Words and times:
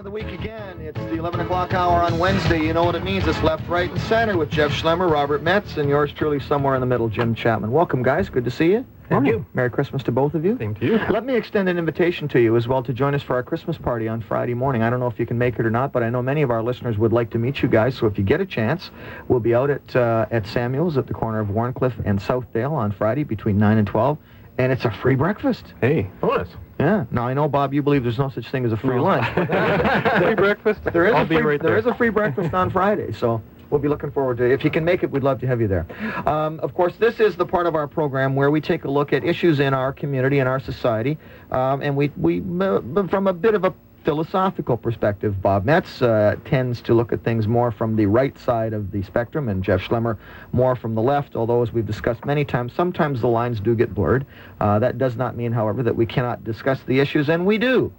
of 0.00 0.04
the 0.04 0.10
week 0.10 0.28
again. 0.28 0.80
It's 0.80 0.98
the 0.98 1.18
11 1.18 1.40
o'clock 1.40 1.74
hour 1.74 2.00
on 2.00 2.18
Wednesday. 2.18 2.64
You 2.64 2.72
know 2.72 2.84
what 2.84 2.94
it 2.94 3.04
means. 3.04 3.26
It's 3.26 3.42
left, 3.42 3.68
right, 3.68 3.90
and 3.90 4.00
center 4.00 4.38
with 4.38 4.48
Jeff 4.48 4.70
Schlemmer, 4.70 5.10
Robert 5.10 5.42
Metz, 5.42 5.76
and 5.76 5.90
yours 5.90 6.10
truly 6.10 6.40
somewhere 6.40 6.74
in 6.74 6.80
the 6.80 6.86
middle, 6.86 7.10
Jim 7.10 7.34
Chapman. 7.34 7.70
Welcome, 7.70 8.02
guys. 8.02 8.30
Good 8.30 8.46
to 8.46 8.50
see 8.50 8.72
you. 8.72 8.86
Thank 9.10 9.26
you. 9.26 9.44
Merry 9.52 9.68
Christmas 9.68 10.02
to 10.04 10.12
both 10.12 10.32
of 10.32 10.42
you. 10.42 10.56
Same 10.56 10.74
to 10.76 10.86
you. 10.86 10.96
Let 11.10 11.26
me 11.26 11.36
extend 11.36 11.68
an 11.68 11.76
invitation 11.76 12.28
to 12.28 12.40
you 12.40 12.56
as 12.56 12.66
well 12.66 12.82
to 12.82 12.94
join 12.94 13.14
us 13.14 13.22
for 13.22 13.34
our 13.34 13.42
Christmas 13.42 13.76
party 13.76 14.08
on 14.08 14.22
Friday 14.22 14.54
morning. 14.54 14.82
I 14.82 14.88
don't 14.88 15.00
know 15.00 15.06
if 15.08 15.18
you 15.18 15.26
can 15.26 15.36
make 15.36 15.58
it 15.58 15.66
or 15.66 15.70
not, 15.70 15.92
but 15.92 16.02
I 16.02 16.08
know 16.08 16.22
many 16.22 16.40
of 16.40 16.50
our 16.50 16.62
listeners 16.62 16.96
would 16.96 17.12
like 17.12 17.28
to 17.32 17.38
meet 17.38 17.60
you 17.60 17.68
guys. 17.68 17.94
So 17.94 18.06
if 18.06 18.16
you 18.16 18.24
get 18.24 18.40
a 18.40 18.46
chance, 18.46 18.90
we'll 19.28 19.40
be 19.40 19.54
out 19.54 19.68
at 19.68 19.94
uh, 19.94 20.24
at 20.30 20.46
Samuel's 20.46 20.96
at 20.96 21.08
the 21.08 21.14
corner 21.14 21.40
of 21.40 21.48
Wharncliffe 21.48 22.00
and 22.06 22.18
Southdale 22.18 22.72
on 22.72 22.90
Friday 22.90 23.24
between 23.24 23.58
9 23.58 23.76
and 23.76 23.86
12, 23.86 24.16
and 24.56 24.72
it's 24.72 24.86
a 24.86 24.90
free 24.90 25.16
breakfast. 25.16 25.74
Hey, 25.82 26.08
bonus. 26.22 26.48
Yeah. 26.80 27.04
Now 27.10 27.26
I 27.28 27.34
know, 27.34 27.48
Bob, 27.48 27.74
you 27.74 27.82
believe 27.82 28.02
there's 28.02 28.18
no 28.18 28.28
such 28.30 28.48
thing 28.50 28.64
as 28.64 28.72
a 28.72 28.76
free 28.76 28.96
No. 28.96 29.02
lunch. 29.04 29.26
Free 30.22 30.34
breakfast? 30.34 30.80
There 30.92 31.06
is 31.06 31.14
I'll 31.14 31.22
a 31.22 31.26
be 31.26 31.36
free, 31.36 31.44
right 31.44 31.60
there 31.60 31.70
there. 31.72 31.78
is 31.78 31.86
a 31.86 31.94
free 31.94 32.08
breakfast 32.08 32.54
on 32.54 32.70
Friday, 32.70 33.12
so 33.12 33.40
we'll 33.68 33.80
be 33.80 33.88
looking 33.88 34.10
forward 34.10 34.38
to 34.38 34.44
it. 34.44 34.52
If 34.52 34.64
you 34.64 34.70
can 34.70 34.84
make 34.84 35.02
it, 35.02 35.10
we'd 35.10 35.22
love 35.22 35.40
to 35.40 35.46
have 35.46 35.60
you 35.60 35.68
there. 35.68 35.86
Um, 36.26 36.58
of 36.60 36.74
course, 36.74 36.94
this 36.98 37.20
is 37.20 37.36
the 37.36 37.46
part 37.46 37.66
of 37.66 37.74
our 37.74 37.86
program 37.86 38.34
where 38.34 38.50
we 38.50 38.60
take 38.60 38.84
a 38.84 38.90
look 38.90 39.12
at 39.12 39.24
issues 39.24 39.60
in 39.60 39.74
our 39.74 39.92
community 39.92 40.38
and 40.38 40.48
our 40.48 40.58
society, 40.60 41.18
um, 41.50 41.82
and 41.82 41.94
we 41.96 42.10
we 42.16 42.42
uh, 42.60 42.80
from 43.08 43.26
a 43.26 43.32
bit 43.32 43.54
of 43.54 43.64
a 43.64 43.74
philosophical 44.04 44.76
perspective. 44.76 45.40
Bob 45.42 45.64
Metz 45.64 46.02
uh, 46.02 46.36
tends 46.44 46.80
to 46.82 46.94
look 46.94 47.12
at 47.12 47.22
things 47.22 47.46
more 47.46 47.70
from 47.70 47.96
the 47.96 48.06
right 48.06 48.38
side 48.38 48.72
of 48.72 48.90
the 48.90 49.02
spectrum, 49.02 49.48
and 49.48 49.62
Jeff 49.62 49.80
Schlemmer 49.80 50.16
more 50.52 50.74
from 50.74 50.94
the 50.94 51.02
left. 51.02 51.36
Although, 51.36 51.62
as 51.62 51.72
we've 51.72 51.86
discussed 51.86 52.24
many 52.24 52.44
times, 52.44 52.72
sometimes 52.72 53.20
the 53.20 53.28
lines 53.28 53.60
do 53.60 53.74
get 53.74 53.94
blurred. 53.94 54.26
Uh, 54.60 54.78
that 54.78 54.98
does 54.98 55.16
not 55.16 55.36
mean, 55.36 55.52
however, 55.52 55.82
that 55.82 55.94
we 55.94 56.06
cannot 56.06 56.44
discuss 56.44 56.80
the 56.84 56.98
issues, 57.00 57.28
and 57.28 57.44
we 57.44 57.58
do. 57.58 57.92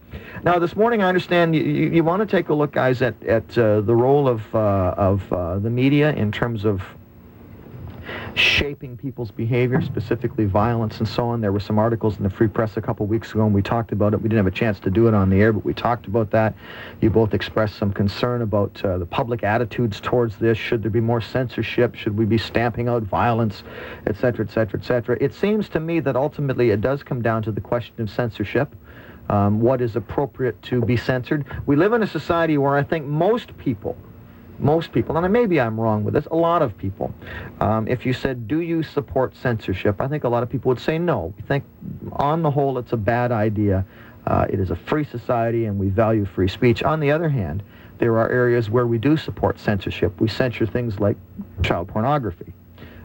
Now, 0.44 0.60
this 0.60 0.76
morning, 0.76 1.02
I 1.04 1.08
understand 1.08 1.56
you, 1.56 1.64
you, 1.64 2.04
want 2.04 2.22
to 2.22 2.26
take 2.26 2.50
a 2.50 2.54
look, 2.54 2.72
guys, 2.72 3.02
at, 3.02 3.22
at 3.24 3.58
uh, 3.58 3.82
the 3.82 3.96
role 3.96 4.28
of, 4.28 4.56
uh, 4.56 4.94
of 4.98 5.32
uh, 5.32 5.60
the 5.60 5.70
media 5.70 6.14
in 6.14 6.32
terms 6.32 6.66
of 6.66 6.82
shaping 8.34 8.98
people's 8.98 9.32
behavior, 9.32 9.82
specifically 9.82 10.46
violence 10.46 11.00
and 11.00 11.08
so 11.08 11.28
on. 11.30 11.42
There 11.42 11.52
were 11.52 11.60
some 11.60 11.78
articles 11.80 12.18
in 12.18 12.24
the 12.24 12.30
Free 12.30 12.48
Press 12.48 12.78
a 12.78 12.82
couple 12.82 13.06
weeks 13.06 13.32
ago, 13.32 13.46
and 13.46 13.54
we 13.54 13.62
talked 13.62 13.92
about 13.92 14.14
it. 14.14 14.22
We 14.22 14.30
didn't 14.30 14.46
have 14.46 14.48
a 14.48 14.58
chance 14.58 14.80
to 14.82 14.90
do 14.90 15.08
it 15.08 15.14
on 15.14 15.30
the 15.30 15.42
air, 15.42 15.54
but 15.54 15.66
we 15.66 15.74
talked 15.74 16.06
about 16.08 16.32
that. 16.32 16.56
You 17.02 17.10
both 17.10 17.34
expressed 17.34 17.78
some 17.78 17.92
concern 17.92 18.42
about 18.42 18.84
uh, 18.84 18.98
the 18.98 19.06
public 19.06 19.44
attitudes 19.44 20.00
towards 20.00 20.38
this. 20.38 20.58
Should 20.58 20.84
there 20.84 20.92
be 20.92 21.02
more 21.02 21.22
censorship? 21.22 21.96
Should 21.96 22.18
we 22.18 22.26
be 22.26 22.38
stamping 22.38 22.88
out 22.88 23.04
violence, 23.04 23.64
et 24.08 24.18
cetera, 24.18 24.46
et 24.46 24.52
cetera, 24.52 24.80
et 24.80 24.86
cetera? 24.86 25.18
It 25.20 25.34
seems 25.34 25.70
to 25.70 25.80
me 25.80 26.00
that 26.00 26.16
ultimately 26.16 26.70
it 26.70 26.82
does 26.82 27.04
come 27.04 27.22
down 27.22 27.44
to 27.44 27.52
the 27.52 27.62
question 27.62 28.00
of 28.00 28.10
censorship. 28.10 28.76
Um, 29.30 29.62
what 29.62 29.82
is 29.82 29.96
appropriate 29.96 30.62
to 30.64 30.82
be 30.82 30.98
censored? 30.98 31.46
We 31.66 31.76
live 31.76 31.94
in 31.94 32.04
a 32.04 32.08
society 32.08 32.58
where 32.58 32.76
I 32.76 32.84
think 32.84 33.06
most 33.06 33.58
people 33.58 33.96
most 34.62 34.92
people, 34.92 35.18
and 35.18 35.34
maybe 35.34 35.60
I'm 35.60 35.80
wrong 35.80 36.04
with 36.04 36.14
this, 36.14 36.28
a 36.28 36.36
lot 36.36 36.62
of 36.62 36.78
people, 36.78 37.14
um, 37.60 37.88
if 37.88 38.06
you 38.06 38.14
said, 38.14 38.48
do 38.48 38.62
you 38.62 38.84
support 38.84 39.36
censorship? 39.36 40.00
I 40.00 40.08
think 40.08 40.24
a 40.24 40.30
lot 40.30 40.44
of 40.44 40.50
people 40.50 40.70
would 40.70 40.80
say 40.80 41.00
no. 41.00 41.34
We 41.36 41.44
think, 41.44 41.64
on 42.14 42.44
the 42.44 42.52
whole, 42.52 42.78
it's 42.78 42.94
a 42.94 42.98
bad 42.98 43.32
idea. 43.32 43.86
Uh, 44.28 44.46
it 44.50 44.60
is 44.60 44.70
a 44.70 44.76
free 44.76 45.04
society 45.04 45.66
and 45.66 45.80
we 45.80 45.90
value 45.90 46.26
free 46.26 46.48
speech. 46.48 46.84
On 46.84 47.00
the 47.00 47.12
other 47.12 47.28
hand, 47.28 47.64
there 47.98 48.18
are 48.18 48.30
areas 48.30 48.70
where 48.70 48.86
we 48.86 48.98
do 48.98 49.18
support 49.18 49.60
censorship. 49.60 50.20
We 50.22 50.28
censor 50.28 50.66
things 50.66 51.00
like 51.00 51.18
child 51.64 51.88
pornography. 51.88 52.54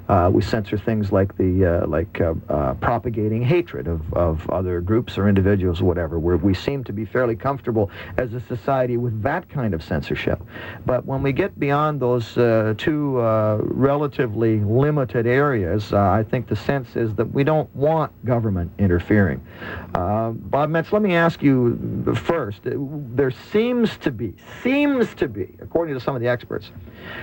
Uh, 0.08 0.30
we 0.32 0.40
censor 0.40 0.78
things 0.78 1.10
like 1.10 1.36
the 1.36 1.82
uh, 1.82 1.86
like 1.86 2.20
uh, 2.20 2.34
uh, 2.48 2.74
propagating 2.74 3.42
hatred 3.42 3.88
of, 3.88 4.00
of 4.14 4.48
other 4.50 4.80
groups 4.80 5.18
or 5.18 5.28
individuals 5.28 5.80
or 5.80 5.84
whatever. 5.84 6.18
Where 6.18 6.36
we 6.36 6.54
seem 6.54 6.84
to 6.84 6.92
be 6.92 7.04
fairly 7.04 7.34
comfortable 7.34 7.90
as 8.16 8.32
a 8.32 8.40
society 8.40 8.96
with 8.96 9.22
that 9.22 9.48
kind 9.48 9.74
of 9.74 9.82
censorship. 9.82 10.40
But 10.84 11.04
when 11.06 11.22
we 11.22 11.32
get 11.32 11.58
beyond 11.58 12.00
those 12.00 12.38
uh, 12.38 12.74
two 12.78 13.18
uh, 13.20 13.58
relatively 13.62 14.60
limited 14.60 15.26
areas, 15.26 15.92
I 15.92 16.22
think 16.22 16.46
the 16.46 16.56
sense 16.56 16.94
is 16.94 17.14
that 17.16 17.26
we 17.26 17.42
don't 17.42 17.74
want 17.74 18.12
government 18.24 18.70
interfering. 18.78 19.44
Bob 19.92 20.70
Metz, 20.70 20.92
let 20.92 21.02
me 21.02 21.14
ask 21.14 21.42
you 21.42 22.14
first. 22.14 22.60
There 22.64 23.30
seems 23.30 23.96
to 23.98 24.10
be 24.10 24.34
seems 24.62 25.14
to 25.14 25.28
be, 25.28 25.56
according 25.60 25.94
to 25.94 26.00
some 26.00 26.14
of 26.14 26.20
the 26.20 26.28
experts, 26.28 26.70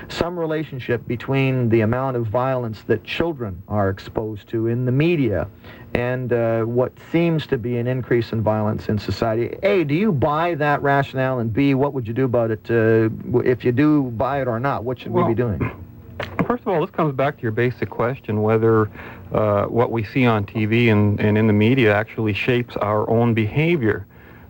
some 0.09 0.37
relationship 0.37 1.05
between 1.07 1.69
the 1.69 1.81
amount 1.81 2.17
of 2.17 2.27
violence 2.27 2.72
that 2.83 3.03
children 3.03 3.61
are 3.67 3.89
exposed 3.89 4.47
to 4.49 4.67
in 4.67 4.85
the 4.85 4.91
media 4.91 5.47
and 5.93 6.33
uh, 6.33 6.63
what 6.63 6.91
seems 7.11 7.45
to 7.47 7.57
be 7.57 7.77
an 7.77 7.87
increase 7.87 8.31
in 8.31 8.41
violence 8.41 8.89
in 8.89 8.97
society. 8.97 9.55
A, 9.63 9.83
do 9.83 9.93
you 9.93 10.11
buy 10.11 10.55
that 10.55 10.81
rationale? 10.81 11.39
And 11.39 11.53
B, 11.53 11.75
what 11.75 11.93
would 11.93 12.07
you 12.07 12.13
do 12.13 12.25
about 12.25 12.51
it 12.51 12.69
uh, 12.69 13.09
if 13.41 13.63
you 13.63 13.71
do 13.71 14.03
buy 14.11 14.41
it 14.41 14.47
or 14.47 14.59
not? 14.59 14.83
What 14.83 14.99
should 14.99 15.11
we 15.11 15.23
be 15.25 15.35
doing? 15.35 15.59
First 16.47 16.61
of 16.61 16.69
all, 16.69 16.81
this 16.81 16.89
comes 16.89 17.15
back 17.15 17.37
to 17.37 17.43
your 17.43 17.51
basic 17.51 17.89
question 17.89 18.41
whether 18.41 18.89
uh, 19.31 19.65
what 19.65 19.91
we 19.91 20.03
see 20.03 20.25
on 20.25 20.45
TV 20.45 20.91
and, 20.91 21.19
and 21.19 21.37
in 21.37 21.47
the 21.47 21.53
media 21.53 21.93
actually 21.95 22.33
shapes 22.33 22.75
our 22.77 23.09
own 23.09 23.33
behavior. 23.33 24.05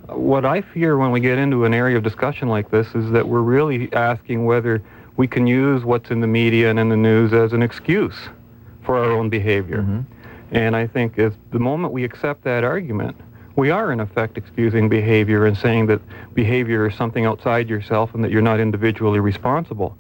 What 0.08 0.46
I 0.46 0.62
fear 0.62 0.98
when 0.98 1.12
we 1.12 1.20
get 1.20 1.38
into 1.38 1.66
an 1.66 1.74
area 1.74 1.98
of 1.98 2.04
discussion 2.04 2.48
like 2.50 2.70
this 2.70 2.88
is 2.96 3.12
that 3.12 3.28
we're 3.28 3.42
really 3.42 3.92
asking 3.94 4.46
whether 4.46 4.82
we 5.18 5.28
can 5.28 5.46
use 5.48 5.84
what's 5.84 6.10
in 6.12 6.22
the 6.22 6.28
media 6.28 6.70
and 6.70 6.80
in 6.80 6.90
the 6.90 6.98
news 6.98 7.34
as 7.34 7.54
an 7.54 7.62
excuse 7.62 8.16
for 8.82 8.98
our 8.98 9.12
own 9.12 9.30
behavior. 9.30 9.82
Mhm. 9.82 10.06
And 10.52 10.76
I 10.76 10.88
think 10.88 11.18
as 11.20 11.34
the 11.52 11.60
moment 11.60 11.94
we 11.94 12.04
accept 12.04 12.44
that 12.44 12.64
argument, 12.64 13.16
we 13.56 13.70
are 13.70 13.92
in 13.92 14.00
effect 14.00 14.38
excusing 14.38 14.90
behavior 14.90 15.46
and 15.46 15.56
saying 15.56 15.86
that 15.88 16.02
behavior 16.34 16.88
is 16.88 16.96
something 16.96 17.26
outside 17.26 17.70
yourself 17.70 18.14
and 18.16 18.24
that 18.24 18.32
you're 18.32 18.42
not 18.42 18.60
individually 18.60 19.20
responsible. 19.20 19.96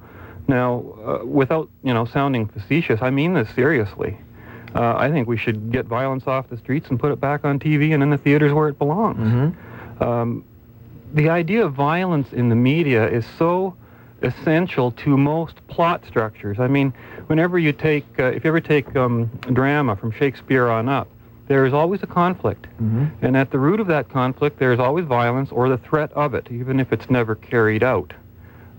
Now, 0.47 0.83
uh, 1.05 1.25
without 1.25 1.69
you 1.83 1.93
know 1.93 2.05
sounding 2.05 2.47
facetious, 2.47 3.01
I 3.01 3.09
mean 3.09 3.33
this 3.33 3.49
seriously. 3.51 4.17
Uh, 4.75 4.95
I 4.97 5.11
think 5.11 5.27
we 5.27 5.37
should 5.37 5.71
get 5.71 5.85
violence 5.85 6.25
off 6.27 6.49
the 6.49 6.57
streets 6.57 6.89
and 6.89 6.99
put 6.99 7.11
it 7.11 7.21
back 7.21 7.45
on 7.45 7.59
TV 7.59 7.93
and 7.93 8.01
in 8.01 8.09
the 8.09 8.17
theaters 8.17 8.51
where 8.51 8.67
it 8.67 8.79
belongs. 8.79 9.19
Mhm. 9.19 10.01
Um, 10.01 10.43
the 11.13 11.29
idea 11.29 11.63
of 11.63 11.73
violence 11.73 12.33
in 12.33 12.49
the 12.49 12.55
media 12.55 13.07
is 13.07 13.23
so 13.37 13.75
essential 14.23 14.91
to 14.91 15.17
most 15.17 15.65
plot 15.67 16.03
structures. 16.07 16.59
I 16.59 16.67
mean, 16.67 16.93
whenever 17.27 17.59
you 17.59 17.73
take, 17.73 18.05
uh, 18.19 18.25
if 18.25 18.43
you 18.43 18.49
ever 18.49 18.61
take 18.61 18.95
um, 18.95 19.29
drama 19.51 19.95
from 19.95 20.11
Shakespeare 20.11 20.69
on 20.69 20.89
up, 20.89 21.07
there 21.47 21.65
is 21.65 21.73
always 21.73 22.01
a 22.03 22.07
conflict. 22.07 22.67
Mhm. 22.81 23.11
And 23.21 23.37
at 23.37 23.51
the 23.51 23.59
root 23.59 23.79
of 23.79 23.87
that 23.87 24.09
conflict, 24.09 24.59
there 24.59 24.71
is 24.71 24.79
always 24.79 25.05
violence 25.05 25.51
or 25.51 25.69
the 25.69 25.77
threat 25.77 26.11
of 26.13 26.33
it, 26.33 26.47
even 26.51 26.79
if 26.79 26.93
it's 26.93 27.09
never 27.09 27.35
carried 27.35 27.83
out. 27.83 28.13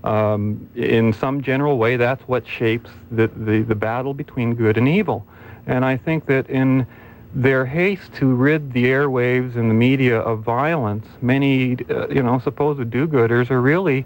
Um, 0.03 0.67
in 0.75 1.13
some 1.13 1.41
general 1.41 1.77
way, 1.77 1.95
that's 1.97 2.21
what 2.27 2.47
shapes 2.47 2.91
the, 3.11 3.27
the, 3.27 3.61
the 3.61 3.75
battle 3.75 4.13
between 4.13 4.53
good 4.55 4.77
and 4.77 4.87
evil. 4.87 5.25
And 5.67 5.83
I 5.83 5.97
think 5.97 6.25
that 6.27 6.49
in 6.49 6.85
their 7.33 7.65
haste 7.65 8.13
to 8.13 8.33
rid 8.33 8.71
the 8.71 8.85
airwaves 8.85 9.55
and 9.55 9.69
the 9.69 9.73
media 9.73 10.19
of 10.19 10.41
violence, 10.41 11.07
many, 11.21 11.77
uh, 11.89 12.07
you 12.07 12.23
know, 12.23 12.39
supposed 12.39 12.89
do-gooders 12.89 13.51
are 13.51 13.61
really 13.61 14.05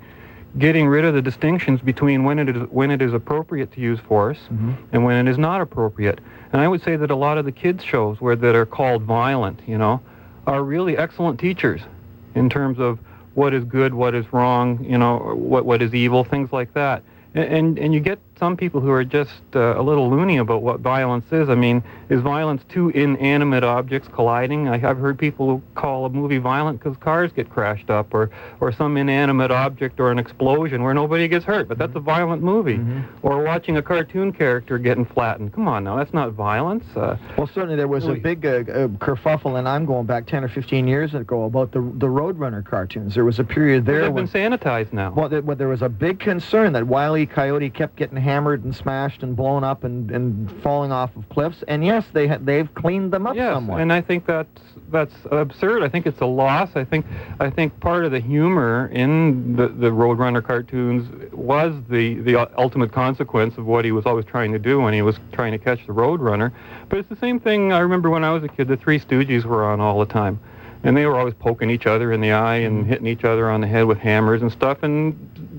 getting 0.57 0.87
rid 0.87 1.05
of 1.05 1.13
the 1.13 1.21
distinctions 1.21 1.79
between 1.81 2.23
when 2.23 2.39
it 2.39 2.49
is 2.49 2.63
when 2.71 2.89
it 2.91 3.01
is 3.01 3.13
appropriate 3.13 3.71
to 3.73 3.81
use 3.81 3.99
force 3.99 4.39
Mhm. 4.51 4.73
and 4.91 5.03
when 5.05 5.27
it 5.27 5.29
is 5.29 5.37
not 5.37 5.61
appropriate. 5.61 6.19
And 6.51 6.61
I 6.61 6.67
would 6.67 6.81
say 6.81 6.95
that 6.95 7.11
a 7.11 7.15
lot 7.15 7.37
of 7.37 7.45
the 7.45 7.51
kids 7.51 7.83
shows 7.83 8.19
where 8.19 8.35
that 8.35 8.55
are 8.55 8.65
called 8.65 9.03
violent, 9.03 9.59
you 9.67 9.77
know, 9.77 10.01
are 10.47 10.63
really 10.63 10.97
excellent 10.97 11.39
teachers 11.39 11.81
in 12.33 12.49
terms 12.49 12.79
of 12.79 12.97
what 13.35 13.53
is 13.53 13.63
good, 13.63 13.93
what 13.93 14.15
is 14.15 14.25
wrong, 14.33 14.83
you 14.83 14.97
know, 14.97 15.17
what 15.35 15.65
what 15.65 15.81
is 15.81 15.93
evil, 15.93 16.23
things 16.23 16.51
like 16.51 16.73
that. 16.73 17.03
And 17.35 17.45
and, 17.53 17.79
and 17.79 17.93
you 17.93 17.99
get 17.99 18.17
some 18.39 18.55
people 18.55 18.79
who 18.79 18.89
are 18.89 19.03
just 19.03 19.41
uh, 19.53 19.77
a 19.77 19.81
little 19.83 20.09
loony 20.09 20.37
about 20.37 20.61
what 20.61 20.79
violence 20.79 21.25
is. 21.31 21.49
I 21.49 21.55
mean, 21.55 21.83
is 22.09 22.21
violence 22.21 22.63
two 22.69 22.89
inanimate 22.89 23.63
objects 23.63 24.07
colliding? 24.13 24.67
I, 24.69 24.75
I've 24.89 24.97
heard 24.97 25.19
people 25.19 25.61
call 25.75 26.05
a 26.05 26.09
movie 26.09 26.37
violent 26.37 26.79
because 26.79 26.97
cars 26.97 27.31
get 27.33 27.49
crashed 27.49 27.89
up, 27.89 28.13
or 28.13 28.29
or 28.61 28.71
some 28.71 28.95
inanimate 28.97 29.51
object 29.51 29.99
or 29.99 30.11
an 30.11 30.17
explosion 30.19 30.81
where 30.83 30.93
nobody 30.93 31.27
gets 31.27 31.43
hurt. 31.45 31.67
But 31.67 31.77
that's 31.77 31.95
a 31.95 31.99
violent 31.99 32.41
movie. 32.41 32.77
Mhm. 32.77 33.03
Or 33.21 33.43
watching 33.43 33.77
a 33.77 33.81
cartoon 33.81 34.31
character 34.31 34.77
getting 34.77 35.05
flattened. 35.05 35.53
Come 35.53 35.67
on 35.67 35.83
now, 35.83 35.97
that's 35.97 36.13
not 36.13 36.31
violence. 36.31 36.85
Uh, 36.95 37.17
Well, 37.37 37.47
certainly 37.47 37.75
there 37.75 37.87
was 37.87 38.07
a 38.07 38.13
big 38.13 38.45
uh, 38.45 38.49
uh, 38.49 38.87
kerfuffle, 38.99 39.57
and 39.59 39.67
I'm 39.67 39.85
going 39.85 40.05
back 40.05 40.25
10 40.27 40.43
or 40.43 40.47
15 40.47 40.87
years 40.87 41.13
ago 41.13 41.43
about 41.43 41.71
the 41.71 41.81
the 41.81 42.07
Roadrunner 42.07 42.63
cartoons. 42.63 43.15
There 43.15 43.25
was 43.25 43.39
a 43.39 43.43
period 43.43 43.85
there 43.85 44.03
they've 44.03 44.13
when 44.13 44.25
been 44.25 44.51
sanitized 44.51 44.93
now. 44.93 45.11
Well, 45.15 45.27
there, 45.29 45.41
well, 45.41 45.55
there 45.57 45.67
was 45.67 45.81
a 45.81 45.89
big 45.89 46.19
concern 46.19 46.73
that 46.73 46.87
Wile 46.87 47.17
E. 47.17 47.25
Coyote 47.25 47.69
kept 47.69 47.95
getting 47.97 48.17
hammered 48.29 48.63
and 48.63 48.75
smashed 48.75 49.23
and 49.23 49.35
blown 49.35 49.63
up 49.63 49.83
and, 49.83 50.11
and 50.11 50.51
falling 50.61 50.91
off 50.91 51.15
of 51.15 51.27
cliffs. 51.29 51.63
And 51.67 51.83
yes, 51.83 52.05
they 52.13 52.27
ha- 52.27 52.37
they've 52.39 52.71
cleaned 52.75 53.11
them 53.11 53.25
up 53.25 53.35
yes, 53.35 53.55
somewhat. 53.55 53.81
and 53.81 53.91
I 53.91 54.01
think 54.01 54.27
that's 54.27 54.61
that's 54.91 55.15
absurd. 55.31 55.81
I 55.81 55.89
think 55.89 56.05
it's 56.05 56.21
a 56.21 56.27
loss. 56.27 56.69
I 56.75 56.83
think 56.83 57.07
I 57.39 57.49
think 57.49 57.79
part 57.79 58.05
of 58.05 58.11
the 58.11 58.19
humor 58.19 58.87
in 58.93 59.55
the 59.55 59.67
the 59.67 59.89
Roadrunner 59.89 60.43
cartoons 60.43 61.09
was 61.33 61.73
the 61.89 62.15
the 62.21 62.35
ultimate 62.55 62.91
consequence 62.91 63.57
of 63.57 63.65
what 63.65 63.83
he 63.83 63.91
was 63.91 64.05
always 64.05 64.25
trying 64.25 64.51
to 64.51 64.59
do 64.59 64.79
when 64.79 64.93
he 64.93 65.01
was 65.01 65.15
trying 65.31 65.51
to 65.51 65.57
catch 65.57 65.85
the 65.87 65.93
Roadrunner. 65.93 66.51
But 66.87 66.99
it's 66.99 67.09
the 67.09 67.17
same 67.17 67.39
thing. 67.39 67.73
I 67.73 67.79
remember 67.79 68.11
when 68.11 68.23
I 68.23 68.31
was 68.31 68.43
a 68.43 68.47
kid, 68.47 68.67
the 68.67 68.77
Three 68.77 68.99
Stooges 68.99 69.43
were 69.43 69.65
on 69.65 69.81
all 69.81 69.99
the 69.99 70.11
time. 70.13 70.39
And 70.83 70.95
they 70.95 71.05
were 71.05 71.17
always 71.17 71.33
poking 71.33 71.69
each 71.69 71.85
other 71.85 72.13
in 72.13 72.21
the 72.21 72.31
eye 72.31 72.57
and 72.57 72.85
hitting 72.85 73.07
each 73.07 73.23
other 73.23 73.49
on 73.49 73.61
the 73.61 73.67
head 73.67 73.85
with 73.85 73.97
hammers 73.97 74.41
and 74.41 74.51
stuff, 74.51 74.83
and 74.83 75.13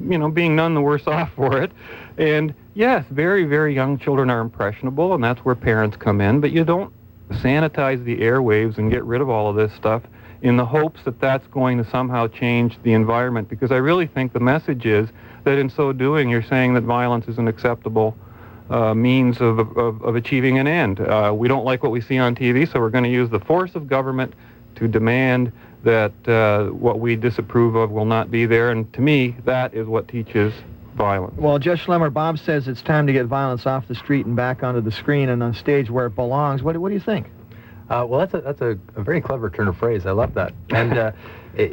you 0.09 0.19
know, 0.19 0.31
being 0.31 0.57
none 0.57 0.75
the 0.75 0.81
worse 0.81 1.07
off 1.07 1.31
for 1.35 1.61
it. 1.63 1.73
And 2.19 2.55
yes, 2.75 3.05
very, 3.11 3.45
very 3.45 3.75
young 3.75 3.99
children 3.99 4.31
are 4.31 4.41
impressionable, 4.41 5.15
and 5.15 5.23
that's 5.23 5.41
where 5.41 5.55
parents 5.55 5.97
come 5.97 6.21
in. 6.21 6.41
But 6.41 6.53
you 6.53 6.65
don't 6.65 6.93
sanitize 7.31 8.05
the 8.05 8.19
airwaves 8.19 8.79
and 8.79 8.91
get 8.91 9.05
rid 9.05 9.21
of 9.21 9.29
all 9.29 9.49
of 9.49 9.57
this 9.57 9.73
stuff 9.75 10.03
in 10.43 10.57
the 10.57 10.65
hopes 10.65 11.03
that 11.05 11.21
that's 11.21 11.47
going 11.49 11.79
to 11.79 11.89
somehow 11.91 12.27
change 12.27 12.79
the 12.83 12.93
environment. 12.93 13.49
Because 13.49 13.71
I 13.71 13.77
really 13.77 14.07
think 14.07 14.33
the 14.33 14.41
message 14.41 14.87
is 14.87 15.09
that 15.45 15.59
in 15.59 15.69
so 15.69 15.93
doing, 15.93 16.29
you're 16.29 16.43
saying 16.43 16.75
that 16.75 16.83
violence 16.83 17.29
is 17.29 17.39
an 17.39 17.47
acceptable 17.47 18.17
uh, 18.71 18.95
means 18.95 19.41
of, 19.41 19.59
of, 19.59 20.01
of, 20.03 20.15
achieving 20.15 20.59
an 20.59 20.69
end. 20.69 21.01
Uh, 21.01 21.33
we 21.35 21.49
don't 21.49 21.65
like 21.65 21.83
what 21.83 21.91
we 21.91 22.01
see 22.01 22.19
on 22.19 22.37
TV, 22.37 22.71
so 22.71 22.79
we're 22.79 22.89
going 22.91 23.05
to 23.05 23.11
use 23.11 23.29
the 23.29 23.41
force 23.41 23.75
of 23.75 23.89
government 23.89 24.33
to 24.81 24.89
demand 24.89 25.53
that 25.85 26.13
uh, 26.29 26.67
what 26.67 27.01
we 27.01 27.17
disapprove 27.17 27.75
of 27.75 27.91
will 27.91 28.05
not 28.05 28.31
be 28.31 28.47
there. 28.47 28.71
And 28.71 28.93
to 28.95 29.01
me, 29.01 29.37
that 29.45 29.73
is 29.75 29.87
what 29.87 30.09
teaches 30.09 30.53
violence. 30.95 31.35
Well, 31.39 31.59
Judge 31.59 31.85
Schlemmer, 31.85 32.13
Bob 32.13 32.39
says 32.39 32.67
it's 32.67 32.83
time 32.83 33.07
to 33.07 33.13
get 33.13 33.27
violence 33.27 33.67
off 33.67 33.87
the 33.89 33.95
street 33.95 34.27
and 34.27 34.35
back 34.35 34.63
onto 34.63 34.81
the 34.81 34.91
screen 34.91 35.29
and 35.29 35.43
on 35.43 35.55
stage 35.55 35.91
where 35.91 36.07
it 36.07 36.15
belongs. 36.15 36.63
What, 36.63 36.77
what 36.79 36.89
do 36.89 36.95
you 36.95 37.01
think? 37.01 37.29
Uh, 37.89 38.07
well, 38.09 38.21
that's 38.21 38.35
a 38.35 38.41
that's 38.41 38.61
a, 38.61 38.79
a, 38.95 39.03
very 39.03 39.21
clever 39.21 39.51
turn 39.51 39.67
of 39.67 39.77
phrase. 39.77 40.07
I 40.07 40.13
love 40.13 40.35
that, 40.35 40.55
and 40.71 40.97
uh, 40.97 41.11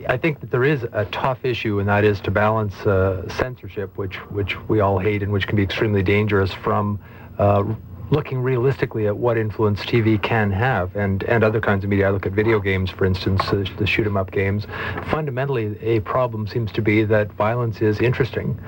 I 0.10 0.18
think 0.18 0.40
that 0.40 0.50
there 0.50 0.64
is 0.64 0.84
a 0.92 1.06
tough 1.12 1.46
issue, 1.46 1.80
and 1.80 1.88
that 1.88 2.04
is 2.04 2.20
to 2.22 2.32
balance 2.32 2.74
uh, 2.88 3.30
censorship, 3.30 3.96
which 3.98 4.16
which 4.32 4.58
we 4.68 4.80
all 4.80 4.98
hate 4.98 5.22
and 5.22 5.32
which 5.32 5.46
can 5.46 5.56
be 5.56 5.62
extremely 5.62 6.02
dangerous, 6.02 6.52
from 6.52 7.00
uh, 7.38 7.64
looking 8.10 8.40
realistically 8.40 9.08
at 9.08 9.18
what 9.18 9.38
influence 9.38 9.82
TV 9.82 10.22
can 10.22 10.52
have, 10.52 10.96
and 10.96 11.24
and 11.24 11.44
other 11.44 11.60
kinds 11.60 11.84
of 11.84 11.90
media. 11.90 12.08
I 12.08 12.12
look 12.12 12.26
at 12.26 12.32
video 12.32 12.60
games, 12.60 12.90
for 12.90 13.06
instance, 13.06 13.44
the, 13.50 13.70
the 13.78 13.86
shoot 13.86 14.06
'em 14.06 14.18
up 14.18 14.32
games. 14.32 14.66
Fundamentally, 15.10 15.78
a 15.82 16.00
problem 16.02 16.48
seems 16.48 16.72
to 16.74 16.82
be 16.82 17.04
that 17.04 17.32
violence 17.34 17.82
is 17.82 18.00
interesting, 18.00 18.60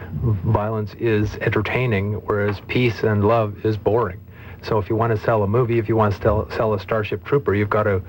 violence 0.45 0.93
is 0.95 1.35
entertaining, 1.37 2.13
whereas 2.25 2.59
peace 2.67 3.03
and 3.03 3.27
love 3.27 3.65
is 3.65 3.77
boring. 3.77 4.19
So 4.61 4.77
if 4.77 4.89
you 4.89 4.95
want 4.95 5.15
to 5.15 5.23
sell 5.23 5.43
a 5.43 5.47
movie, 5.47 5.79
if 5.79 5.87
you 5.87 5.95
want 5.95 6.13
to 6.15 6.21
sell, 6.21 6.49
sell 6.51 6.73
a 6.73 6.79
Starship 6.79 7.23
Trooper, 7.23 7.55
you've 7.55 7.69
got 7.69 7.83
to, 7.83 8.01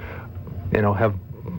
you 0.73 0.83
know, 0.83 0.93
have 0.93 1.15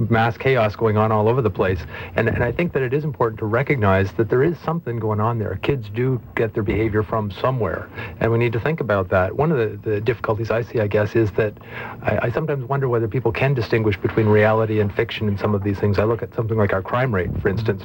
mass 0.09 0.37
chaos 0.37 0.75
going 0.75 0.97
on 0.97 1.11
all 1.11 1.27
over 1.27 1.41
the 1.41 1.49
place. 1.49 1.79
And, 2.15 2.27
and 2.27 2.43
I 2.43 2.51
think 2.51 2.73
that 2.73 2.81
it 2.81 2.93
is 2.93 3.03
important 3.03 3.39
to 3.39 3.45
recognize 3.45 4.11
that 4.13 4.29
there 4.29 4.43
is 4.43 4.57
something 4.59 4.99
going 4.99 5.19
on 5.19 5.39
there. 5.39 5.59
Kids 5.61 5.89
do 5.89 6.21
get 6.35 6.53
their 6.53 6.63
behavior 6.63 7.03
from 7.03 7.31
somewhere, 7.31 7.89
and 8.19 8.31
we 8.31 8.37
need 8.37 8.53
to 8.53 8.59
think 8.59 8.79
about 8.79 9.09
that. 9.09 9.35
One 9.35 9.51
of 9.51 9.57
the, 9.57 9.89
the 9.89 10.01
difficulties 10.01 10.51
I 10.51 10.61
see, 10.61 10.79
I 10.79 10.87
guess, 10.87 11.15
is 11.15 11.31
that 11.33 11.57
I, 12.01 12.19
I 12.23 12.31
sometimes 12.31 12.65
wonder 12.65 12.87
whether 12.89 13.07
people 13.07 13.31
can 13.31 13.53
distinguish 13.53 13.97
between 13.97 14.27
reality 14.27 14.79
and 14.79 14.93
fiction 14.93 15.27
in 15.27 15.37
some 15.37 15.55
of 15.55 15.63
these 15.63 15.79
things. 15.79 15.99
I 15.99 16.03
look 16.03 16.21
at 16.21 16.33
something 16.33 16.57
like 16.57 16.73
our 16.73 16.81
crime 16.81 17.13
rate, 17.13 17.29
for 17.41 17.49
instance 17.49 17.83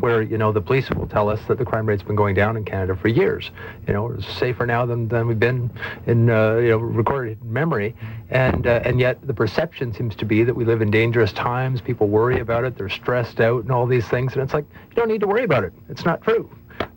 where 0.00 0.22
you 0.22 0.38
know 0.38 0.52
the 0.52 0.60
police 0.60 0.90
will 0.90 1.06
tell 1.06 1.28
us 1.28 1.40
that 1.48 1.58
the 1.58 1.64
crime 1.64 1.86
rate's 1.86 2.02
been 2.02 2.16
going 2.16 2.34
down 2.34 2.56
in 2.56 2.64
Canada 2.64 2.96
for 2.96 3.08
years. 3.08 3.50
You 3.86 3.92
know, 3.92 4.10
it's 4.12 4.26
safer 4.36 4.66
now 4.66 4.86
than, 4.86 5.08
than 5.08 5.26
we've 5.26 5.38
been 5.38 5.70
in 6.06 6.30
uh, 6.30 6.56
you 6.56 6.70
know 6.70 6.78
recorded 6.78 7.42
memory, 7.44 7.94
and 8.30 8.66
uh, 8.66 8.80
and 8.84 9.00
yet 9.00 9.26
the 9.26 9.34
perception 9.34 9.92
seems 9.92 10.14
to 10.16 10.24
be 10.24 10.44
that 10.44 10.54
we 10.54 10.64
live 10.64 10.82
in 10.82 10.90
dangerous 10.90 11.32
times. 11.32 11.80
People 11.80 12.08
worry 12.08 12.40
about 12.40 12.64
it. 12.64 12.76
They're 12.76 12.88
stressed 12.88 13.40
out 13.40 13.62
and 13.62 13.72
all 13.72 13.86
these 13.86 14.06
things, 14.06 14.34
and 14.34 14.42
it's 14.42 14.54
like 14.54 14.66
you 14.90 14.96
don't 14.96 15.08
need 15.08 15.20
to 15.20 15.26
worry 15.26 15.44
about 15.44 15.64
it. 15.64 15.72
It's 15.88 16.04
not 16.04 16.22
true. 16.22 16.50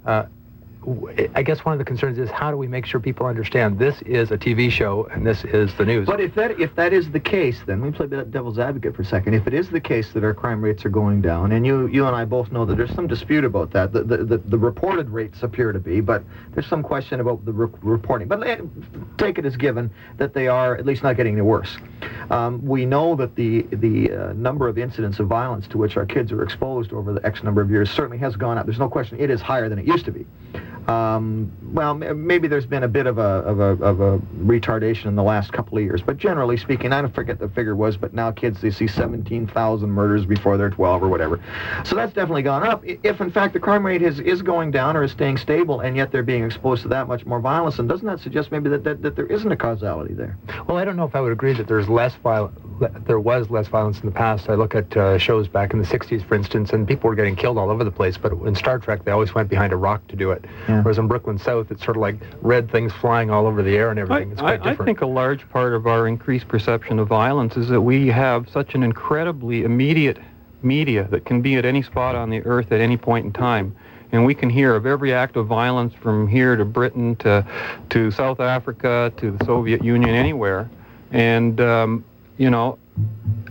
Uh, 0.06 0.26
I 1.36 1.44
guess 1.44 1.66
one 1.66 1.74
of 1.74 1.80
the 1.80 1.84
concerns 1.84 2.18
is 2.18 2.30
how 2.30 2.52
do 2.52 2.58
we 2.58 2.68
make 2.68 2.86
sure 2.86 3.02
people 3.02 3.26
understand 3.26 3.78
this 3.80 4.02
is 4.04 4.32
a 4.32 4.38
TV 4.38 4.72
show 4.72 5.06
and 5.12 5.28
this 5.28 5.44
is 5.44 5.76
the 5.76 5.84
news. 5.86 6.08
But 6.08 6.22
if 6.22 6.34
that 6.36 6.58
if 6.60 6.74
that 6.76 6.94
is 6.94 7.12
the 7.12 7.20
case, 7.20 7.60
then 7.66 7.82
we 7.82 7.92
play 7.92 8.08
that 8.08 8.32
devil's 8.32 8.58
advocate 8.58 8.96
for 8.96 9.02
a 9.02 9.06
second. 9.06 9.34
If 9.34 9.46
it 9.46 9.54
is 9.54 9.70
the 9.70 9.82
case 9.82 10.14
that 10.14 10.24
our 10.24 10.34
crime 10.34 10.64
rates 10.64 10.86
are 10.86 10.90
going 10.90 11.22
down, 11.22 11.52
and 11.52 11.66
you 11.66 11.88
you 11.88 12.08
and 12.08 12.16
I 12.16 12.24
both 12.24 12.52
know 12.54 12.66
that 12.66 12.78
there's 12.78 12.94
some 12.96 13.08
dispute 13.08 13.44
about 13.44 13.72
that. 13.72 13.92
The 13.92 14.04
the, 14.04 14.18
the, 14.24 14.38
the 14.38 14.58
reported 14.58 15.10
rates 15.10 15.44
appear 15.44 15.74
to 15.74 15.80
be, 15.80 16.00
but 16.00 16.24
there's 16.54 16.68
some 16.68 16.82
question 16.82 17.20
about 17.20 17.44
the 17.44 17.52
re- 17.52 17.80
reporting. 17.82 18.30
But 18.30 18.40
take 19.18 19.38
it 19.38 19.46
as 19.46 19.58
given 19.58 19.92
that 20.18 20.34
they 20.34 20.48
are 20.48 20.78
at 20.78 20.86
least 20.86 21.04
not 21.04 21.18
getting 21.18 21.34
any 21.34 21.42
worse. 21.42 21.78
Um, 22.30 22.66
we 22.66 22.86
know 22.86 23.16
that 23.18 23.36
the 23.36 23.64
the 23.72 24.12
uh, 24.12 24.34
number 24.34 24.70
of 24.70 24.78
incidents 24.78 25.20
of 25.20 25.28
violence 25.28 25.68
to 25.68 25.78
which 25.78 25.98
our 25.98 26.06
kids 26.06 26.32
are 26.32 26.42
exposed 26.42 26.94
over 26.94 27.12
the 27.12 27.26
X 27.26 27.44
number 27.44 27.62
of 27.62 27.70
years 27.70 27.92
certainly 27.92 28.18
has 28.20 28.38
gone 28.38 28.58
up. 28.58 28.66
There's 28.66 28.80
no 28.80 28.90
question 28.90 29.20
it 29.20 29.30
is 29.30 29.42
higher 29.42 29.68
than 29.68 29.78
it 29.78 29.86
used 29.86 30.06
to 30.06 30.12
be. 30.12 30.26
Um, 30.90 31.52
well, 31.72 31.94
maybe 31.94 32.48
there's 32.48 32.66
been 32.66 32.82
a 32.82 32.88
bit 32.88 33.06
of 33.06 33.20
a, 33.20 33.22
of, 33.22 33.60
a, 33.60 33.84
of 33.84 34.02
a 34.02 34.18
retardation 34.40 35.06
in 35.06 35.16
the 35.16 35.22
last 35.22 35.54
couple 35.54 35.78
of 35.78 35.84
years, 35.84 36.02
but 36.02 36.18
generally 36.18 36.58
speaking, 36.58 36.92
I 36.94 37.02
don't 37.02 37.14
forget 37.14 37.38
the 37.38 37.48
figure 37.50 37.76
was, 37.76 37.96
but 37.96 38.12
now 38.12 38.32
kids, 38.32 38.60
they 38.62 38.72
see 38.72 38.88
17,000 38.88 39.88
murders 39.88 40.26
before 40.26 40.58
they're 40.58 40.72
12 40.72 41.04
or 41.04 41.08
whatever. 41.08 41.40
So 41.86 41.96
that's 41.96 42.12
definitely 42.14 42.42
gone 42.42 42.64
up. 42.66 42.84
If, 42.84 43.22
in 43.22 43.30
fact, 43.30 43.54
the 43.54 43.60
crime 43.60 43.86
rate 43.86 44.02
is, 44.02 44.20
is 44.20 44.42
going 44.42 44.72
down 44.72 44.98
or 44.98 45.04
is 45.04 45.12
staying 45.12 45.38
stable, 45.38 45.82
and 45.82 45.96
yet 45.96 46.12
they're 46.12 46.24
being 46.24 46.44
exposed 46.44 46.82
to 46.84 46.88
that 46.88 47.08
much 47.08 47.24
more 47.24 47.40
violence, 47.40 47.78
and 47.78 47.88
doesn't 47.88 48.08
that 48.08 48.20
suggest 48.20 48.52
maybe 48.52 48.70
that, 48.70 48.84
that, 48.84 49.04
that 49.04 49.16
there 49.16 49.28
isn't 49.28 49.52
a 49.52 49.58
causality 49.58 50.16
there? 50.16 50.40
Well, 50.68 50.78
I 50.78 50.86
don't 50.86 50.96
know 50.96 51.06
if 51.06 51.16
I 51.16 51.22
would 51.22 51.32
agree 51.32 51.54
that 51.54 51.68
there's 51.68 51.88
less 51.88 52.16
violence. 52.16 52.58
There 53.06 53.20
was 53.20 53.52
less 53.52 53.68
violence 53.68 54.00
in 54.00 54.08
the 54.08 54.12
past. 54.12 54.50
I 54.50 54.56
look 54.56 54.74
at 54.74 54.96
uh, 54.98 55.20
shows 55.20 55.48
back 55.48 55.74
in 55.74 55.80
the 55.80 55.88
60s, 55.88 56.26
for 56.28 56.34
instance, 56.34 56.72
and 56.72 56.88
people 56.88 57.10
were 57.10 57.16
getting 57.16 57.36
killed 57.36 57.60
all 57.60 57.70
over 57.70 57.84
the 57.84 57.92
place, 57.92 58.18
but 58.18 58.32
in 58.32 58.56
Star 58.56 58.80
Trek, 58.80 59.06
they 59.06 59.12
always 59.12 59.36
went 59.36 59.50
behind 59.50 59.72
a 59.72 59.76
rock 59.76 60.08
to 60.08 60.16
do 60.16 60.32
it. 60.32 60.46
Yeah. 60.68 60.79
Whereas 60.84 60.98
in 60.98 61.08
Brooklyn 61.08 61.38
South, 61.38 61.72
it's 61.72 61.84
sort 61.84 61.98
of 61.98 62.02
like 62.02 62.16
red 62.42 62.72
things 62.72 62.92
flying 62.94 63.30
all 63.30 63.48
over 63.48 63.62
the 63.62 63.76
air 63.76 63.90
and 63.90 64.00
everything. 64.00 64.32
It's 64.32 64.42
quite 64.42 64.62
I, 64.62 64.70
different. 64.70 64.82
I 64.82 64.86
think 64.86 65.02
a 65.02 65.08
large 65.08 65.48
part 65.50 65.74
of 65.74 65.88
our 65.88 66.08
increased 66.08 66.48
perception 66.48 67.00
of 67.00 67.08
violence 67.08 67.58
is 67.58 67.68
that 67.70 67.82
we 67.82 68.08
have 68.08 68.50
such 68.50 68.76
an 68.76 68.84
incredibly 68.84 69.64
immediate 69.64 70.18
media 70.62 71.08
that 71.12 71.26
can 71.26 71.42
be 71.42 71.56
at 71.56 71.66
any 71.66 71.82
spot 71.82 72.16
on 72.16 72.30
the 72.30 72.42
earth 72.42 72.72
at 72.72 72.82
any 72.82 72.98
point 72.98 73.26
in 73.26 73.34
time. 73.34 73.76
And 74.12 74.26
we 74.26 74.34
can 74.34 74.50
hear 74.50 74.76
of 74.76 74.86
every 74.86 75.14
act 75.14 75.36
of 75.36 75.46
violence 75.46 75.94
from 75.94 76.28
here 76.28 76.56
to 76.56 76.66
Britain 76.66 77.16
to, 77.18 77.46
to 77.92 78.12
South 78.12 78.40
Africa 78.40 79.14
to 79.18 79.32
the 79.32 79.46
Soviet 79.46 79.84
Union, 79.84 80.16
anywhere. 80.16 80.70
And, 81.12 81.62
um, 81.62 82.04
you 82.38 82.50
know, 82.50 82.80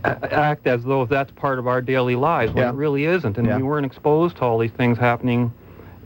act 0.05 0.67
as 0.67 0.83
though 0.83 1.07
that's 1.07 1.31
part 1.33 1.59
of 1.59 1.67
our 1.67 1.81
daily 1.81 2.17
lives 2.17 2.53
when 2.53 2.65
yeah. 2.65 2.71
it 2.71 2.75
really 2.75 3.05
isn't. 3.05 3.39
And 3.39 3.47
yeah. 3.47 3.57
we 3.57 3.63
weren't 3.63 3.87
exposed 3.87 4.37
to 4.39 4.43
all 4.43 4.59
these 4.59 4.73
things 4.73 4.99
happening 4.99 5.53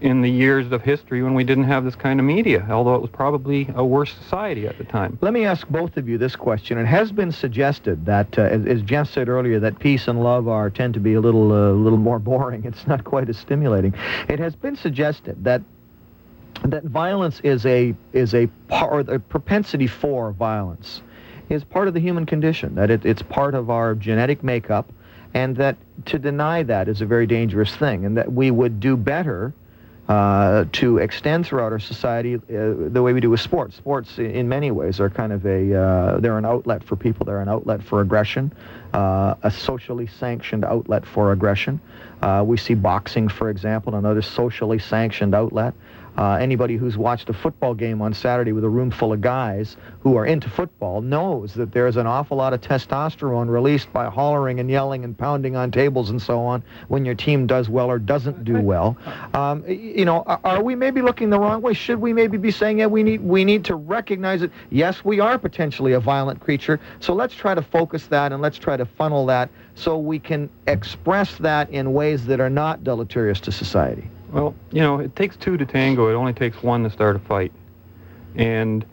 in 0.02 0.20
the 0.20 0.30
years 0.30 0.70
of 0.72 0.82
history 0.82 1.22
when 1.22 1.32
we 1.32 1.44
didn't 1.44 1.64
have 1.64 1.84
this 1.84 1.94
kind 1.94 2.18
of 2.18 2.26
media, 2.26 2.66
although 2.68 2.96
it 2.96 3.00
was 3.00 3.10
probably 3.10 3.68
a 3.76 3.84
worse 3.84 4.12
society 4.12 4.66
at 4.66 4.76
the 4.76 4.82
time. 4.84 5.16
Let 5.20 5.32
me 5.32 5.44
ask 5.44 5.68
both 5.68 5.96
of 5.96 6.08
you 6.08 6.18
this 6.18 6.34
question. 6.34 6.76
It 6.76 6.86
has 6.86 7.12
been 7.12 7.30
suggested 7.30 8.04
that, 8.04 8.36
uh, 8.36 8.42
as, 8.42 8.66
as, 8.66 8.82
Jeff 8.82 9.08
said 9.08 9.28
earlier, 9.28 9.60
that 9.60 9.78
peace 9.78 10.08
and 10.08 10.22
love 10.22 10.48
are 10.48 10.70
tend 10.70 10.94
to 10.94 11.00
be 11.00 11.14
a 11.14 11.20
little, 11.20 11.52
uh, 11.52 11.70
little 11.70 11.98
more 11.98 12.18
boring. 12.32 12.64
It's 12.64 12.84
not 12.86 13.04
quite 13.04 13.28
as 13.28 13.38
stimulating. 13.38 13.94
It 14.28 14.40
has 14.40 14.56
been 14.56 14.76
suggested 14.76 15.44
that 15.44 15.62
that 16.64 16.84
violence 16.84 17.40
is 17.40 17.64
a 17.64 17.94
is 18.12 18.34
a 18.34 18.46
part, 18.68 19.08
a 19.08 19.18
propensity 19.18 19.86
for 19.86 20.32
violence 20.32 21.02
is 21.48 21.64
part 21.64 21.88
of 21.88 21.94
the 21.94 22.00
human 22.00 22.26
condition. 22.26 22.74
That 22.74 22.90
it, 22.90 23.04
it's 23.04 23.22
part 23.22 23.54
of 23.54 23.70
our 23.70 23.94
genetic 23.94 24.42
makeup, 24.42 24.92
and 25.34 25.56
that 25.56 25.76
to 26.06 26.18
deny 26.18 26.62
that 26.64 26.88
is 26.88 27.00
a 27.00 27.06
very 27.06 27.26
dangerous 27.26 27.74
thing, 27.74 28.04
and 28.04 28.16
that 28.16 28.32
we 28.32 28.50
would 28.50 28.80
do 28.80 28.96
better 28.96 29.52
uh, 30.12 30.66
to 30.72 30.98
extend 30.98 31.46
throughout 31.46 31.72
our 31.72 31.78
society 31.78 32.34
uh, 32.34 32.40
the 32.96 33.00
way 33.02 33.14
we 33.14 33.20
do 33.20 33.30
with 33.30 33.40
sports. 33.40 33.76
Sports, 33.76 34.18
in 34.18 34.46
many 34.46 34.70
ways, 34.70 35.00
are 35.00 35.08
kind 35.08 35.32
of 35.32 35.46
a 35.46 35.74
uh, 35.74 36.20
they're 36.20 36.36
an 36.36 36.44
outlet 36.44 36.84
for 36.84 36.96
people. 36.96 37.24
They're 37.24 37.40
an 37.40 37.48
outlet 37.48 37.82
for 37.82 38.02
aggression, 38.02 38.52
uh, 38.92 39.34
a 39.42 39.50
socially 39.50 40.06
sanctioned 40.06 40.64
outlet 40.64 41.06
for 41.06 41.32
aggression. 41.32 41.80
Uh, 42.20 42.42
we 42.46 42.56
see 42.56 42.74
boxing, 42.74 43.28
for 43.28 43.50
example, 43.50 43.94
another 43.94 44.22
socially 44.22 44.78
sanctioned 44.78 45.34
outlet. 45.34 45.74
Uh, 46.16 46.34
anybody 46.34 46.76
who's 46.76 46.98
watched 46.98 47.30
a 47.30 47.32
football 47.32 47.72
game 47.72 48.02
on 48.02 48.12
Saturday 48.12 48.52
with 48.52 48.64
a 48.64 48.68
room 48.68 48.90
full 48.90 49.14
of 49.14 49.22
guys 49.22 49.78
who 50.00 50.16
are 50.16 50.26
into 50.26 50.50
football 50.50 51.00
knows 51.00 51.54
that 51.54 51.72
there's 51.72 51.96
an 51.96 52.06
awful 52.06 52.36
lot 52.36 52.52
of 52.52 52.60
testosterone 52.60 53.48
released 53.48 53.90
by 53.94 54.04
hollering 54.10 54.60
and 54.60 54.70
yelling 54.70 55.04
and 55.04 55.16
pounding 55.16 55.56
on 55.56 55.70
tables 55.70 56.10
and 56.10 56.20
so 56.20 56.40
on 56.40 56.62
when 56.88 57.06
your 57.06 57.14
team 57.14 57.46
does 57.46 57.70
well 57.70 57.90
or 57.90 57.98
doesn't 57.98 58.44
do 58.44 58.60
well. 58.60 58.94
Um, 59.32 59.64
you 59.66 60.04
know, 60.04 60.22
are 60.44 60.62
we 60.62 60.74
maybe 60.74 61.00
looking 61.00 61.30
the 61.30 61.40
wrong 61.40 61.62
way? 61.62 61.72
Should 61.72 61.98
we 61.98 62.12
maybe 62.12 62.36
be 62.36 62.50
saying, 62.50 62.80
yeah, 62.80 62.86
we 62.86 63.02
need 63.02 63.22
we 63.22 63.42
need 63.44 63.64
to 63.64 63.74
recognize 63.74 64.40
that 64.42 64.50
yes, 64.68 65.02
we 65.02 65.18
are 65.18 65.38
potentially 65.38 65.94
a 65.94 66.00
violent 66.00 66.40
creature. 66.40 66.78
So 67.00 67.14
let's 67.14 67.34
try 67.34 67.54
to 67.54 67.62
focus 67.62 68.08
that 68.08 68.32
and 68.32 68.42
let's 68.42 68.58
try 68.58 68.76
to 68.76 68.81
funnel 68.86 69.26
that 69.26 69.48
so 69.74 69.96
we 69.98 70.18
can 70.18 70.48
express 70.66 71.36
that 71.38 71.70
in 71.70 71.92
ways 71.92 72.26
that 72.26 72.40
are 72.40 72.50
not 72.50 72.84
deleterious 72.84 73.40
to 73.40 73.52
society. 73.52 74.08
Well, 74.30 74.54
you 74.70 74.80
know, 74.80 74.98
it 74.98 75.14
takes 75.16 75.36
two 75.36 75.56
to 75.56 75.66
tango. 75.66 76.08
It 76.08 76.14
only 76.14 76.32
takes 76.32 76.62
one 76.62 76.82
to 76.84 76.90
start 76.90 77.16
a 77.16 77.18
fight. 77.18 77.52
And 78.34 78.84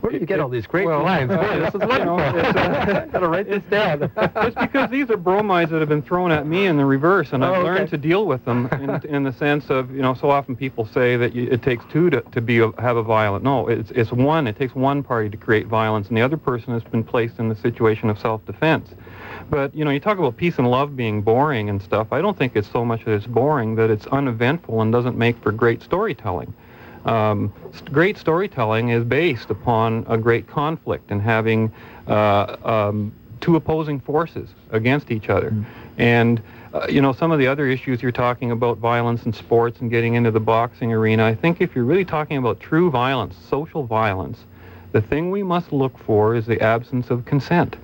Where 0.00 0.12
do 0.12 0.18
you 0.18 0.26
get 0.26 0.38
all 0.38 0.48
these 0.48 0.66
great 0.66 0.86
well, 0.86 1.02
lines? 1.02 1.28
Boy, 1.34 1.58
this 1.58 1.74
is 1.74 1.80
you 1.80 2.04
know, 2.04 2.14
wonderful. 2.14 2.38
it's, 2.38 2.56
uh, 2.56 3.06
Gotta 3.12 3.28
write 3.28 3.48
this 3.48 3.62
down. 3.68 4.02
it's 4.16 4.54
because 4.54 4.90
these 4.90 5.10
are 5.10 5.16
bromides 5.16 5.72
that 5.72 5.80
have 5.80 5.88
been 5.88 6.02
thrown 6.02 6.30
at 6.30 6.46
me 6.46 6.66
in 6.66 6.76
the 6.76 6.84
reverse, 6.84 7.32
and 7.32 7.44
I've 7.44 7.50
Oh, 7.50 7.54
okay. 7.56 7.64
learned 7.64 7.90
to 7.90 7.98
deal 7.98 8.26
with 8.26 8.44
them 8.44 8.68
in, 8.80 8.90
in 9.12 9.22
the 9.24 9.32
sense 9.32 9.70
of, 9.70 9.90
you 9.90 10.02
know, 10.02 10.14
so 10.14 10.30
often 10.30 10.54
people 10.54 10.86
say 10.86 11.16
that 11.16 11.34
you, 11.34 11.48
it 11.50 11.62
takes 11.62 11.84
two 11.90 12.08
to, 12.10 12.20
to 12.20 12.40
be 12.40 12.60
a, 12.60 12.70
have 12.80 12.96
a 12.96 13.02
violent. 13.02 13.42
No, 13.42 13.66
it's, 13.66 13.90
it's 13.90 14.12
one. 14.12 14.46
It 14.46 14.56
takes 14.56 14.74
one 14.76 15.02
party 15.02 15.28
to 15.30 15.36
create 15.36 15.66
violence, 15.66 16.06
and 16.08 16.16
the 16.16 16.22
other 16.22 16.36
person 16.36 16.72
has 16.74 16.84
been 16.84 17.02
placed 17.02 17.40
in 17.40 17.48
the 17.48 17.56
situation 17.56 18.08
of 18.08 18.20
self-defense. 18.20 18.90
But, 19.48 19.74
you 19.74 19.84
know, 19.84 19.90
you 19.90 20.00
talk 20.00 20.18
about 20.18 20.36
peace 20.36 20.58
and 20.58 20.70
love 20.70 20.96
being 20.96 21.22
boring 21.22 21.68
and 21.68 21.80
stuff. 21.80 22.08
I 22.10 22.20
don't 22.20 22.36
think 22.36 22.56
it's 22.56 22.70
so 22.70 22.84
much 22.84 23.04
that 23.04 23.12
it's 23.12 23.26
boring, 23.26 23.76
that 23.76 23.90
it's 23.90 24.06
uneventful 24.06 24.80
and 24.82 24.90
doesn't 24.92 25.16
make 25.16 25.40
for 25.42 25.52
great 25.52 25.82
storytelling. 25.82 26.52
Um, 27.04 27.52
great 27.92 28.18
storytelling 28.18 28.88
is 28.88 29.04
based 29.04 29.50
upon 29.50 30.04
a 30.08 30.18
great 30.18 30.48
conflict 30.48 31.12
and 31.12 31.22
having 31.22 31.72
uh, 32.08 32.56
um, 32.64 33.12
two 33.40 33.54
opposing 33.54 34.00
forces 34.00 34.48
against 34.70 35.12
each 35.12 35.28
other. 35.28 35.54
And, 35.98 36.42
uh, 36.74 36.86
you 36.88 37.00
know, 37.00 37.12
some 37.12 37.30
of 37.30 37.38
the 37.38 37.46
other 37.46 37.68
issues 37.68 38.02
you're 38.02 38.10
talking 38.10 38.50
about, 38.50 38.78
violence 38.78 39.24
in 39.24 39.32
sports 39.32 39.80
and 39.80 39.88
getting 39.88 40.14
into 40.14 40.32
the 40.32 40.40
boxing 40.40 40.92
arena, 40.92 41.24
I 41.24 41.36
think 41.36 41.60
if 41.60 41.76
you're 41.76 41.84
really 41.84 42.04
talking 42.04 42.36
about 42.36 42.58
true 42.58 42.90
violence, 42.90 43.36
social 43.48 43.84
violence, 43.84 44.44
the 44.90 45.00
thing 45.00 45.30
we 45.30 45.44
must 45.44 45.72
look 45.72 45.96
for 45.98 46.34
is 46.34 46.46
the 46.46 46.60
absence 46.60 47.10
of 47.10 47.24
consent. 47.24 47.76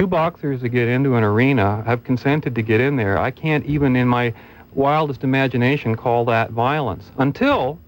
Two 0.00 0.06
boxers 0.06 0.62
that 0.62 0.70
get 0.70 0.88
into 0.88 1.16
an 1.16 1.24
arena 1.24 1.82
have 1.84 2.04
consented 2.04 2.54
to 2.54 2.62
get 2.62 2.80
in 2.80 2.96
there. 2.96 3.18
I 3.18 3.30
can't 3.30 3.66
even 3.66 3.96
in 3.96 4.08
my 4.08 4.32
wildest 4.72 5.24
imagination 5.24 5.94
call 5.94 6.24
that 6.24 6.52
violence 6.52 7.10
until 7.18 7.78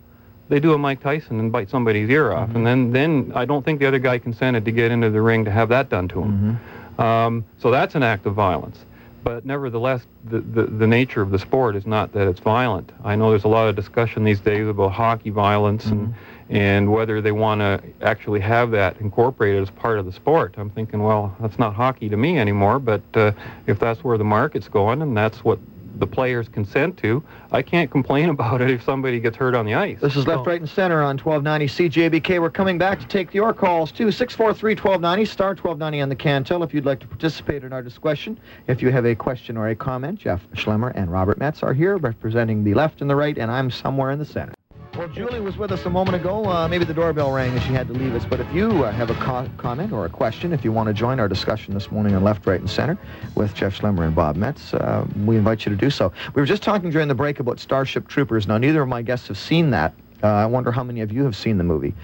they 0.50 0.61
do 0.61 0.75
a 0.75 0.78
Mike 0.78 1.00
Tyson 1.00 1.40
and 1.40 1.50
bite 1.50 1.71
somebody's 1.71 2.11
ear 2.11 2.33
off, 2.33 2.50
mm-hmm. 2.50 2.59
and 2.59 2.66
then 2.66 2.92
then 2.92 3.33
I 3.35 3.47
don't 3.47 3.64
think 3.64 3.81
the 3.81 3.87
other 3.87 3.99
guy 3.99 4.19
consented 4.19 4.66
to 4.66 4.73
get 4.73 4.90
into 4.90 5.09
the 5.09 5.23
ring 5.23 5.47
to 5.47 5.50
have 5.50 5.71
that 5.71 5.88
done 5.88 6.07
to 6.09 6.21
him. 6.21 6.61
Mm-hmm. 6.99 7.00
Um, 7.00 7.47
so 7.57 7.71
that's 7.71 7.95
an 7.95 8.02
act 8.02 8.26
of 8.26 8.35
violence. 8.35 8.85
But 9.25 9.47
nevertheless, 9.47 10.07
the, 10.25 10.40
the, 10.40 10.64
the 10.64 10.87
nature 10.87 11.23
of 11.23 11.31
the 11.31 11.38
sport 11.38 11.76
is 11.76 11.87
not 11.87 12.12
that 12.12 12.28
it's 12.28 12.40
violent. 12.40 12.92
I 13.04 13.16
know 13.16 13.31
there's 13.31 13.45
a 13.45 13.49
lot 13.49 13.69
of 13.69 13.75
discussion 13.76 14.25
these 14.25 14.40
days 14.40 14.69
about 14.69 14.92
hockey 14.92 15.31
violence 15.31 15.87
and, 15.87 16.09
mm-hmm. 16.09 16.32
And 16.52 16.92
whether 16.92 17.23
they 17.23 17.32
want 17.32 17.61
to 17.61 17.82
actually 18.02 18.40
have 18.40 18.71
that 18.71 19.00
incorporated 19.00 19.62
as 19.62 19.71
part 19.71 19.99
of 19.99 20.04
the 20.04 20.12
sport. 20.12 20.54
I'm 20.59 20.68
thinking, 20.68 21.02
well, 21.02 21.35
that's 21.40 21.59
not 21.59 21.75
hockey 21.75 22.11
to 22.11 22.16
me 22.18 22.38
anymore, 22.38 22.78
but 22.78 23.00
uh, 23.14 23.32
if 23.66 23.78
that's 23.78 24.04
where 24.04 24.18
the 24.18 24.25
market's 24.25 24.68
going 24.68 25.00
and 25.00 25.16
that's 25.16 25.42
what 25.42 25.59
the 25.97 26.06
players 26.06 26.49
consent 26.49 26.99
to, 26.99 27.23
I 27.52 27.62
can't 27.62 27.90
complain 27.90 28.28
about 28.37 28.61
it 28.61 28.71
if 28.71 28.82
somebody 28.82 29.18
gets 29.18 29.35
hurt 29.37 29.54
on 29.54 29.64
the 29.64 29.73
ice. 29.73 29.99
This 30.00 30.14
is 30.14 30.26
Left, 30.26 30.47
Right, 30.47 30.61
and 30.61 30.68
Center 30.68 31.02
on 31.02 31.16
1290 31.16 31.88
CJBK. 31.88 32.38
We're 32.38 32.50
coming 32.50 32.76
back 32.76 33.00
to 33.00 33.06
take 33.06 33.32
your 33.32 33.54
calls 33.54 33.90
too. 33.90 34.09
643-1290, 34.09 35.26
star 35.26 35.49
1290 35.50 36.00
on 36.02 36.09
the 36.11 36.16
Cantel 36.16 36.62
if 36.62 36.75
you'd 36.75 36.85
like 36.85 37.00
to 37.00 37.06
participate 37.06 37.64
in 37.64 37.73
our 37.73 37.82
discussion. 37.82 38.38
If 38.66 38.82
you 38.82 38.90
have 38.90 39.06
a 39.06 39.14
question 39.14 39.56
or 39.56 39.68
a 39.68 39.75
comment, 39.75 40.18
Jeff 40.18 40.47
Schlemmer 40.54 40.92
and 40.94 41.11
Robert 41.11 41.38
Metz 41.38 41.62
are 41.62 41.73
here 41.73 41.97
representing 41.97 42.62
the 42.62 42.75
left 42.75 43.00
and 43.00 43.09
the 43.09 43.16
right, 43.16 43.38
and 43.38 43.50
I'm 43.50 43.71
somewhere 43.71 44.11
in 44.11 44.18
the 44.18 44.26
center. 44.26 44.52
Well, 44.96 45.08
Julie 45.08 45.40
was 45.40 45.56
with 45.56 45.72
us 45.72 45.87
a 45.87 45.90
moment 45.90 46.16
ago. 46.16 46.44
Uh, 46.44 46.68
maybe 46.68 46.84
the 46.84 46.92
doorbell 46.92 47.32
rang 47.32 47.50
and 47.52 47.62
she 47.62 47.72
had 47.72 47.87
to 47.88 47.94
leave 47.94 48.14
us. 48.14 48.26
But 48.26 48.40
if 48.40 48.52
you 48.52 48.84
uh, 48.84 48.92
have 48.92 49.08
a 49.08 49.14
co- 49.14 49.49
comment 49.56 49.90
or 49.90 50.04
a 50.04 50.11
question, 50.11 50.52
if 50.52 50.64
you 50.64 50.70
want 50.70 50.88
to 50.88 50.92
join 50.92 51.18
our 51.18 51.28
discussion 51.28 51.72
this 51.72 51.90
morning 51.90 52.14
on 52.14 52.22
Left, 52.22 52.46
Right, 52.46 52.61
and 52.61 52.68
Center 52.68 52.99
with 53.34 53.54
Jeff 53.54 53.78
Schlemmer 53.80 54.04
and 54.04 54.14
Bob 54.14 54.37
Metz, 54.37 54.75
uh, 54.75 55.06
we 55.25 55.38
invite 55.38 55.64
you 55.64 55.70
to 55.70 55.76
do 55.76 55.88
so. 55.88 56.12
We 56.34 56.42
were 56.42 56.46
just 56.46 56.62
talking 56.62 56.90
during 56.90 57.08
the 57.08 57.14
break 57.14 57.40
about 57.40 57.58
Starship 57.58 58.06
Troopers. 58.06 58.46
Now, 58.46 58.58
neither 58.58 58.82
of 58.82 58.88
my 58.88 59.00
guests 59.00 59.28
have 59.28 59.38
seen 59.38 59.70
that. 59.70 59.94
Uh, 60.22 60.26
I 60.26 60.46
wonder 60.46 60.70
how 60.70 60.84
many 60.84 61.00
of 61.00 61.11
you 61.11 61.25
have 61.25 61.34
seen 61.34 61.56
the 61.56 61.64
movie. 61.64 61.94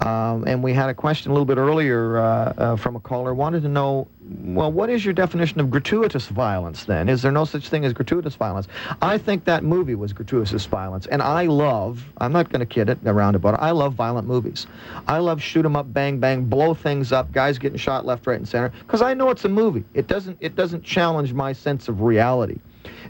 Um, 0.00 0.44
and 0.46 0.62
we 0.62 0.74
had 0.74 0.90
a 0.90 0.94
question 0.94 1.30
a 1.30 1.34
little 1.34 1.46
bit 1.46 1.56
earlier 1.56 2.18
uh, 2.18 2.52
uh, 2.58 2.76
from 2.76 2.96
a 2.96 3.00
caller 3.00 3.32
wanted 3.32 3.62
to 3.62 3.68
know, 3.68 4.08
well, 4.26 4.72
what 4.72 4.88
is 4.88 5.04
your 5.04 5.12
definition 5.12 5.60
of 5.60 5.70
gratuitous 5.70 6.28
violence 6.28 6.84
then? 6.84 7.10
Is 7.10 7.20
there 7.20 7.32
no 7.32 7.44
such 7.44 7.68
thing 7.68 7.84
as 7.84 7.92
gratuitous 7.92 8.34
violence? 8.36 8.66
I 9.02 9.18
think 9.18 9.44
that 9.44 9.64
movie 9.64 9.94
was 9.94 10.14
gratuitous 10.14 10.64
violence. 10.64 11.06
And 11.06 11.20
I 11.20 11.44
love, 11.44 12.10
I'm 12.18 12.32
not 12.32 12.48
going 12.48 12.60
to 12.60 12.66
kid 12.66 12.88
it 12.88 12.98
around 13.04 13.34
about 13.34 13.54
it, 13.54 13.60
I 13.60 13.72
love 13.72 13.92
violent 13.94 14.26
movies. 14.26 14.66
I 15.06 15.18
love 15.18 15.42
shoot 15.42 15.66
'em 15.66 15.76
up, 15.76 15.92
bang, 15.92 16.20
bang, 16.20 16.44
blow 16.46 16.72
things 16.72 17.12
up, 17.12 17.32
guys 17.32 17.58
getting 17.58 17.76
shot 17.76 18.06
left, 18.06 18.26
right, 18.26 18.38
and 18.38 18.48
center, 18.48 18.70
because 18.80 19.02
I 19.02 19.12
know 19.12 19.28
it's 19.28 19.44
a 19.44 19.48
movie. 19.48 19.84
It 19.92 20.06
doesn't, 20.06 20.38
it 20.40 20.56
doesn't 20.56 20.84
challenge 20.84 21.34
my 21.34 21.52
sense 21.52 21.88
of 21.88 22.00
reality. 22.00 22.58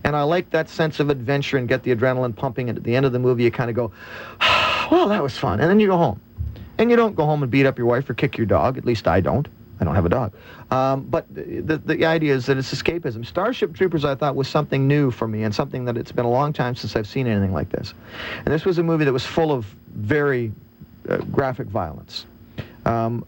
And 0.03 0.17
I 0.17 0.23
like 0.23 0.51
that 0.51 0.69
sense 0.69 0.99
of 0.99 1.11
adventure 1.11 1.59
and 1.59 1.69
get 1.69 1.85
the 1.85 1.95
adrenaline 1.95 2.35
pumping. 2.35 2.69
And 2.69 2.77
at 2.77 2.85
the 2.85 2.95
end 2.95 3.07
of 3.07 3.13
the 3.13 3.19
movie, 3.19 3.45
you 3.45 3.51
kind 3.51 3.71
of 3.71 3.77
go, 3.77 3.93
well, 4.91 5.09
that 5.09 5.23
was 5.23 5.39
fun. 5.39 5.61
And 5.61 5.71
then 5.71 5.79
you 5.79 5.87
go 5.87 5.97
home. 5.97 6.21
And 6.77 6.91
you 6.91 6.97
don't 6.97 7.15
go 7.15 7.25
home 7.25 7.43
and 7.43 7.51
beat 7.51 7.67
up 7.67 7.79
your 7.79 7.87
wife 7.87 8.11
or 8.11 8.15
kick 8.15 8.37
your 8.37 8.47
dog. 8.47 8.77
At 8.77 8.85
least 8.85 9.07
I 9.07 9.21
don't. 9.21 9.49
I 9.81 9.85
don't 9.85 9.95
have 9.95 10.07
a 10.07 10.11
dog. 10.11 10.33
Um, 10.71 11.05
but 11.05 11.27
the, 11.35 11.81
the, 11.85 12.05
idea 12.05 12.35
is 12.35 12.47
that 12.47 12.57
it's 12.57 12.73
escapism. 12.73 13.27
Starship 13.27 13.75
Troopers, 13.75 14.05
I 14.05 14.15
thought, 14.15 14.37
was 14.37 14.49
something 14.49 14.87
new 14.87 15.11
for 15.11 15.27
me 15.27 15.43
and 15.43 15.55
something 15.55 15.85
that 15.87 15.97
it's 15.97 16.13
been 16.13 16.25
a 16.25 16.31
long 16.31 16.53
time 16.53 16.75
since 16.75 16.97
I've 16.97 17.07
seen 17.07 17.27
anything 17.27 17.53
like 17.53 17.71
this. 17.71 17.95
And 18.45 18.55
this 18.55 18.65
was 18.65 18.79
a 18.79 18.83
movie 18.83 19.05
that 19.05 19.13
was 19.13 19.27
full 19.27 19.53
of 19.53 19.67
very 19.95 20.53
uh, 21.09 21.19
graphic 21.19 21.67
violence. 21.69 22.27
Um, 22.87 23.25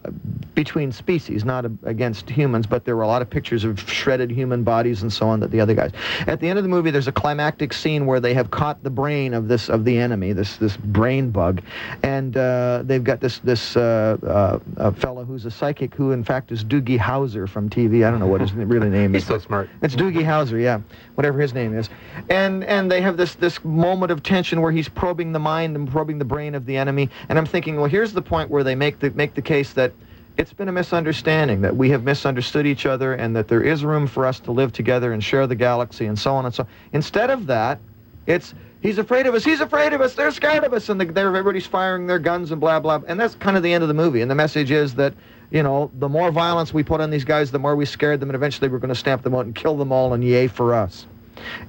between 0.57 0.91
species, 0.91 1.45
not 1.45 1.65
a, 1.65 1.71
against 1.83 2.27
humans, 2.27 2.65
but 2.65 2.83
there 2.83 2.95
were 2.95 3.03
a 3.03 3.07
lot 3.07 3.21
of 3.21 3.29
pictures 3.29 3.63
of 3.63 3.79
shredded 3.87 4.31
human 4.31 4.63
bodies 4.63 5.03
and 5.03 5.13
so 5.13 5.27
on 5.27 5.39
that 5.39 5.51
the 5.51 5.61
other 5.61 5.75
guys. 5.75 5.91
At 6.25 6.39
the 6.39 6.49
end 6.49 6.57
of 6.57 6.63
the 6.63 6.69
movie, 6.69 6.89
there's 6.89 7.07
a 7.07 7.11
climactic 7.11 7.73
scene 7.73 8.07
where 8.07 8.19
they 8.19 8.33
have 8.33 8.49
caught 8.49 8.81
the 8.81 8.89
brain 8.89 9.35
of 9.35 9.47
this 9.47 9.69
of 9.69 9.85
the 9.85 9.97
enemy, 9.97 10.33
this 10.33 10.57
this 10.57 10.75
brain 10.75 11.29
bug, 11.29 11.61
and 12.01 12.35
uh, 12.35 12.81
they've 12.85 13.03
got 13.03 13.19
this 13.19 13.37
this 13.39 13.77
uh, 13.77 14.59
uh, 14.77 14.91
fellow 14.93 15.23
who's 15.23 15.45
a 15.45 15.51
psychic 15.51 15.93
who 15.93 16.11
in 16.11 16.23
fact 16.23 16.51
is 16.51 16.63
Doogie 16.63 16.97
Howser 16.97 17.47
from 17.47 17.69
TV. 17.69 18.05
I 18.05 18.09
don't 18.09 18.19
know 18.19 18.27
what 18.27 18.41
his 18.41 18.51
really 18.53 18.89
name 18.89 19.13
is. 19.13 19.23
He's 19.23 19.27
so 19.27 19.37
smart. 19.37 19.69
It's 19.83 19.95
Doogie 19.95 20.25
Howser, 20.25 20.59
yeah, 20.59 20.81
whatever 21.13 21.39
his 21.39 21.53
name 21.53 21.77
is, 21.77 21.89
and 22.29 22.63
and 22.63 22.91
they 22.91 23.01
have 23.01 23.15
this 23.15 23.35
this 23.35 23.63
moment 23.63 24.11
of 24.11 24.23
tension 24.23 24.59
where 24.59 24.71
he's 24.71 24.89
probing 24.89 25.33
the 25.33 25.39
mind 25.39 25.75
and 25.75 25.87
probing 25.87 26.17
the 26.17 26.25
brain 26.25 26.55
of 26.55 26.65
the 26.65 26.77
enemy, 26.77 27.09
and 27.29 27.37
I'm 27.37 27.45
thinking, 27.45 27.75
well, 27.75 27.85
here's 27.85 28.13
the 28.13 28.23
point 28.23 28.49
where 28.49 28.63
they 28.63 28.73
make 28.73 28.97
the 28.97 29.11
make 29.11 29.35
the 29.35 29.41
case 29.47 29.73
that 29.73 29.93
it's 30.37 30.53
been 30.53 30.69
a 30.69 30.71
misunderstanding 30.71 31.61
that 31.61 31.75
we 31.75 31.89
have 31.89 32.03
misunderstood 32.03 32.67
each 32.67 32.85
other 32.85 33.13
and 33.13 33.35
that 33.35 33.47
there 33.47 33.63
is 33.63 33.83
room 33.83 34.05
for 34.05 34.25
us 34.25 34.39
to 34.41 34.51
live 34.51 34.71
together 34.71 35.13
and 35.13 35.23
share 35.23 35.47
the 35.47 35.55
galaxy 35.55 36.05
and 36.05 36.19
so 36.19 36.35
on 36.35 36.45
and 36.45 36.53
so. 36.53 36.63
on. 36.63 36.69
Instead 36.93 37.31
of 37.31 37.47
that, 37.47 37.79
it's 38.27 38.53
he's 38.81 38.99
afraid 38.99 39.25
of 39.25 39.33
us, 39.33 39.43
he's 39.43 39.61
afraid 39.61 39.93
of 39.93 40.01
us, 40.01 40.13
they're 40.13 40.31
scared 40.31 40.63
of 40.63 40.73
us, 40.73 40.89
and 40.89 41.01
the, 41.01 41.05
they're, 41.05 41.27
everybody's 41.27 41.65
firing 41.65 42.05
their 42.05 42.19
guns 42.19 42.51
and 42.51 42.61
blah 42.61 42.79
blah. 42.79 43.01
And 43.07 43.19
that's 43.19 43.33
kind 43.35 43.57
of 43.57 43.63
the 43.63 43.73
end 43.73 43.83
of 43.83 43.87
the 43.87 43.95
movie. 43.95 44.21
And 44.21 44.29
the 44.29 44.35
message 44.35 44.69
is 44.69 44.93
that 44.95 45.13
you 45.49 45.63
know 45.63 45.89
the 45.97 46.09
more 46.09 46.29
violence 46.29 46.73
we 46.73 46.83
put 46.83 47.01
on 47.01 47.09
these 47.09 47.25
guys, 47.25 47.49
the 47.49 47.59
more 47.59 47.75
we 47.75 47.85
scared 47.85 48.19
them, 48.19 48.29
and 48.29 48.35
eventually 48.35 48.67
we're 48.67 48.79
going 48.79 48.89
to 48.89 48.95
stamp 48.95 49.23
them 49.23 49.33
out 49.33 49.45
and 49.45 49.55
kill 49.55 49.75
them 49.77 49.91
all, 49.91 50.13
and 50.13 50.23
yay 50.23 50.47
for 50.47 50.75
us. 50.75 51.07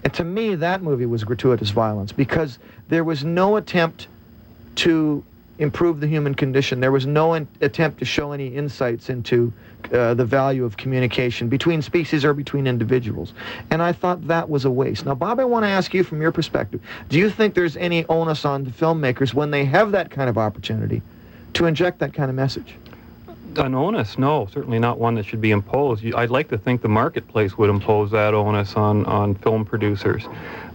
And 0.04 0.12
to 0.14 0.25
me, 0.25 0.56
that 0.56 0.82
movie 0.82 1.06
was 1.06 1.25
gratuitous 1.25 1.70
violence 1.70 2.11
because 2.12 2.58
there 2.88 3.04
was 3.04 3.25
no 3.25 3.56
attempt 3.56 4.08
to 4.76 5.25
improve 5.59 6.00
the 6.00 6.07
human 6.07 6.35
condition. 6.35 6.81
There 6.81 6.93
was 6.93 7.07
no 7.07 7.35
in- 7.35 7.49
attempt 7.61 7.99
to 7.99 8.05
show 8.05 8.33
any 8.33 8.49
insights 8.49 9.11
into 9.11 9.53
uh, 9.93 10.15
the 10.15 10.25
value 10.25 10.65
of 10.65 10.77
communication 10.77 11.49
between 11.49 11.83
species 11.83 12.25
or 12.25 12.35
between 12.35 12.67
individuals. 12.67 13.35
And 13.71 13.83
I 13.83 13.93
thought 13.93 14.27
that 14.29 14.49
was 14.49 14.65
a 14.65 14.71
waste. 14.71 15.07
Now, 15.07 15.15
Bob, 15.15 15.41
I 15.41 15.45
want 15.45 15.65
to 15.65 15.69
ask 15.69 15.93
you 15.95 16.05
from 16.05 16.21
your 16.21 16.33
perspective 16.33 16.81
do 17.09 17.19
you 17.19 17.31
think 17.31 17.55
there's 17.55 17.77
any 17.77 18.05
onus 18.07 18.45
on 18.45 18.65
the 18.65 18.71
filmmakers 18.71 19.35
when 19.35 19.50
they 19.50 19.65
have 19.65 19.93
that 19.93 20.11
kind 20.11 20.29
of 20.31 20.38
opportunity 20.38 21.03
to 21.55 21.67
inject 21.67 21.99
that 21.99 22.12
kind 22.12 22.31
of 22.31 22.37
message? 22.37 22.77
An 23.57 23.75
onus, 23.75 24.19
no, 24.19 24.47
certainly 24.52 24.78
not 24.78 24.99
one 24.99 25.14
that 25.17 25.25
should 25.25 25.40
be 25.40 25.50
imposed. 25.50 26.05
I'd 26.14 26.31
like 26.31 26.49
to 26.50 26.59
think 26.59 26.83
the 26.83 26.88
marketplace 26.88 27.57
would 27.59 27.71
impose 27.71 28.11
that 28.11 28.35
onus 28.35 28.75
on, 28.76 29.05
on 29.07 29.35
film 29.37 29.64
producers. 29.64 30.25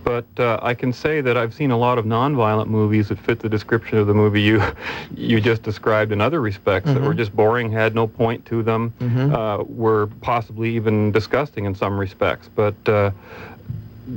But 0.03 0.25
uh, 0.37 0.59
I 0.61 0.73
can 0.73 0.91
say 0.91 1.21
that 1.21 1.37
I've 1.37 1.53
seen 1.53 1.71
a 1.71 1.77
lot 1.77 1.97
of 1.97 2.03
nonviolent 2.05 2.67
movies 2.67 3.07
that 3.09 3.19
fit 3.19 3.39
the 3.39 3.47
description 3.47 3.97
of 3.99 4.07
the 4.07 4.13
movie 4.13 4.41
you 4.41 4.61
you 5.15 5.39
just 5.39 5.63
described 5.63 6.11
in 6.11 6.19
other 6.19 6.41
respects 6.41 6.91
that 6.93 7.01
were 7.01 7.13
Mhm. 7.13 7.17
just 7.17 7.35
boring, 7.35 7.71
had 7.71 7.95
no 7.95 8.07
point 8.07 8.45
to 8.47 8.63
them, 8.63 8.91
Mhm. 8.99 9.33
uh, 9.33 9.63
were 9.63 10.07
possibly 10.21 10.75
even 10.75 11.11
disgusting 11.11 11.65
in 11.65 11.75
some 11.75 11.97
respects. 11.97 12.49
But 12.53 12.75
uh, 12.89 13.11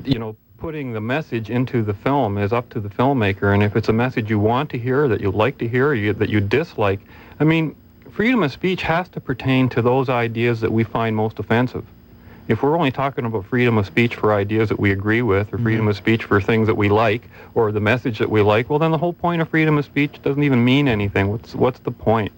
you 0.05 0.19
know, 0.19 0.35
putting 0.59 0.93
the 0.93 1.01
message 1.01 1.51
into 1.51 1.83
the 1.83 1.95
film 1.95 2.39
is 2.39 2.53
up 2.53 2.69
to 2.71 2.81
the 2.81 2.89
filmmaker. 2.89 3.53
And 3.55 3.63
if 3.63 3.77
it's 3.77 3.89
a 3.89 3.93
message 3.93 4.29
you 4.31 4.41
want 4.41 4.71
to 4.71 4.79
hear, 4.79 5.07
that 5.07 5.21
you 5.21 5.31
like 5.31 5.59
to 5.59 5.69
hear, 5.69 5.93
you, 5.95 6.13
that 6.15 6.31
you 6.31 6.41
dislike, 6.41 6.99
I 7.39 7.45
mean, 7.45 7.77
freedom 8.17 8.43
of 8.43 8.51
speech 8.51 8.81
has 8.83 9.11
to 9.11 9.21
pertain 9.21 9.69
to 9.69 9.83
those 9.83 10.09
ideas 10.09 10.63
that 10.63 10.73
we 10.73 10.83
find 10.83 11.15
most 11.15 11.39
offensive. 11.39 11.85
If 12.49 12.63
we're 12.63 12.75
only 12.79 12.91
talking 12.91 13.27
about 13.27 13.45
freedom 13.45 13.77
of 13.77 13.85
speech 13.87 14.15
for 14.15 14.33
ideas 14.33 14.71
that 14.71 14.81
we 14.81 14.91
agree 14.91 15.21
with, 15.21 15.53
or 15.53 15.59
freedom 15.59 15.87
of 15.87 15.97
speech 15.97 16.25
for 16.25 16.41
things 16.41 16.67
that 16.67 16.77
we 16.77 16.89
like, 16.89 17.29
or 17.55 17.71
the 17.73 17.81
message 17.81 18.19
that 18.21 18.31
we 18.31 18.41
like, 18.41 18.71
well, 18.71 18.79
then 18.79 18.91
the 18.91 18.97
whole 18.99 19.13
point 19.13 19.43
of 19.43 19.51
freedom 19.51 19.77
of 19.77 19.85
speech 19.85 20.23
doesn't 20.23 20.43
even 20.43 20.65
mean 20.65 20.89
anything. 20.89 21.29
What's 21.29 21.55
what's 21.55 21.81
the 21.81 21.91
point? 21.91 22.33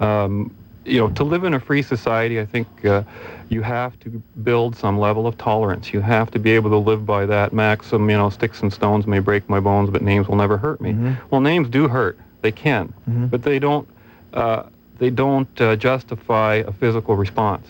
Um, 0.00 0.52
you 0.84 0.98
know, 0.98 1.10
to 1.10 1.22
live 1.24 1.44
in 1.44 1.54
a 1.54 1.60
free 1.60 1.82
society, 1.82 2.40
I 2.40 2.46
think 2.46 2.66
uh, 2.86 3.02
you 3.50 3.60
have 3.62 4.00
to 4.00 4.08
build 4.42 4.74
some 4.74 4.98
level 4.98 5.26
of 5.28 5.38
tolerance. 5.38 5.92
You 5.92 6.00
have 6.00 6.30
to 6.32 6.38
be 6.40 6.50
able 6.52 6.70
to 6.70 6.78
live 6.78 7.04
by 7.06 7.24
that 7.26 7.52
maxim. 7.52 8.10
You 8.10 8.16
know, 8.16 8.30
sticks 8.30 8.62
and 8.62 8.72
stones 8.72 9.06
may 9.06 9.20
break 9.20 9.48
my 9.48 9.60
bones, 9.60 9.90
but 9.90 10.02
names 10.02 10.26
will 10.26 10.36
never 10.36 10.56
hurt 10.56 10.80
me. 10.80 10.94
Mhm. 10.94 11.16
Well, 11.30 11.40
names 11.42 11.68
do 11.68 11.86
hurt. 11.86 12.18
They 12.40 12.50
can, 12.50 12.92
Mhm. 13.08 13.30
but 13.30 13.42
they 13.42 13.58
don't. 13.60 13.86
Uh, 14.32 14.62
they 15.00 15.10
don't 15.10 15.60
uh, 15.60 15.74
justify 15.74 16.56
a 16.56 16.72
physical 16.72 17.16
response. 17.16 17.66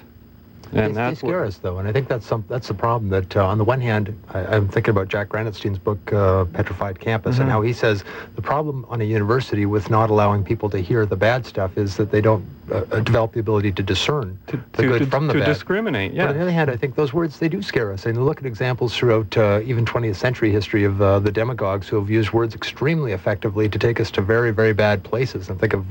And 0.73 0.79
they, 0.79 0.93
that's 0.93 1.21
they 1.21 1.29
scare 1.29 1.45
us, 1.45 1.59
though, 1.59 1.79
and 1.79 1.89
I 1.89 1.93
think 1.93 2.07
that's 2.07 2.27
some 2.27 2.45
that's 2.49 2.69
the 2.69 2.75
problem. 2.75 3.11
That 3.11 3.37
uh, 3.37 3.47
on 3.47 3.59
the 3.59 3.65
one 3.65 3.81
hand, 3.81 4.17
I, 4.33 4.57
am 4.57 4.69
thinking 4.69 4.93
about 4.93 5.09
Jack 5.09 5.29
Granatstein's 5.29 5.79
book 5.79 6.13
uh, 6.13 6.45
'Petrified 6.45 7.01
Campus, 7.01 7.35
mm-hmm. 7.35 7.43
and 7.43 7.51
how 7.51 7.63
he 7.63 7.73
says 7.73 8.05
the 8.37 8.43
problem 8.43 8.87
on 8.89 9.01
a 9.01 9.05
university 9.05 9.67
with 9.67 9.91
not 9.91 10.11
allowing 10.11 10.45
people 10.45 10.71
to 10.71 10.79
hear 10.79 11.07
the 11.07 11.17
bad 11.17 11.45
stuff 11.45 11.77
is 11.77 11.97
that 11.97 12.13
they 12.13 12.21
don't 12.21 12.45
uh, 12.71 12.85
uh 12.93 13.01
develop 13.01 13.33
the 13.33 13.41
ability 13.41 13.73
to 13.73 13.83
discern 13.83 14.39
to, 14.47 14.57
the 14.73 14.83
to, 14.83 14.89
good 14.89 14.99
to, 15.01 15.07
from 15.07 15.27
the 15.27 15.33
to 15.33 15.39
bad. 15.41 15.47
To 15.47 15.53
discriminate, 15.53 16.13
yeah. 16.13 16.27
But 16.27 16.31
on 16.31 16.37
the 16.37 16.43
other 16.43 16.53
hand, 16.53 16.71
I 16.71 16.77
think 16.77 16.95
those 16.95 17.13
words 17.13 17.41
they 17.41 17.49
do 17.49 17.63
scare 17.63 17.93
us. 17.93 18.07
And 18.07 18.25
look 18.25 18.39
at 18.39 18.47
examples 18.47 18.95
throughout 18.97 19.37
uh, 19.37 19.61
even 19.65 19.85
20th 19.85 20.17
century 20.17 20.53
history 20.53 20.85
of 20.85 21.03
uh, 21.03 21.19
the 21.19 21.33
demagogues 21.33 21.89
who 21.89 21.97
have 21.97 22.11
used 22.11 22.31
words 22.31 22.55
extremely 22.55 23.11
effectively 23.11 23.69
to 23.69 23.79
take 23.79 23.99
us 23.99 24.11
to 24.13 24.21
very, 24.21 24.53
very 24.53 24.73
bad 24.73 25.03
places. 25.03 25.49
And 25.49 25.59
think 25.59 25.73
of 25.73 25.85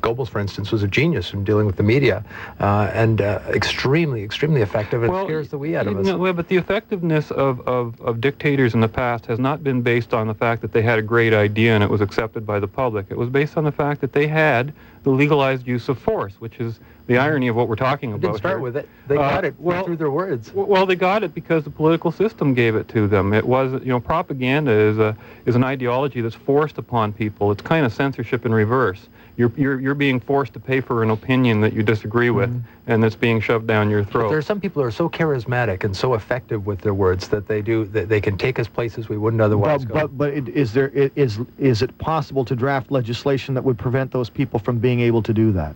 Goebbels, 0.00 0.28
for 0.28 0.38
instance, 0.38 0.72
was 0.72 0.82
a 0.82 0.88
genius 0.88 1.34
in 1.34 1.44
dealing 1.44 1.66
with 1.66 1.76
the 1.76 1.82
media, 1.82 2.24
and 2.60 3.20
extremely, 3.20 4.21
extremely 4.22 4.62
effective 4.62 5.04
it 5.04 5.10
well, 5.10 5.24
scares 5.26 5.48
the 5.48 5.58
wee 5.58 5.76
out 5.76 5.86
of 5.86 5.98
us. 5.98 6.06
No, 6.06 6.32
but 6.32 6.48
the 6.48 6.56
effectiveness 6.56 7.30
of, 7.30 7.60
of, 7.66 8.00
of 8.00 8.20
dictators 8.20 8.74
in 8.74 8.80
the 8.80 8.88
past 8.88 9.26
has 9.26 9.38
not 9.38 9.62
been 9.62 9.82
based 9.82 10.14
on 10.14 10.26
the 10.26 10.34
fact 10.34 10.62
that 10.62 10.72
they 10.72 10.82
had 10.82 10.98
a 10.98 11.02
great 11.02 11.32
idea 11.32 11.74
and 11.74 11.82
it 11.82 11.90
was 11.90 12.00
accepted 12.00 12.46
by 12.46 12.60
the 12.60 12.68
public. 12.68 13.06
It 13.10 13.18
was 13.18 13.28
based 13.28 13.56
on 13.56 13.64
the 13.64 13.72
fact 13.72 14.00
that 14.00 14.12
they 14.12 14.26
had 14.26 14.72
the 15.02 15.10
legalized 15.10 15.66
use 15.66 15.88
of 15.88 15.98
force, 15.98 16.34
which 16.38 16.60
is 16.60 16.78
the 17.06 17.18
irony 17.18 17.48
of 17.48 17.56
what 17.56 17.68
we're 17.68 17.76
talking 17.76 18.12
about. 18.12 18.20
Didn't 18.20 18.36
start 18.38 18.54
here. 18.54 18.60
with 18.60 18.76
it. 18.76 18.88
They 19.08 19.16
uh, 19.16 19.20
got 19.20 19.44
it 19.44 19.54
well, 19.58 19.84
through 19.84 19.96
their 19.96 20.10
words. 20.10 20.52
Well, 20.54 20.86
they 20.86 20.94
got 20.94 21.24
it 21.24 21.34
because 21.34 21.64
the 21.64 21.70
political 21.70 22.12
system 22.12 22.54
gave 22.54 22.76
it 22.76 22.88
to 22.88 23.08
them. 23.08 23.32
It 23.32 23.46
was, 23.46 23.72
you 23.82 23.88
know, 23.88 24.00
propaganda 24.00 24.70
is 24.70 24.98
a 24.98 25.16
is 25.44 25.56
an 25.56 25.64
ideology 25.64 26.20
that's 26.20 26.36
forced 26.36 26.78
upon 26.78 27.12
people. 27.12 27.50
It's 27.50 27.62
kind 27.62 27.84
of 27.84 27.92
censorship 27.92 28.46
in 28.46 28.54
reverse. 28.54 29.08
You're, 29.36 29.52
you're, 29.56 29.80
you're 29.80 29.94
being 29.94 30.20
forced 30.20 30.52
to 30.54 30.60
pay 30.60 30.80
for 30.80 31.02
an 31.02 31.10
opinion 31.10 31.62
that 31.62 31.72
you 31.72 31.82
disagree 31.82 32.30
with, 32.30 32.50
mm-hmm. 32.50 32.90
and 32.90 33.02
that's 33.02 33.16
being 33.16 33.40
shoved 33.40 33.66
down 33.66 33.88
your 33.88 34.04
throat. 34.04 34.24
But 34.24 34.28
there 34.28 34.38
are 34.38 34.42
some 34.42 34.60
people 34.60 34.82
who 34.82 34.88
are 34.88 34.92
so 34.92 35.08
charismatic 35.08 35.84
and 35.84 35.96
so 35.96 36.14
effective 36.14 36.66
with 36.66 36.80
their 36.80 36.94
words 36.94 37.28
that 37.28 37.48
they 37.48 37.62
do 37.62 37.86
that 37.86 38.08
they 38.08 38.20
can 38.20 38.36
take 38.36 38.58
us 38.58 38.68
places 38.68 39.08
we 39.08 39.16
wouldn't 39.16 39.40
otherwise 39.40 39.84
but, 39.84 39.88
go. 39.88 40.00
But, 40.00 40.18
but 40.18 40.34
it, 40.34 40.48
is 40.48 40.72
there 40.72 40.88
is 40.88 41.38
is 41.58 41.80
it 41.80 41.96
possible 41.98 42.44
to 42.44 42.54
draft 42.54 42.90
legislation 42.90 43.54
that 43.54 43.64
would 43.64 43.78
prevent 43.78 44.10
those 44.10 44.28
people 44.28 44.58
from 44.58 44.78
being 44.78 45.00
able 45.00 45.22
to 45.22 45.32
do 45.32 45.50
that? 45.52 45.74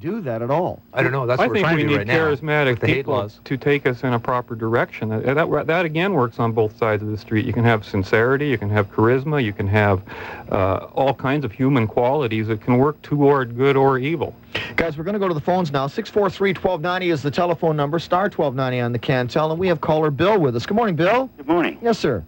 Can 0.00 0.10
we 0.10 0.16
do 0.16 0.22
that 0.24 0.42
at 0.42 0.50
all? 0.50 0.82
I 0.92 1.02
don't 1.02 1.12
know. 1.12 1.26
That's 1.26 1.40
I 1.40 1.46
what 1.46 1.56
we're 1.56 1.60
trying 1.62 1.78
to 1.78 1.88
do 1.88 1.96
right 1.96 2.06
now. 2.06 2.28
I 2.28 2.34
think 2.34 2.42
we 2.42 2.48
need 2.48 2.76
charismatic 2.76 2.84
people 2.84 3.30
to 3.44 3.56
take 3.56 3.86
us 3.86 4.02
in 4.02 4.12
a 4.12 4.18
proper 4.18 4.54
direction. 4.54 5.08
That, 5.08 5.34
that, 5.34 5.66
that, 5.66 5.84
again 5.84 6.12
works 6.12 6.38
on 6.38 6.52
both 6.52 6.76
sides 6.76 7.02
of 7.02 7.10
the 7.10 7.16
street. 7.16 7.46
You 7.46 7.52
can 7.52 7.64
have 7.64 7.84
sincerity, 7.84 8.48
you 8.48 8.58
can 8.58 8.70
have 8.70 8.90
charisma, 8.92 9.42
you 9.42 9.52
can 9.52 9.66
have 9.66 10.02
uh, 10.50 10.88
all 10.94 11.14
kinds 11.14 11.44
of 11.44 11.52
human 11.52 11.86
qualities 11.86 12.48
that 12.48 12.60
can 12.60 12.78
work 12.78 13.00
toward 13.02 13.56
good 13.56 13.76
or 13.76 13.98
evil. 13.98 14.34
Guys, 14.76 14.96
we're 14.96 15.04
going 15.04 15.14
to 15.14 15.20
go 15.20 15.28
to 15.28 15.34
the 15.34 15.40
phones 15.40 15.72
now. 15.72 15.86
643-1290 15.86 17.12
is 17.12 17.22
the 17.22 17.30
telephone 17.30 17.76
number, 17.76 17.98
star 17.98 18.24
1290 18.24 18.80
on 18.80 18.92
the 18.92 18.98
Cantel, 18.98 19.50
and 19.50 19.58
we 19.58 19.68
have 19.68 19.80
caller 19.80 20.10
Bill 20.10 20.38
with 20.38 20.54
us. 20.54 20.66
Good 20.66 20.76
morning, 20.76 20.96
Bill. 20.96 21.30
Good 21.36 21.48
morning. 21.48 21.78
Yes, 21.82 21.98
sir. 21.98 22.24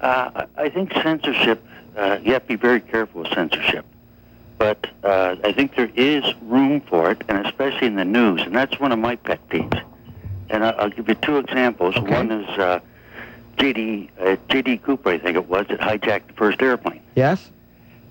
Uh, 0.00 0.46
I 0.56 0.68
think 0.70 0.92
censorship, 0.92 1.62
uh, 1.96 2.18
you 2.22 2.32
have 2.32 2.42
to 2.42 2.48
be 2.48 2.56
very 2.56 2.80
careful 2.80 3.22
with 3.22 3.32
censorship 3.32 3.84
but 4.60 4.86
uh, 5.02 5.36
I 5.42 5.52
think 5.52 5.74
there 5.74 5.90
is 5.96 6.22
room 6.42 6.82
for 6.82 7.10
it, 7.10 7.22
and 7.30 7.46
especially 7.46 7.86
in 7.86 7.96
the 7.96 8.04
news, 8.04 8.42
and 8.42 8.54
that's 8.54 8.78
one 8.78 8.92
of 8.92 8.98
my 8.98 9.16
pet 9.16 9.40
peeves. 9.48 9.82
And 10.50 10.62
I'll, 10.62 10.74
I'll 10.78 10.90
give 10.90 11.08
you 11.08 11.14
two 11.14 11.38
examples. 11.38 11.96
Okay. 11.96 12.12
One 12.12 12.30
is 12.30 12.46
uh, 12.58 12.80
J.D. 13.58 14.10
Uh, 14.20 14.36
J.D. 14.50 14.76
Cooper, 14.78 15.08
I 15.08 15.18
think 15.18 15.36
it 15.36 15.48
was, 15.48 15.66
that 15.68 15.80
hijacked 15.80 16.26
the 16.26 16.32
first 16.34 16.60
airplane. 16.60 17.00
Yes. 17.16 17.50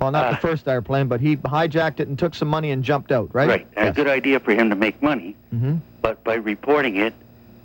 Well, 0.01 0.09
not 0.09 0.25
Uh, 0.25 0.31
the 0.31 0.37
first 0.37 0.67
airplane, 0.67 1.07
but 1.07 1.21
he 1.21 1.37
hijacked 1.37 1.99
it 1.99 2.07
and 2.07 2.17
took 2.17 2.33
some 2.33 2.47
money 2.47 2.71
and 2.71 2.83
jumped 2.83 3.11
out, 3.11 3.29
right? 3.31 3.47
Right. 3.47 3.67
Yes. 3.77 3.89
a 3.89 3.93
good 3.93 4.07
idea 4.07 4.39
for 4.39 4.51
him 4.51 4.71
to 4.71 4.75
make 4.75 5.03
money, 5.03 5.35
mm-hmm. 5.53 5.75
but 6.01 6.23
by 6.23 6.33
reporting 6.33 6.95
it, 6.95 7.13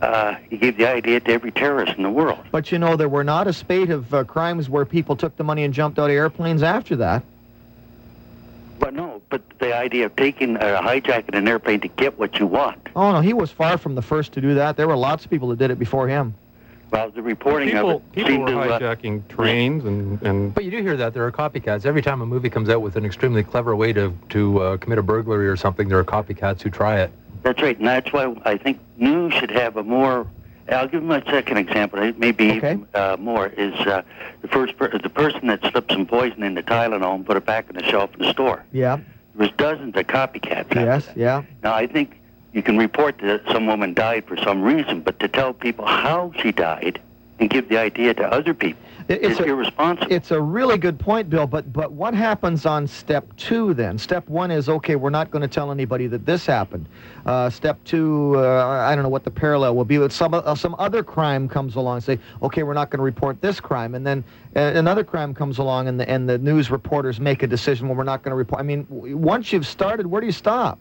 uh, 0.03 0.35
he 0.51 0.59
gave 0.59 0.77
the 0.77 0.87
idea 0.87 1.21
to 1.21 1.33
every 1.33 1.53
terrorist 1.53 1.97
in 1.97 2.03
the 2.03 2.11
world. 2.11 2.41
But 2.53 2.71
you 2.71 2.79
know, 2.79 2.97
there 2.97 3.09
were 3.09 3.25
not 3.25 3.47
a 3.47 3.55
spate 3.55 3.89
of 3.89 4.13
uh, 4.13 4.25
crimes 4.25 4.69
where 4.69 4.85
people 4.85 5.17
took 5.17 5.37
the 5.37 5.45
money 5.45 5.65
and 5.65 5.73
jumped 5.73 5.99
out 5.99 6.11
of 6.11 6.17
airplanes 6.17 6.63
after 6.63 6.97
that. 6.97 7.23
But 8.85 8.93
no, 8.93 9.23
but 9.31 9.41
the 9.61 9.75
idea 9.75 10.05
of 10.05 10.15
taking 10.15 10.59
uh, 10.59 10.83
hijacking 10.83 11.35
an 11.35 11.49
airplane 11.49 11.81
to 11.81 11.89
get 11.89 12.19
what 12.19 12.39
you 12.39 12.47
want. 12.47 12.91
Oh 12.95 13.13
no, 13.13 13.23
he 13.23 13.33
was 13.33 13.51
far 13.51 13.79
from 13.79 13.95
the 13.95 14.03
first 14.03 14.33
to 14.33 14.43
do 14.43 14.53
that. 14.57 14.77
There 14.77 14.87
were 14.87 14.95
lots 14.95 15.25
of 15.25 15.31
people 15.31 15.49
that 15.49 15.59
did 15.59 15.71
it 15.71 15.79
before 15.79 16.07
him. 16.07 16.35
Well, 16.91 17.11
the 17.11 17.23
reporting 17.23 17.71
people, 17.71 17.91
of 17.91 17.97
it 17.97 18.13
people 18.13 18.31
seemed 18.31 18.45
were 18.45 18.51
to. 18.51 18.61
Uh, 18.61 18.79
hijacking 18.79 19.27
trains 19.29 19.87
and, 19.87 20.21
and 20.21 20.55
But 20.55 20.65
you 20.65 20.71
do 20.71 20.83
hear 20.83 20.99
that 20.99 21.15
there 21.15 21.25
are 21.25 21.33
copycats. 21.33 21.87
Every 21.87 22.03
time 22.03 22.21
a 22.21 22.27
movie 22.27 22.51
comes 22.51 22.69
out 22.69 22.83
with 22.83 22.97
an 22.97 23.07
extremely 23.07 23.43
clever 23.43 23.75
way 23.75 23.95
to 23.95 24.15
to 24.29 24.61
uh, 24.61 24.77
commit 24.77 24.99
a 24.99 25.03
burglary 25.03 25.49
or 25.49 25.57
something, 25.57 25.89
there 25.89 25.99
are 25.99 26.05
copycats 26.05 26.61
who 26.61 26.69
try 26.69 27.01
it. 27.01 27.11
that's 27.43 27.63
right, 27.63 27.79
and 27.79 27.89
that's 27.89 28.13
why 28.13 28.37
I 28.45 28.59
think 28.59 28.81
news 28.99 29.33
should 29.33 29.51
have 29.51 29.79
a 29.79 29.83
more. 29.83 30.27
I'll 30.69 30.89
give 30.89 31.09
a 31.09 31.23
second 31.27 31.59
example. 31.59 32.13
Maybe 32.17 32.49
Okay. 32.53 32.57
even 32.57 32.87
uh, 32.95 33.17
more 33.19 33.49
is 33.49 33.75
uh, 33.81 34.03
the 34.43 34.49
first 34.49 34.77
per- 34.77 34.97
the 34.97 35.11
person 35.11 35.49
that 35.49 35.61
slipped 35.71 35.93
some 35.93 36.07
poison 36.07 36.43
into 36.43 36.63
Tylenol 36.63 37.15
and 37.17 37.27
put 37.27 37.37
it 37.37 37.45
back 37.45 37.67
on 37.69 37.77
the 37.77 37.83
shelf 37.85 38.11
in 38.15 38.21
the 38.23 38.31
store. 38.33 38.65
Yeah. 38.73 38.97
There 39.37 39.47
was 39.49 39.51
dozens 39.57 39.95
of 39.97 40.07
copycats. 40.07 40.75
Yes. 40.75 41.09
Yeah. 41.15 41.43
Now 41.63 41.75
I 41.75 41.87
think 41.87 42.19
you 42.53 42.63
can 42.63 42.79
report 42.79 43.19
that 43.19 43.43
some 43.53 43.67
woman 43.67 43.95
died 43.95 44.25
for 44.27 44.37
some 44.39 44.63
reason, 44.63 45.01
but 45.01 45.19
to 45.21 45.29
tell 45.29 45.53
people 45.53 45.85
how 45.87 46.33
she 46.41 46.53
died 46.53 47.01
and 47.41 47.51
give 47.51 47.69
the 47.69 47.79
idea 47.79 48.15
to 48.15 48.23
other 48.25 48.55
people 48.55 48.81
It- 49.09 49.21
is 49.23 49.33
It's 49.33 49.41
a, 49.41 49.45
irresponsible. 49.45 50.13
it's 50.13 50.31
a 50.31 50.41
really 50.41 50.79
good 50.79 50.99
point, 50.99 51.29
Bill. 51.29 51.47
But 51.47 51.73
but 51.73 51.93
what 51.93 52.15
happens 52.15 52.65
on 52.65 52.87
step 52.87 53.27
two 53.37 53.75
then? 53.75 53.99
Step 53.99 54.27
one 54.29 54.51
is 54.51 54.69
okay. 54.69 54.97
We're 54.97 55.11
not 55.11 55.31
going 55.31 55.43
to 55.43 55.49
tell 55.49 55.71
anybody 55.71 56.07
that 56.07 56.25
this 56.25 56.47
happened. 56.47 56.87
Uh, 57.27 57.51
step 57.51 57.83
two, 57.85 58.35
uh, 58.39 58.67
I 58.67 58.95
don't 58.95 59.03
know 59.03 59.11
what 59.11 59.25
the 59.25 59.31
parallel 59.31 59.77
will 59.77 59.85
be. 59.85 59.99
But 59.99 60.11
some 60.13 60.33
uh, 60.33 60.55
some 60.55 60.75
other 60.79 61.03
crime 61.03 61.49
comes 61.49 61.75
along. 61.77 62.01
Say 62.01 62.19
okay, 62.43 62.63
we're 62.63 62.73
not 62.73 62.89
going 62.91 62.99
to 62.99 63.05
report 63.05 63.41
this 63.43 63.61
crime, 63.61 63.95
and 63.95 64.07
then 64.07 64.25
uh, 64.57 64.61
another 64.61 65.05
crime 65.05 65.35
comes 65.35 65.59
along, 65.59 65.89
and 65.89 66.01
the 66.01 66.09
and 66.09 66.27
the 66.29 66.39
news 66.39 66.71
reporters 66.71 67.21
make 67.21 67.43
a 67.43 67.47
decision. 67.47 67.89
Well, 67.89 67.97
we're 67.99 68.05
not 68.05 68.23
going 68.23 68.31
to 68.33 68.37
report. 68.37 68.61
I 68.61 68.65
mean, 68.65 68.87
once 68.89 69.53
you've 69.53 69.67
started, 69.67 70.07
where 70.07 70.21
do 70.23 70.27
you 70.27 70.33
stop? 70.33 70.79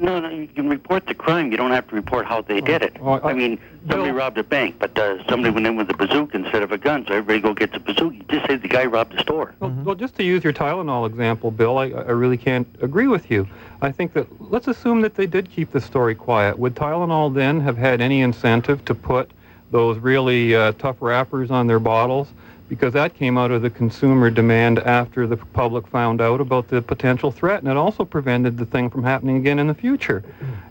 No, 0.00 0.18
no, 0.18 0.30
you 0.30 0.46
can 0.48 0.68
report 0.68 1.06
the 1.06 1.14
crime. 1.14 1.50
You 1.50 1.58
don't 1.58 1.72
have 1.72 1.86
to 1.88 1.94
report 1.94 2.24
how 2.24 2.40
they 2.40 2.62
did 2.62 2.80
it. 2.82 2.96
Oh, 3.00 3.12
I- 3.12 3.30
I 3.30 3.34
mean, 3.34 3.58
somebody 3.80 4.10
Bill- 4.10 4.14
robbed 4.18 4.38
a 4.38 4.42
bank, 4.42 4.76
but 4.78 4.98
uh, 4.98 5.22
somebody 5.28 5.52
went 5.52 5.66
in 5.66 5.76
with 5.76 5.90
a 5.90 5.94
bazooka 5.94 6.38
instead 6.38 6.62
of 6.62 6.72
a 6.72 6.78
gun, 6.78 7.04
so 7.06 7.12
everybody 7.14 7.40
go 7.40 7.52
gets 7.52 7.76
a 7.76 7.80
bazooka. 7.80 8.16
You 8.16 8.22
just 8.28 8.46
say 8.46 8.56
the 8.56 8.68
guy 8.68 8.86
robbed 8.86 9.14
the 9.14 9.20
store. 9.20 9.54
Well, 9.60 9.70
well, 9.84 9.94
just 9.94 10.16
to 10.16 10.24
use 10.24 10.42
your 10.42 10.54
Tylenol 10.54 11.06
example, 11.06 11.50
Bill, 11.50 11.76
I, 11.76 11.90
I 11.90 12.10
really 12.12 12.38
can't 12.38 12.66
agree 12.80 13.08
with 13.08 13.30
you. 13.30 13.46
I 13.82 13.92
think 13.92 14.14
that 14.14 14.26
let's 14.50 14.68
assume 14.68 15.02
that 15.02 15.16
they 15.16 15.26
did 15.26 15.50
keep 15.50 15.70
the 15.72 15.80
story 15.82 16.14
quiet. 16.14 16.58
Would 16.58 16.74
Tylenol 16.76 17.34
then 17.34 17.60
have 17.60 17.76
had 17.76 18.00
any 18.00 18.22
incentive 18.22 18.82
to 18.86 18.94
put 18.94 19.30
those 19.70 19.98
really 19.98 20.54
uh, 20.56 20.72
tough 20.72 20.96
wrappers 21.00 21.50
on 21.50 21.66
their 21.66 21.78
bottles? 21.78 22.28
Because 22.70 22.92
that 22.92 23.14
came 23.14 23.36
out 23.36 23.50
of 23.50 23.62
the 23.62 23.68
consumer 23.68 24.30
demand 24.30 24.78
after 24.78 25.26
the 25.26 25.36
public 25.36 25.88
found 25.88 26.20
out 26.20 26.40
about 26.40 26.68
the 26.68 26.80
potential 26.80 27.32
threat, 27.32 27.60
and 27.62 27.68
it 27.68 27.76
also 27.76 28.04
prevented 28.04 28.56
the 28.58 28.64
thing 28.64 28.88
from 28.88 29.02
happening 29.02 29.38
again 29.38 29.58
in 29.58 29.66
the 29.66 29.74
future. 29.74 30.22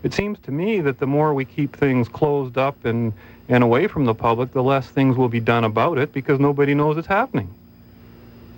It 0.02 0.14
seems 0.14 0.38
to 0.44 0.50
me 0.50 0.80
that 0.80 0.98
the 0.98 1.06
more 1.06 1.34
we 1.34 1.44
keep 1.44 1.76
things 1.76 2.08
closed 2.08 2.56
up 2.56 2.86
and, 2.86 3.12
and 3.50 3.62
away 3.62 3.86
from 3.86 4.06
the 4.06 4.14
public, 4.14 4.52
the 4.54 4.62
less 4.62 4.88
things 4.88 5.18
will 5.18 5.28
be 5.28 5.40
done 5.40 5.62
about 5.64 5.98
it 5.98 6.10
because 6.14 6.40
nobody 6.40 6.72
knows 6.72 6.96
it's 6.96 7.06
happening. 7.06 7.52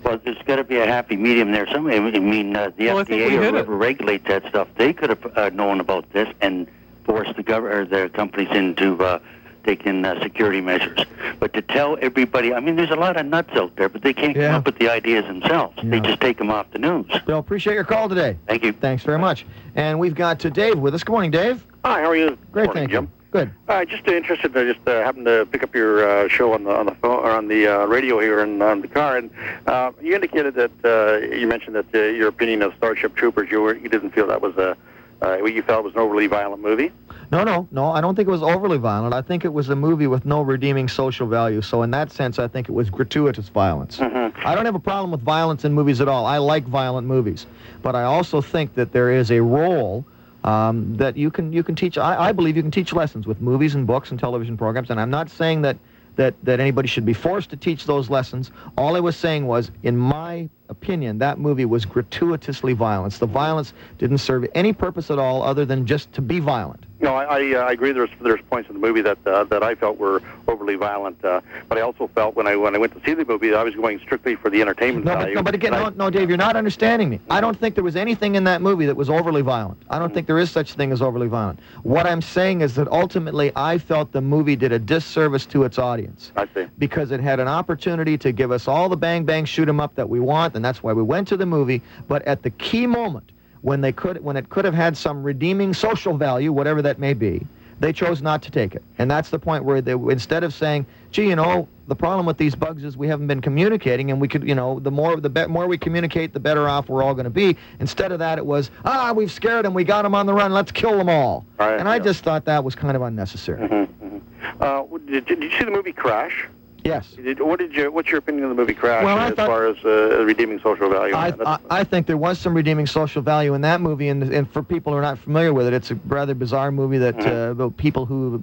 Well, 0.05 0.17
there's 0.23 0.41
got 0.45 0.55
to 0.55 0.63
be 0.63 0.77
a 0.77 0.87
happy 0.87 1.17
medium 1.17 1.51
there. 1.51 1.67
Somebody, 1.69 1.97
I 1.97 2.19
mean, 2.19 2.55
uh, 2.55 2.71
the 2.77 2.87
Well, 2.87 3.03
FDA 3.03 3.37
or 3.37 3.43
it. 3.43 3.51
whoever 3.51 3.75
regulates 3.75 4.25
that 4.29 4.47
stuff, 4.47 4.69
they 4.77 4.93
could 4.93 5.09
have 5.09 5.37
uh, 5.37 5.49
known 5.49 5.81
about 5.81 6.09
this 6.13 6.29
and 6.39 6.65
forced 7.03 7.35
the 7.35 7.43
gov- 7.43 7.63
or 7.69 7.83
the 7.83 8.07
companies 8.07 8.49
into 8.51 9.03
uh, 9.03 9.19
taking 9.63 10.03
uh, 10.05 10.21
security 10.21 10.61
measures. 10.61 10.99
But 11.39 11.53
to 11.53 11.61
tell 11.61 11.97
everybody, 12.01 12.53
I 12.53 12.59
mean, 12.59 12.75
there's 12.75 12.91
a 12.91 12.95
lot 12.95 13.17
of 13.17 13.25
nuts 13.25 13.51
out 13.55 13.75
there, 13.75 13.89
but 13.89 14.01
they 14.01 14.13
can't 14.13 14.35
Yeah. 14.35 14.47
come 14.47 14.55
up 14.57 14.65
with 14.65 14.79
the 14.79 14.89
ideas 14.89 15.25
themselves. 15.25 15.77
They 15.83 15.99
just 15.99 16.19
take 16.21 16.37
them 16.37 16.51
off 16.51 16.69
the 16.71 16.79
news. 16.79 17.05
Bill, 17.25 17.39
appreciate 17.39 17.73
your 17.73 17.83
call 17.83 18.09
today. 18.09 18.37
Thank 18.47 18.63
you. 18.63 18.73
Thanks 18.73 19.03
very 19.03 19.19
much. 19.19 19.45
And 19.75 19.99
we've 19.99 20.15
got 20.15 20.39
to 20.41 20.49
Dave 20.49 20.77
with 20.79 20.93
us. 20.93 21.03
Good 21.03 21.11
morning, 21.11 21.31
Dave. 21.31 21.65
Hi, 21.85 22.01
how 22.01 22.09
are 22.09 22.15
you? 22.15 22.37
Great, 22.51 22.65
Morning, 22.67 22.81
thank 22.83 22.91
Jim. 22.91 23.03
you. 23.05 23.09
Good. 23.31 23.49
Uh, 23.67 23.83
just 23.83 24.07
uh, 24.07 24.11
interested. 24.11 24.55
I 24.55 24.71
just 24.71 24.87
uh, 24.87 25.01
happened 25.03 25.25
to 25.25 25.47
pick 25.51 25.63
up 25.63 25.73
your 25.73 26.07
uh, 26.07 26.27
show 26.27 26.53
on 26.53 26.65
the 26.65 26.69
on 26.69 26.85
the 26.85 26.93
phone 27.01 27.25
or 27.25 27.31
on 27.31 27.47
the 27.47 27.65
uh, 27.67 27.85
radio 27.87 28.19
here 28.19 28.39
and 28.41 28.61
on 28.61 28.81
the 28.81 28.87
car, 28.87 29.17
and 29.17 29.31
uh, 29.65 29.91
you 29.99 30.13
indicated 30.13 30.53
that 30.53 30.71
uh, 30.85 31.35
you 31.35 31.47
mentioned 31.47 31.75
that 31.75 31.87
uh, 31.95 31.97
your 31.97 32.27
opinion 32.27 32.61
of 32.61 32.75
Starship 32.77 33.15
Troopers, 33.15 33.49
you 33.49 33.59
were 33.59 33.75
you 33.75 33.89
didn't 33.89 34.11
feel 34.11 34.27
that 34.27 34.39
was 34.41 34.55
a 34.57 34.77
uh, 35.23 35.43
you 35.43 35.63
felt 35.63 35.83
was 35.83 35.93
an 35.95 35.99
overly 36.01 36.27
violent 36.27 36.61
movie. 36.61 36.91
No, 37.33 37.43
no, 37.43 37.67
no. 37.71 37.91
I 37.91 37.99
don't 37.99 38.13
think 38.13 38.27
it 38.27 38.31
was 38.31 38.43
overly 38.43 38.77
violent. 38.77 39.11
I 39.15 39.23
think 39.23 39.43
it 39.43 39.51
was 39.51 39.69
a 39.69 39.75
movie 39.75 40.05
with 40.05 40.23
no 40.23 40.43
redeeming 40.43 40.87
social 40.87 41.25
value. 41.25 41.63
So 41.63 41.81
in 41.81 41.89
that 41.89 42.11
sense, 42.11 42.37
I 42.37 42.47
think 42.47 42.69
it 42.69 42.73
was 42.73 42.91
gratuitous 42.91 43.49
violence. 43.49 43.97
Mm-hmm. 43.97 44.47
I 44.47 44.53
don't 44.53 44.65
have 44.65 44.75
a 44.75 44.79
problem 44.79 45.09
with 45.09 45.21
violence 45.21 45.65
in 45.65 45.73
movies 45.73 45.99
at 45.99 46.07
all. 46.07 46.27
I 46.27 46.37
like 46.37 46.63
violent 46.65 47.07
movies, 47.07 47.47
but 47.81 47.95
I 47.95 48.03
also 48.03 48.39
think 48.39 48.75
that 48.75 48.91
there 48.91 49.11
is 49.11 49.31
a 49.31 49.41
role 49.41 50.05
um, 50.43 50.95
that 50.97 51.17
you 51.17 51.31
can 51.31 51.51
you 51.51 51.63
can 51.63 51.73
teach. 51.73 51.97
I, 51.97 52.29
I 52.29 52.31
believe 52.33 52.55
you 52.55 52.61
can 52.61 52.69
teach 52.69 52.93
lessons 52.93 53.25
with 53.25 53.41
movies 53.41 53.73
and 53.73 53.87
books 53.87 54.11
and 54.11 54.19
television 54.19 54.55
programs. 54.55 54.91
And 54.91 54.99
I'm 54.99 55.09
not 55.09 55.31
saying 55.31 55.63
that 55.63 55.77
that, 56.15 56.35
that 56.43 56.59
anybody 56.59 56.87
should 56.87 57.05
be 57.05 57.13
forced 57.13 57.49
to 57.49 57.57
teach 57.57 57.85
those 57.85 58.09
lessons. 58.09 58.51
All 58.77 58.95
I 58.95 58.99
was 58.99 59.17
saying 59.17 59.47
was, 59.47 59.71
in 59.81 59.97
my 59.97 60.49
opinion, 60.69 61.17
that 61.19 61.37
movie 61.39 61.65
was 61.65 61.85
gratuitously 61.85 62.73
violent. 62.73 63.13
The 63.19 63.25
violence 63.25 63.73
didn't 63.97 64.19
serve 64.19 64.45
any 64.55 64.73
purpose 64.73 65.11
at 65.11 65.19
all 65.19 65.43
other 65.43 65.65
than 65.65 65.85
just 65.85 66.11
to 66.13 66.21
be 66.21 66.39
violent. 66.39 66.85
No, 66.99 67.15
I, 67.15 67.23
I, 67.39 67.53
uh, 67.55 67.59
I 67.65 67.71
agree. 67.73 67.91
There's 67.91 68.09
there's 68.21 68.39
points 68.49 68.69
in 68.69 68.75
the 68.75 68.79
movie 68.87 69.01
that 69.01 69.17
uh, 69.27 69.43
that 69.45 69.61
I 69.61 69.75
felt 69.75 69.97
were 69.97 70.21
overly 70.47 70.75
violent, 70.75 71.23
uh, 71.25 71.41
but 71.67 71.77
I 71.77 71.81
also 71.81 72.07
felt 72.15 72.33
when 72.37 72.47
I 72.47 72.55
when 72.55 72.75
I 72.75 72.77
went 72.77 72.93
to 72.93 73.01
see 73.03 73.13
the 73.13 73.25
movie, 73.25 73.53
I 73.53 73.61
was 73.61 73.75
going 73.75 73.99
strictly 73.99 74.35
for 74.35 74.49
the 74.49 74.61
entertainment 74.61 75.05
No, 75.05 75.15
but, 75.15 75.19
value. 75.19 75.35
no, 75.35 75.43
but 75.43 75.53
again, 75.53 75.73
I- 75.73 75.83
no, 75.83 75.89
no, 75.89 76.09
Dave, 76.09 76.29
you're 76.29 76.37
not 76.37 76.55
understanding 76.55 77.09
me. 77.09 77.19
I 77.29 77.41
don't 77.41 77.59
think 77.59 77.75
there 77.75 77.83
was 77.83 77.97
anything 77.97 78.35
in 78.35 78.45
that 78.45 78.61
movie 78.61 78.85
that 78.85 78.95
was 78.95 79.09
overly 79.09 79.41
violent. 79.41 79.81
I 79.89 79.99
don't 79.99 80.13
think 80.13 80.27
there 80.27 80.39
is 80.39 80.49
such 80.49 80.75
thing 80.75 80.93
as 80.93 81.01
overly 81.01 81.27
violent. 81.27 81.59
What 81.81 82.05
I'm 82.05 82.21
saying 82.21 82.61
is 82.61 82.73
that 82.75 82.87
ultimately, 82.87 83.51
I 83.53 83.79
felt 83.79 84.13
the 84.13 84.21
movie 84.21 84.55
did 84.55 84.71
a 84.71 84.79
disservice 84.79 85.45
to 85.47 85.65
its 85.65 85.77
audience 85.77 86.31
I 86.37 86.47
see. 86.55 86.67
because 86.77 87.11
it 87.11 87.19
had 87.19 87.41
an 87.41 87.49
opportunity 87.49 88.17
to 88.19 88.31
give 88.31 88.49
us 88.49 88.65
all 88.65 88.87
the 88.87 88.95
bang 88.97 89.25
bang 89.25 89.43
shoot 89.43 89.67
'em 89.67 89.81
up 89.81 89.93
that 89.95 90.07
we 90.07 90.21
want, 90.21 90.52
and 90.55 90.63
that's 90.63 90.83
why 90.83 90.93
we 90.93 91.03
went 91.03 91.27
to 91.29 91.37
the 91.37 91.45
movie. 91.45 91.81
But 92.07 92.21
at 92.23 92.43
the 92.43 92.49
key 92.49 92.87
moment, 92.87 93.31
when 93.61 93.81
they 93.81 93.91
could, 93.91 94.23
when 94.23 94.35
it 94.37 94.49
could 94.49 94.65
have 94.65 94.73
had 94.73 94.97
some 94.97 95.23
redeeming 95.23 95.73
social 95.73 96.17
value, 96.17 96.51
whatever 96.51 96.81
that 96.81 96.99
may 96.99 97.13
be, 97.13 97.45
they 97.79 97.93
chose 97.93 98.21
not 98.21 98.41
to 98.43 98.51
take 98.51 98.75
it. 98.75 98.83
And 98.97 99.09
that's 99.09 99.29
the 99.29 99.39
point 99.39 99.63
where 99.63 99.81
they, 99.81 99.93
instead 99.93 100.43
of 100.43 100.53
saying, 100.53 100.85
"Gee, 101.11 101.27
you 101.29 101.35
know, 101.35 101.67
the 101.87 101.95
problem 101.95 102.25
with 102.25 102.37
these 102.37 102.55
bugs 102.55 102.83
is 102.83 102.95
we 102.95 103.07
haven't 103.07 103.27
been 103.27 103.41
communicating, 103.41 104.11
and 104.11 104.21
we 104.21 104.27
could, 104.27 104.47
you 104.47 104.55
know, 104.55 104.79
the 104.79 104.91
more 104.91 105.19
the 105.19 105.29
be- 105.29 105.47
more 105.47 105.67
we 105.67 105.77
communicate, 105.77 106.33
the 106.33 106.39
better 106.39 106.67
off 106.69 106.87
we're 106.87 107.03
all 107.03 107.13
going 107.13 107.25
to 107.25 107.29
be." 107.29 107.57
Instead 107.79 108.11
of 108.11 108.19
that, 108.19 108.37
it 108.37 108.45
was, 108.45 108.69
"Ah, 108.85 109.11
we've 109.15 109.31
scared 109.31 109.65
them, 109.65 109.73
we 109.73 109.83
got 109.83 110.03
them 110.03 110.13
on 110.15 110.25
the 110.25 110.33
run, 110.33 110.53
let's 110.53 110.71
kill 110.71 110.97
them 110.97 111.09
all." 111.09 111.45
Right, 111.57 111.79
and 111.79 111.89
I 111.89 111.95
yeah. 111.95 112.03
just 112.03 112.23
thought 112.23 112.45
that 112.45 112.63
was 112.63 112.75
kind 112.75 112.95
of 112.95 113.01
unnecessary. 113.01 113.67
hmm 113.67 113.83
hmm 113.85 114.17
Uh, 114.61 114.83
did, 115.05 115.25
did 115.25 115.41
you 115.41 115.49
see 115.51 115.63
the 115.65 115.71
movie 115.71 115.93
Crash? 115.93 116.47
Yes. 116.85 117.11
Did, 117.11 117.39
what 117.39 117.59
did 117.59 117.73
you? 117.73 117.89
What's 117.91 118.09
your 118.09 118.19
opinion 118.19 118.43
of 118.43 118.49
the 118.49 118.55
movie 118.55 118.73
Crash 118.73 119.05
Well, 119.05 119.17
as 119.17 119.33
thought- 119.35 119.47
far 119.47 119.67
as 119.67 119.77
uh, 119.85 120.23
redeeming 120.25 120.59
social 120.59 120.89
value? 120.89 121.15
I, 121.15 121.33
I, 121.45 121.59
I 121.69 121.83
think 121.85 122.07
there 122.07 122.17
was 122.17 122.37
some 122.39 122.53
redeeming 122.53 122.87
social 122.87 123.21
value 123.21 123.53
in 123.53 123.61
that 123.61 123.79
movie, 123.79 124.09
and, 124.09 124.21
and 124.23 124.51
for 124.51 124.61
people 124.63 124.91
who 124.91 124.99
are 124.99 125.01
not 125.01 125.17
familiar 125.17 125.53
with 125.53 125.67
it, 125.67 125.73
it's 125.73 125.91
a 125.91 125.95
rather 126.07 126.33
bizarre 126.35 126.71
movie 126.71 126.97
that 126.97 127.15
Mm-hmm. 127.15 127.61
uh, 127.61 127.69
people 127.77 128.05
who 128.05 128.41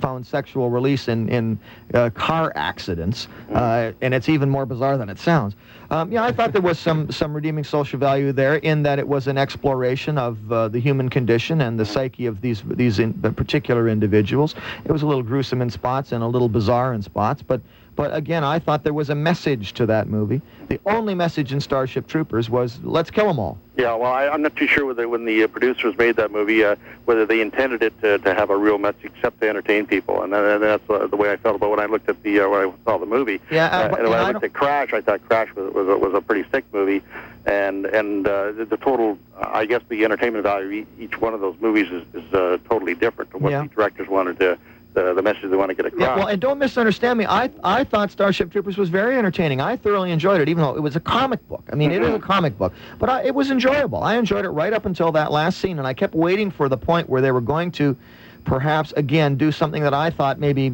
found 0.00 0.26
sexual 0.26 0.70
release 0.70 1.06
in 1.06 1.28
in 1.28 1.58
uh, 1.94 2.10
car 2.10 2.52
accidents, 2.56 3.28
Mm-hmm. 3.46 3.56
uh, 3.56 3.92
and 4.00 4.12
it's 4.12 4.28
even 4.28 4.50
more 4.50 4.66
bizarre 4.66 4.98
than 4.98 5.08
it 5.08 5.18
sounds. 5.20 5.54
Um, 5.90 6.12
yeah, 6.12 6.22
I 6.22 6.32
thought 6.32 6.52
there 6.52 6.60
was 6.60 6.78
some 6.78 7.10
some 7.10 7.32
redeeming 7.32 7.64
social 7.64 7.98
value 7.98 8.30
there 8.32 8.56
in 8.56 8.82
that 8.82 8.98
it 8.98 9.08
was 9.08 9.26
an 9.26 9.38
exploration 9.38 10.18
of 10.18 10.52
uh, 10.52 10.68
the 10.68 10.78
human 10.78 11.08
condition 11.08 11.62
and 11.62 11.80
the 11.80 11.86
psyche 11.86 12.26
of 12.26 12.42
these 12.42 12.62
these 12.66 12.98
in, 12.98 13.14
particular 13.14 13.88
individuals. 13.88 14.54
It 14.84 14.92
was 14.92 15.02
a 15.02 15.06
little 15.06 15.22
gruesome 15.22 15.62
in 15.62 15.70
spots 15.70 16.12
and 16.12 16.22
a 16.22 16.26
little 16.26 16.48
bizarre 16.48 16.94
in 16.94 17.02
spots, 17.02 17.42
but. 17.42 17.60
But 17.98 18.14
again, 18.14 18.44
I 18.44 18.60
thought 18.60 18.84
there 18.84 18.94
was 18.94 19.10
a 19.10 19.14
message 19.16 19.72
to 19.72 19.84
that 19.86 20.06
movie. 20.06 20.40
The 20.68 20.78
only 20.86 21.16
message 21.16 21.52
in 21.52 21.58
Starship 21.58 22.06
Troopers 22.06 22.48
was, 22.48 22.78
let's 22.84 23.10
kill 23.10 23.26
them 23.26 23.40
all. 23.40 23.58
Yeah, 23.76 23.92
well, 23.96 24.12
I, 24.12 24.28
I'm 24.28 24.40
not 24.40 24.54
too 24.54 24.68
sure 24.68 24.86
whether 24.86 25.08
when 25.08 25.24
the 25.24 25.42
uh, 25.42 25.48
producers 25.48 25.98
made 25.98 26.14
that 26.14 26.30
movie, 26.30 26.62
uh, 26.62 26.76
whether 27.06 27.26
they 27.26 27.40
intended 27.40 27.82
it 27.82 28.00
to, 28.02 28.18
to 28.18 28.34
have 28.34 28.50
a 28.50 28.56
real 28.56 28.78
message 28.78 29.06
except 29.16 29.40
to 29.40 29.48
entertain 29.48 29.84
people, 29.84 30.22
and, 30.22 30.32
that, 30.32 30.44
and 30.44 30.62
that's 30.62 30.88
uh, 30.88 31.08
the 31.08 31.16
way 31.16 31.32
I 31.32 31.38
felt 31.38 31.56
about 31.56 31.70
when 31.70 31.80
I 31.80 31.86
looked 31.86 32.08
at 32.08 32.22
the 32.22 32.38
uh, 32.38 32.48
when 32.48 32.68
I 32.68 32.72
saw 32.84 32.98
the 32.98 33.06
movie. 33.06 33.40
Yeah, 33.50 33.66
uh, 33.66 33.68
Uh, 33.92 33.96
and 33.98 34.08
when 34.10 34.18
I 34.20 34.28
I 34.28 34.30
looked 34.30 34.44
at 34.44 34.52
Crash, 34.52 34.92
I 34.92 35.00
thought 35.00 35.20
Crash 35.28 35.52
was 35.56 35.74
was 35.74 35.88
a, 35.88 35.98
was 35.98 36.14
a 36.14 36.20
pretty 36.20 36.48
sick 36.52 36.66
movie, 36.72 37.02
and 37.46 37.84
and 37.86 38.28
uh, 38.28 38.52
the, 38.52 38.64
the 38.64 38.76
total, 38.76 39.18
I 39.36 39.66
guess 39.66 39.82
the 39.88 40.04
entertainment 40.04 40.44
value 40.44 40.82
of 40.82 41.00
each 41.00 41.20
one 41.20 41.34
of 41.34 41.40
those 41.40 41.56
movies 41.60 41.90
is, 41.90 42.04
is 42.14 42.32
uh, 42.32 42.58
totally 42.70 42.94
different 42.94 43.32
to 43.32 43.38
what 43.38 43.50
Yeah. 43.50 43.62
the 43.62 43.68
directors 43.68 44.06
wanted 44.06 44.38
to. 44.38 44.56
The, 44.98 45.14
the 45.14 45.22
message 45.22 45.48
they 45.48 45.56
want 45.56 45.68
to 45.68 45.76
get 45.76 45.86
across. 45.86 46.00
Yeah, 46.00 46.16
well, 46.16 46.26
and 46.26 46.40
don't 46.40 46.58
misunderstand 46.58 47.20
me. 47.20 47.26
I 47.26 47.50
I 47.62 47.84
thought 47.84 48.10
Starship 48.10 48.50
Troopers 48.50 48.76
was 48.76 48.88
very 48.88 49.16
entertaining. 49.16 49.60
I 49.60 49.76
thoroughly 49.76 50.10
enjoyed 50.10 50.40
it, 50.40 50.48
even 50.48 50.62
though 50.64 50.74
it 50.74 50.82
was 50.82 50.96
a 50.96 51.00
comic 51.00 51.46
book. 51.48 51.62
I 51.72 51.76
mean, 51.76 51.92
it 51.92 52.02
is 52.02 52.08
a 52.08 52.12
mm-hmm. 52.12 52.26
comic 52.26 52.58
book, 52.58 52.72
but 52.98 53.08
I, 53.08 53.22
it 53.22 53.34
was 53.34 53.52
enjoyable. 53.52 54.02
I 54.02 54.16
enjoyed 54.16 54.44
it 54.44 54.50
right 54.50 54.72
up 54.72 54.86
until 54.86 55.12
that 55.12 55.30
last 55.30 55.60
scene, 55.60 55.78
and 55.78 55.86
I 55.86 55.94
kept 55.94 56.14
waiting 56.14 56.50
for 56.50 56.68
the 56.68 56.76
point 56.76 57.08
where 57.08 57.22
they 57.22 57.30
were 57.30 57.40
going 57.40 57.70
to, 57.72 57.96
perhaps 58.44 58.92
again, 58.96 59.36
do 59.36 59.52
something 59.52 59.84
that 59.84 59.94
I 59.94 60.10
thought 60.10 60.40
maybe 60.40 60.70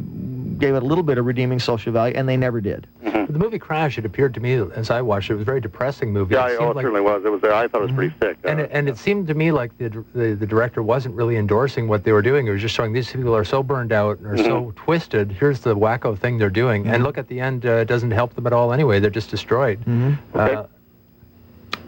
gave 0.59 0.75
it 0.75 0.83
a 0.83 0.87
little 0.87 1.05
bit 1.05 1.19
of 1.19 1.27
redeeming 1.27 1.59
social 1.59 1.93
value, 1.93 2.14
and 2.17 2.29
they 2.29 2.37
never 2.37 2.61
did. 2.61 2.87
But 3.03 3.33
the 3.33 3.38
movie 3.38 3.59
Crash, 3.59 3.97
it 3.97 4.05
appeared 4.05 4.35
to 4.35 4.40
me 4.40 4.53
as 4.75 4.90
I 4.90 5.01
watched 5.01 5.31
it, 5.31 5.33
it 5.33 5.37
was 5.37 5.43
a 5.43 5.45
very 5.47 5.61
depressing 5.61 6.12
movie. 6.12 6.35
yeah, 6.35 6.49
it 6.49 6.57
oh, 6.61 6.71
it 6.71 6.77
like- 6.77 6.85
certainly 6.85 7.01
was. 7.01 7.25
It 7.25 7.31
was. 7.33 7.43
Uh, 7.43 7.55
I 7.55 7.69
thought 7.69 7.81
it 7.83 7.87
was 7.87 7.93
pretty 7.93 8.14
sick. 8.21 8.37
And 8.45 8.61
uh, 8.61 8.64
it, 8.64 8.71
and 8.73 8.88
it 8.88 8.99
seemed 8.99 9.27
to 9.29 9.35
me 9.35 9.51
like 9.51 9.77
the, 9.79 9.88
the 10.14 10.35
the 10.35 10.47
director 10.47 10.83
wasn't 10.83 11.14
really 11.14 11.37
endorsing 11.37 11.88
what 11.88 12.05
they 12.05 12.12
were 12.12 12.23
doing. 12.23 12.47
It 12.47 12.51
was 12.51 12.61
just 12.61 12.75
showing 12.75 12.93
these 12.93 13.11
people 13.11 13.35
are 13.35 13.45
so 13.45 13.62
burned 13.62 13.93
out 13.93 14.19
and 14.19 14.27
are 14.27 14.37
so 14.37 14.45
Mm-hmm. 14.64 14.71
twisted. 14.85 15.33
Here's 15.33 15.61
the 15.61 15.75
wacko 15.75 16.19
thing 16.19 16.37
they're 16.38 16.51
doing, 16.51 16.87
and 16.87 17.03
look 17.03 17.17
at 17.19 17.29
the 17.29 17.40
end. 17.40 17.64
Uh, 17.64 17.71
it 17.77 17.87
doesn't 17.88 18.11
help 18.11 18.35
them 18.35 18.47
at 18.47 18.53
all 18.53 18.73
anyway. 18.73 19.01
They're 19.01 19.11
just 19.11 19.31
destroyed. 19.31 19.81
Mhm. 19.87 20.19
Okay. 20.35 20.55
Uh, 20.55 20.64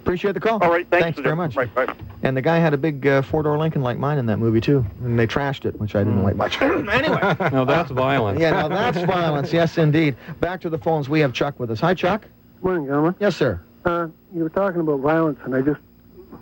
Appreciate 0.06 0.34
the 0.34 0.40
call. 0.40 0.62
all 0.62 0.70
right, 0.70 0.86
thanks, 0.88 1.02
Thanks 1.02 1.18
very 1.18 1.34
much. 1.34 1.56
Right, 1.56 1.68
right. 1.74 1.90
And 2.22 2.36
the 2.36 2.40
guy 2.40 2.58
had 2.58 2.72
a 2.72 2.76
big 2.76 3.04
uh, 3.04 3.22
four-door 3.22 3.58
Lincoln 3.58 3.82
like 3.82 3.98
mine 3.98 4.18
in 4.18 4.26
that 4.26 4.36
movie 4.36 4.60
too, 4.60 4.86
and 5.02 5.18
they 5.18 5.26
trashed 5.26 5.64
it, 5.64 5.80
which 5.80 5.96
I 5.96 6.04
didn't 6.04 6.22
like 6.22 6.36
much. 6.36 6.62
anyway. 6.62 7.36
No, 7.52 7.64
that's 7.64 7.90
violence. 7.90 8.38
Yeah, 8.38 8.52
now 8.52 8.68
that's 8.68 8.98
violence. 8.98 9.52
Yes, 9.52 9.78
indeed. 9.78 10.14
Back 10.38 10.60
to 10.60 10.70
the 10.70 10.78
phones. 10.78 11.08
We 11.08 11.18
have 11.20 11.32
Chuck 11.32 11.58
with 11.58 11.72
us. 11.72 11.80
Hi, 11.80 11.92
Chuck. 11.92 12.22
Good 12.22 12.62
Morning, 12.62 12.86
gentlemen. 12.86 13.16
Yes, 13.18 13.36
sir. 13.36 13.60
Uh, 13.84 14.06
you 14.32 14.44
were 14.44 14.48
talking 14.48 14.80
about 14.80 15.00
violence, 15.00 15.40
and 15.42 15.56
I 15.56 15.60
just, 15.60 15.80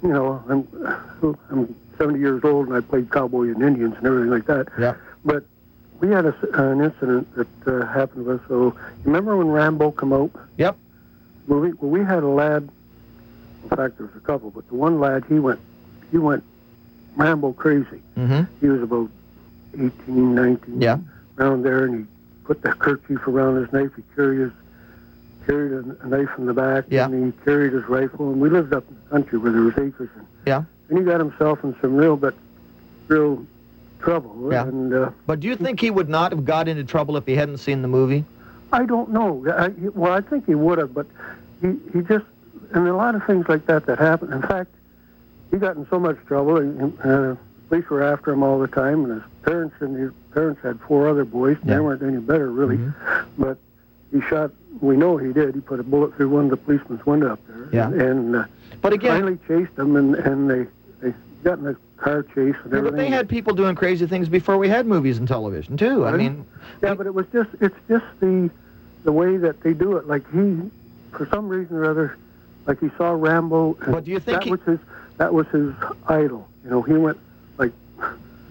you 0.03 0.11
know, 0.11 0.45
I'm, 0.47 1.39
I'm 1.49 1.75
70 1.97 2.19
years 2.19 2.45
old, 2.45 2.69
and 2.69 2.77
I 2.77 2.81
played 2.81 3.11
cowboy 3.11 3.45
and 3.45 3.63
Indians 3.63 3.95
and 3.97 4.07
everything 4.07 4.31
like 4.31 4.45
that. 4.45 4.69
Yeah. 4.79 4.95
But 5.25 5.47
we 6.01 6.11
had 6.11 6.27
a, 6.27 6.35
an 6.53 6.83
incident 6.83 7.35
that 7.35 7.49
uh, 7.67 7.87
happened 7.87 8.27
to 8.27 8.33
us. 8.33 8.41
So, 8.47 8.67
you 8.67 9.05
remember 9.05 9.39
when 9.39 9.49
Rambo 9.49 9.93
came 9.93 10.13
out? 10.13 10.33
Yep. 10.59 10.77
Movie. 11.47 11.73
Well, 11.81 11.91
we 11.91 12.01
had 12.01 12.23
a 12.23 12.29
lad. 12.29 12.69
In 13.65 13.77
fact, 13.77 13.99
there 13.99 14.07
was 14.07 14.17
a 14.17 14.21
couple, 14.21 14.51
but 14.51 14.67
the 14.69 14.75
one 14.75 15.01
lad, 15.01 15.25
he 15.29 15.39
went, 15.39 15.61
he 16.11 16.19
went 16.19 16.45
Rambo 17.17 17.53
crazy. 17.55 18.03
Mm-hmm. 18.17 18.43
He 18.61 18.69
was 18.69 18.83
about 18.83 19.11
18, 19.75 20.35
19. 20.35 20.81
Yeah. 20.81 20.99
around 21.39 21.63
there, 21.63 21.85
and 21.85 22.01
he 22.01 22.07
put 22.45 22.63
the 22.63 22.73
kerchief 22.73 23.27
around 23.27 23.57
his 23.63 23.73
knife. 23.73 23.91
He 23.97 24.03
carried 24.15 24.41
his 24.41 24.53
carried 25.47 25.73
a, 25.73 25.97
a 26.03 26.07
knife 26.09 26.31
in 26.39 26.47
the 26.47 26.55
back, 26.55 26.85
Yeah. 26.89 27.05
and 27.07 27.33
he 27.33 27.45
carried 27.45 27.73
his 27.75 27.85
rifle. 27.85 28.31
And 28.31 28.41
we 28.41 28.49
lived 28.49 28.73
up 28.73 28.85
in 28.89 28.97
the 29.05 29.11
country 29.11 29.39
where 29.39 29.53
there 29.53 29.61
was 29.63 29.75
acres. 29.75 30.09
And, 30.17 30.27
Yeah. 30.47 30.63
and 30.89 30.99
he 30.99 31.05
got 31.05 31.21
himself 31.21 31.63
in 31.65 31.77
some 31.83 31.97
real, 31.97 32.17
but 32.17 32.35
real 33.09 33.45
trouble. 34.01 34.49
Yeah. 34.51 34.63
And 34.67 34.93
uh, 34.95 35.11
But 35.27 35.41
do 35.41 35.49
you 35.49 35.57
think 35.57 35.81
he 35.81 35.91
would 35.91 36.09
not 36.09 36.33
have 36.33 36.45
got 36.45 36.67
into 36.69 36.85
trouble 36.85 37.17
if 37.19 37.27
he 37.27 37.35
hadn't 37.35 37.59
seen 37.59 37.83
the 37.83 37.89
movie? 37.89 38.25
I 38.73 38.85
don't 38.87 39.11
know. 39.11 39.45
I, 39.57 39.69
well, 39.95 40.13
I 40.13 40.21
think 40.23 40.47
he 40.47 40.55
would 40.55 40.79
have, 40.79 40.95
but 40.95 41.07
he 41.61 41.75
he 41.93 42.01
just 42.01 42.25
and 42.75 42.87
a 42.89 42.95
lot 42.95 43.15
of 43.15 43.25
things 43.25 43.49
like 43.49 43.67
that 43.67 43.87
that 43.87 43.99
happened. 43.99 44.33
In 44.33 44.43
fact, 44.43 44.71
he 45.51 45.57
got 45.59 45.77
in 45.77 45.87
so 45.89 45.99
much 45.99 46.17
trouble, 46.27 46.57
and 46.59 46.99
uh, 47.01 47.37
police 47.69 47.89
were 47.89 48.03
after 48.03 48.33
him 48.33 48.43
all 48.43 48.59
the 48.59 48.69
time, 48.69 49.05
and 49.05 49.15
his 49.15 49.31
parents 49.43 49.77
and 49.81 49.97
his 49.97 50.11
parents 50.33 50.61
had 50.63 50.81
four 50.81 51.09
other 51.09 51.25
boys. 51.25 51.57
And 51.61 51.69
Yeah. 51.71 51.75
They 51.77 51.81
weren't 51.81 52.03
any 52.03 52.19
better, 52.19 52.51
really. 52.51 52.77
Mhm. 52.79 52.95
But 53.39 53.59
he 54.13 54.21
shot. 54.23 54.51
We 54.81 54.97
know 54.97 55.17
he 55.17 55.33
did. 55.33 55.55
He 55.55 55.61
put 55.61 55.79
a 55.81 55.85
bullet 55.85 56.15
through 56.17 56.29
one 56.31 56.45
of 56.45 56.51
the 56.51 56.57
policemen's 56.57 57.07
window 57.07 57.33
up 57.33 57.41
there. 57.47 57.69
Yeah. 57.73 57.89
And 57.91 58.35
uh, 58.37 58.45
But 58.83 58.93
again, 58.93 59.13
finally 59.13 59.39
chased 59.47 59.77
them, 59.77 59.95
and 59.97 60.15
and 60.17 60.51
they 60.51 60.67
they 61.01 61.15
got 61.45 61.59
in 61.61 61.67
a 61.69 61.77
car 61.97 62.23
chase 62.25 62.35
and 62.37 62.73
yeah, 62.73 62.79
everything. 62.79 62.83
but 62.91 62.97
they 62.97 63.09
had 63.09 63.29
people 63.29 63.55
doing 63.55 63.77
crazy 63.77 64.07
things 64.07 64.29
before 64.29 64.59
we 64.59 64.69
had 64.69 64.85
movies 64.87 65.17
and 65.19 65.29
television 65.29 65.77
too. 65.77 66.05
I 66.05 66.17
mean, 66.17 66.45
Yeah, 66.83 66.95
but 66.95 67.07
it 67.07 67.15
was 67.15 67.27
just 67.33 67.51
it's 67.61 67.77
just 67.89 68.05
the 68.21 68.51
the 69.05 69.13
way 69.13 69.37
that 69.37 69.61
they 69.61 69.73
do 69.75 69.97
it. 69.97 70.09
Like 70.09 70.29
he, 70.33 70.57
for 71.13 71.27
some 71.29 71.49
reason 71.49 71.77
or 71.77 71.85
other, 71.89 72.17
like 72.67 72.81
he 72.81 72.91
saw 72.97 73.11
Rambo. 73.13 73.77
And 73.83 73.93
But 73.93 74.05
do 74.05 74.11
you 74.11 74.21
think 74.21 74.39
that 74.39 74.45
he- 74.45 74.51
was 74.51 74.61
his 74.67 74.79
that 75.19 75.33
was 75.33 75.47
his 75.49 75.73
idol? 76.09 76.49
You 76.65 76.71
know, 76.71 76.83
he 76.83 76.95
went 76.95 77.19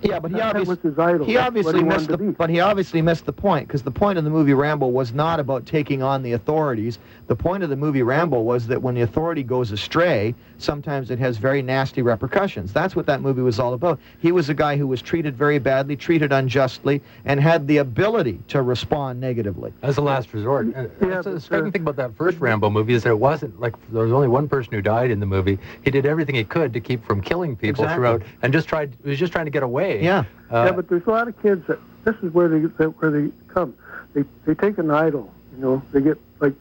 yeah, 0.03 0.19
but 0.19 0.31
he 0.31 0.37
that 0.37 0.55
obviously 0.55 0.75
was 0.75 0.79
his 0.83 0.99
idol. 0.99 1.25
he 1.25 1.37
obviously 1.37 1.79
he 1.79 1.83
missed 1.83 2.07
the 2.07 2.17
be. 2.17 2.29
but 2.31 2.49
he 2.49 2.59
obviously 2.59 3.01
missed 3.01 3.25
the 3.25 3.33
point 3.33 3.67
because 3.67 3.83
the 3.83 3.91
point 3.91 4.17
of 4.17 4.23
the 4.23 4.29
movie 4.29 4.53
Rambo 4.53 4.87
was 4.87 5.13
not 5.13 5.39
about 5.39 5.65
taking 5.65 6.03
on 6.03 6.23
the 6.23 6.33
authorities. 6.33 6.99
The 7.27 7.35
point 7.35 7.63
of 7.63 7.69
the 7.69 7.75
movie 7.75 8.03
Rambo 8.03 8.41
was 8.41 8.67
that 8.67 8.81
when 8.81 8.95
the 8.95 9.01
authority 9.01 9.43
goes 9.43 9.71
astray, 9.71 10.35
sometimes 10.57 11.09
it 11.11 11.19
has 11.19 11.37
very 11.37 11.61
nasty 11.61 12.01
repercussions. 12.01 12.73
That's 12.73 12.95
what 12.95 13.05
that 13.05 13.21
movie 13.21 13.41
was 13.41 13.59
all 13.59 13.73
about. 13.73 13.99
He 14.19 14.31
was 14.31 14.49
a 14.49 14.53
guy 14.53 14.75
who 14.77 14.87
was 14.87 15.01
treated 15.01 15.37
very 15.37 15.59
badly, 15.59 15.95
treated 15.95 16.31
unjustly, 16.31 17.01
and 17.25 17.39
had 17.39 17.67
the 17.67 17.77
ability 17.77 18.39
to 18.49 18.61
respond 18.61 19.19
negatively. 19.21 19.73
as 19.81 19.97
a 19.97 20.01
last 20.01 20.33
resort. 20.33 20.67
And 20.75 20.91
Yeah, 21.01 21.07
that's 21.09 21.25
the 21.25 21.39
striking 21.39 21.71
thing 21.71 21.81
about 21.81 21.95
that 21.97 22.15
first 22.15 22.39
Rambo 22.39 22.69
movie 22.69 22.93
is 22.93 23.03
that 23.03 23.09
it 23.11 23.19
wasn't 23.19 23.59
like 23.59 23.73
there 23.91 24.03
was 24.03 24.11
only 24.11 24.27
one 24.27 24.47
person 24.49 24.73
who 24.73 24.81
died 24.81 25.11
in 25.11 25.19
the 25.19 25.25
movie. 25.25 25.57
He 25.83 25.91
did 25.91 26.05
everything 26.05 26.35
he 26.35 26.43
could 26.43 26.73
to 26.73 26.79
keep 26.79 27.03
from 27.05 27.21
killing 27.21 27.55
people 27.55 27.83
Exactly. 27.85 27.95
throughout, 27.95 28.21
and 28.41 28.51
just 28.53 28.67
tried. 28.67 28.95
He 29.03 29.09
was 29.11 29.19
just 29.19 29.31
trying 29.31 29.45
to 29.45 29.51
get 29.51 29.63
away. 29.63 29.92
Yeah. 30.01 30.25
Uh, 30.51 30.65
yeah, 30.65 30.71
but 30.71 30.88
there's 30.89 31.06
a 31.08 31.10
lot 31.12 31.27
of 31.27 31.41
kids 31.41 31.65
that 31.67 31.79
this 32.03 32.15
is 32.23 32.34
where 32.34 32.47
they 32.47 32.60
that, 32.60 32.89
where 33.01 33.12
they 33.12 33.32
come. 33.47 33.75
They 34.13 34.23
they 34.45 34.53
take 34.56 34.77
an 34.77 34.91
idol. 34.91 35.32
You 35.56 35.62
know, 35.62 35.82
they 35.91 36.01
get 36.01 36.19
like 36.39 36.53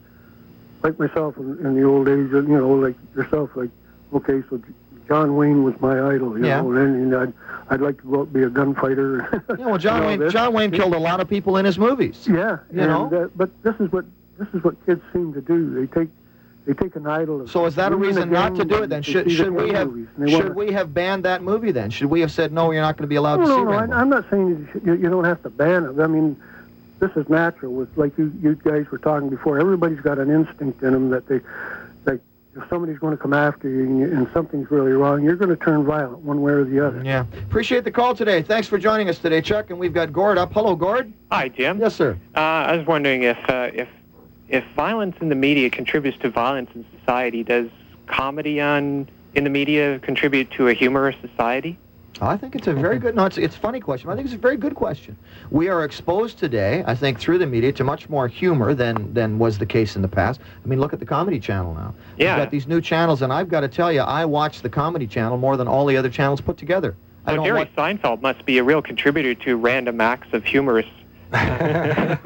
like 0.81 0.97
myself 0.99 1.37
in, 1.37 1.59
in 1.65 1.75
the 1.75 1.83
old 1.83 2.07
age. 2.07 2.31
You 2.31 2.41
know, 2.43 2.69
like 2.71 2.95
yourself. 3.15 3.51
Like 3.55 3.69
okay, 4.13 4.43
so 4.49 4.61
John 5.07 5.35
Wayne 5.35 5.63
was 5.63 5.73
my 5.81 5.99
idol, 6.13 6.37
you 6.37 6.45
Yeah. 6.45 6.61
know, 6.61 6.71
and, 6.71 7.13
and 7.13 7.15
I'd, 7.15 7.33
I'd 7.69 7.81
like 7.81 7.97
to 8.01 8.07
go 8.09 8.19
out 8.21 8.23
and 8.27 8.33
be 8.33 8.43
a 8.43 8.49
gunfighter. 8.49 9.43
Yeah, 9.59 9.65
well, 9.65 9.77
John 9.77 10.05
Wayne, 10.05 10.19
this- 10.19 10.31
John 10.31 10.53
Wayne 10.53 10.71
killed 10.71 10.93
a 10.93 10.99
lot 10.99 11.19
of 11.19 11.27
people 11.27 11.57
in 11.57 11.65
his 11.65 11.77
movies. 11.77 12.25
Yeah, 12.27 12.59
You 12.71 12.81
and, 12.81 12.89
know? 13.11 13.23
uh, 13.25 13.27
but 13.35 13.49
this 13.63 13.75
is 13.81 13.91
what 13.91 14.05
this 14.37 14.47
is 14.53 14.63
what 14.63 14.83
kids 14.85 15.01
seem 15.11 15.33
to 15.33 15.41
do. 15.41 15.73
They 15.73 15.87
take 15.87 16.09
they 16.65 16.73
take 16.73 16.95
an 16.95 17.05
idol. 17.07 17.41
Of 17.41 17.51
So 17.51 17.65
is 17.65 17.75
that 17.75 17.91
a 17.91 17.95
reason 17.95 18.29
not 18.31 18.55
to 18.55 18.65
do 18.65 18.83
it 18.83 18.87
then? 18.87 19.01
Should 19.03 19.31
should 19.31 19.51
we 19.51 19.69
have 19.69 19.87
movies, 19.87 20.07
and 20.15 20.27
they 20.27 20.31
should 20.31 20.55
we 20.55 20.71
have 20.71 20.93
banned 20.93 21.25
that 21.25 21.43
movie 21.43 21.71
then? 21.71 21.89
Should 21.89 22.09
we 22.09 22.21
have 22.21 22.31
said 22.31 22.51
no? 22.51 22.71
You're 22.71 22.81
not 22.81 22.97
going 22.97 23.03
to 23.03 23.07
be 23.07 23.15
allowed 23.15 23.41
No, 23.41 23.45
to 23.45 23.51
see 23.53 23.61
it? 23.61 23.65
no, 23.65 23.85
no. 23.85 23.93
I, 23.93 23.99
I'm 23.99 24.09
not 24.09 24.29
saying 24.29 24.47
you, 24.47 24.81
you, 24.85 24.93
you 25.01 25.09
don't 25.09 25.25
have 25.25 25.41
to 25.43 25.49
ban 25.49 25.83
it. 25.85 25.99
I 25.99 26.07
mean, 26.07 26.41
this 26.99 27.11
is 27.15 27.27
natural. 27.27 27.73
With 27.73 27.95
like 27.97 28.17
you, 28.17 28.31
you 28.41 28.55
guys 28.55 28.89
were 28.91 28.97
talking 28.97 29.29
before. 29.29 29.59
Everybody's 29.59 29.99
got 29.99 30.19
an 30.19 30.29
instinct 30.31 30.81
in 30.83 30.93
them 30.93 31.09
that 31.09 31.27
they, 31.27 31.41
like, 32.05 32.21
if 32.55 32.63
somebody's 32.69 32.99
going 32.99 33.17
to 33.17 33.21
come 33.21 33.33
after 33.33 33.67
you 33.67 33.81
and, 33.83 33.99
you 33.99 34.05
and 34.05 34.29
something's 34.31 34.71
really 34.71 34.91
wrong, 34.93 35.23
you're 35.23 35.35
going 35.35 35.49
to 35.49 35.57
turn 35.57 35.83
violent 35.83 36.19
one 36.19 36.41
way 36.41 36.53
or 36.53 36.63
the 36.63 36.79
other. 36.85 37.01
Yeah. 37.03 37.25
Appreciate 37.43 37.83
the 37.83 37.91
call 37.91 38.15
today. 38.15 38.41
Thanks 38.41 38.67
for 38.67 38.77
joining 38.77 39.09
us 39.09 39.17
today, 39.17 39.41
Chuck. 39.41 39.69
And 39.69 39.79
we've 39.79 39.93
got 39.93 40.13
Gord 40.13 40.37
up. 40.37 40.53
Hello, 40.53 40.75
Gord. 40.75 41.11
Hi, 41.31 41.49
Jim. 41.49 41.79
Yes, 41.79 41.95
sir. 41.95 42.17
Uh, 42.35 42.39
I 42.39 42.77
was 42.77 42.85
wondering 42.87 43.23
if 43.23 43.37
uh, 43.49 43.71
if 43.73 43.89
if 44.49 44.63
violence 44.75 45.15
in 45.21 45.29
the 45.29 45.35
media 45.35 45.69
contributes 45.69 46.17
to 46.19 46.29
violence 46.29 46.69
in 46.75 46.85
society, 46.99 47.43
does 47.43 47.69
comedy 48.07 48.59
on 48.61 49.07
in 49.35 49.43
the 49.43 49.49
media 49.49 49.99
contribute 49.99 50.51
to 50.51 50.67
a 50.67 50.73
humorous 50.73 51.15
society? 51.21 51.77
I 52.21 52.37
think 52.37 52.55
it's 52.55 52.67
a 52.67 52.73
very 52.73 52.99
good. 52.99 53.15
No, 53.15 53.25
it's, 53.25 53.37
it's 53.37 53.55
a 53.55 53.59
funny 53.59 53.79
question. 53.79 54.09
I 54.09 54.15
think 54.15 54.25
it's 54.25 54.35
a 54.35 54.37
very 54.37 54.55
good 54.55 54.75
question. 54.75 55.17
We 55.49 55.67
are 55.67 55.83
exposed 55.83 56.37
today, 56.37 56.83
I 56.85 56.93
think, 56.95 57.19
through 57.19 57.39
the 57.39 57.47
media 57.47 57.71
to 57.73 57.83
much 57.83 58.07
more 58.07 58.27
humor 58.27 58.73
than 58.73 59.13
than 59.13 59.39
was 59.39 59.57
the 59.57 59.65
case 59.65 59.95
in 59.95 60.01
the 60.01 60.07
past. 60.07 60.39
I 60.63 60.67
mean, 60.67 60.79
look 60.79 60.93
at 60.93 60.99
the 60.99 61.05
Comedy 61.05 61.39
Channel 61.39 61.73
now. 61.73 61.95
Yeah. 62.17 62.35
We've 62.35 62.45
got 62.45 62.51
these 62.51 62.67
new 62.67 62.81
channels, 62.81 63.23
and 63.23 63.33
I've 63.33 63.49
got 63.49 63.61
to 63.61 63.67
tell 63.67 63.91
you, 63.91 64.01
I 64.01 64.25
watch 64.25 64.61
the 64.61 64.69
Comedy 64.69 65.07
Channel 65.07 65.37
more 65.37 65.57
than 65.57 65.67
all 65.67 65.85
the 65.85 65.97
other 65.97 66.09
channels 66.09 66.39
put 66.39 66.57
together. 66.57 66.95
I 67.25 67.35
don't 67.35 67.45
Jerry. 67.45 67.65
Seinfeld 67.77 68.21
must 68.21 68.45
be 68.45 68.57
a 68.57 68.63
real 68.63 68.81
contributor 68.81 69.33
to 69.45 69.55
random 69.55 69.99
acts 69.99 70.33
of 70.33 70.43
humorous. 70.43 70.85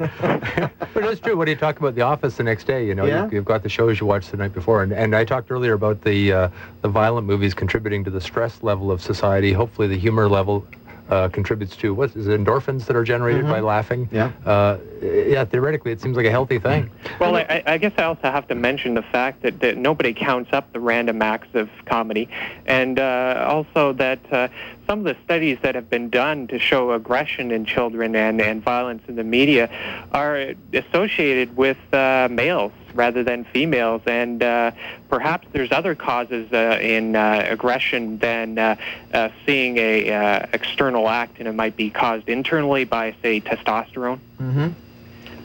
but 0.94 1.04
it's 1.04 1.20
true. 1.20 1.36
What 1.36 1.46
do 1.46 1.50
you 1.50 1.56
talk 1.56 1.78
about 1.78 1.94
The 1.94 2.02
Office 2.02 2.36
the 2.36 2.42
next 2.42 2.64
day? 2.66 2.86
You 2.86 2.94
know, 2.94 3.06
Yeah. 3.06 3.24
you've, 3.24 3.32
you've 3.32 3.44
got 3.44 3.62
the 3.62 3.68
shows 3.68 3.98
you 4.00 4.06
watched 4.06 4.30
the 4.30 4.36
night 4.36 4.52
before, 4.52 4.82
and, 4.82 4.92
and 4.92 5.16
I 5.16 5.24
talked 5.24 5.50
earlier 5.50 5.72
about 5.72 6.02
the 6.02 6.32
uh, 6.32 6.48
the 6.82 6.88
violent 6.88 7.26
movies 7.26 7.54
contributing 7.54 8.04
to 8.04 8.10
the 8.10 8.20
stress 8.20 8.62
level 8.62 8.90
of 8.90 9.00
society. 9.00 9.52
Hopefully, 9.52 9.88
the 9.88 9.96
humor 9.98 10.28
level 10.28 10.66
uh, 11.08 11.28
contributes 11.28 11.76
to 11.76 11.94
what 11.94 12.14
is 12.14 12.26
it, 12.26 12.40
endorphins 12.40 12.86
that 12.86 12.96
are 12.96 13.04
generated 13.04 13.44
by 13.44 13.60
laughing. 13.60 14.08
Yeah. 14.12 14.32
Uh, 14.44 14.78
yeah. 15.02 15.44
Theoretically, 15.44 15.92
it 15.92 16.00
seems 16.00 16.16
like 16.16 16.26
a 16.26 16.30
healthy 16.30 16.58
thing. 16.58 16.90
Well, 17.18 17.36
I, 17.36 17.62
I 17.66 17.78
guess 17.78 17.92
I 17.98 18.04
also 18.04 18.30
have 18.30 18.46
to 18.48 18.54
mention 18.54 18.94
the 18.94 19.02
fact 19.02 19.42
that, 19.42 19.60
that 19.60 19.76
nobody 19.76 20.12
counts 20.12 20.52
up 20.52 20.72
the 20.72 20.80
random 20.80 21.22
acts 21.22 21.54
of 21.54 21.70
comedy, 21.86 22.28
and 22.66 22.98
uh, 22.98 23.46
also 23.48 23.92
that 23.94 24.20
uh, 24.32 24.48
some 24.86 25.00
of 25.00 25.04
the 25.04 25.16
studies 25.24 25.58
that 25.62 25.74
have 25.74 25.90
been 25.90 26.08
done 26.10 26.46
to 26.48 26.58
show 26.58 26.92
aggression 26.92 27.50
in 27.50 27.64
children 27.64 28.16
and, 28.16 28.40
and 28.40 28.62
violence 28.62 29.02
in 29.08 29.16
the 29.16 29.24
media 29.24 29.70
are 30.12 30.54
associated 30.72 31.56
with 31.56 31.78
uh, 31.92 32.28
males 32.30 32.72
rather 32.98 33.22
than 33.22 33.44
females, 33.44 34.02
and 34.06 34.42
uh, 34.42 34.72
perhaps 35.08 35.46
there's 35.52 35.70
other 35.70 35.94
causes 35.94 36.52
uh, 36.52 36.78
in 36.82 37.14
uh, 37.14 37.46
aggression 37.48 38.18
than 38.18 38.58
uh, 38.58 38.76
uh, 39.14 39.28
seeing 39.46 39.78
a 39.78 40.10
uh, 40.10 40.46
external 40.52 41.08
act, 41.08 41.38
and 41.38 41.46
it 41.46 41.54
might 41.54 41.76
be 41.76 41.88
caused 41.88 42.28
internally 42.28 42.84
by, 42.84 43.14
say, 43.22 43.40
testosterone. 43.40 44.18
Mm-hmm. 44.40 44.68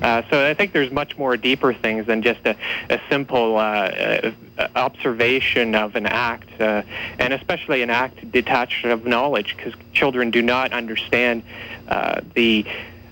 Uh, 0.02 0.24
so 0.30 0.46
I 0.46 0.54
think 0.56 0.74
there's 0.74 0.92
much 0.92 1.18
more 1.18 1.38
deeper 1.38 1.74
things 1.74 2.08
than 2.08 2.24
just 2.24 2.42
a, 2.46 2.58
a 2.90 3.00
simple 3.08 3.56
uh, 3.56 3.62
uh, 3.62 4.32
observation 4.76 5.76
of 5.76 5.96
an 5.96 6.08
act, 6.08 6.50
uh, 6.60 6.82
and 7.20 7.32
especially 7.34 7.84
an 7.84 7.92
act 7.92 8.30
detached 8.32 8.84
of 8.86 9.06
knowledge, 9.06 9.56
because 9.56 9.74
children 9.94 10.32
do 10.32 10.42
not 10.42 10.74
understand 10.74 11.44
uh, 11.88 12.20
the 12.34 12.66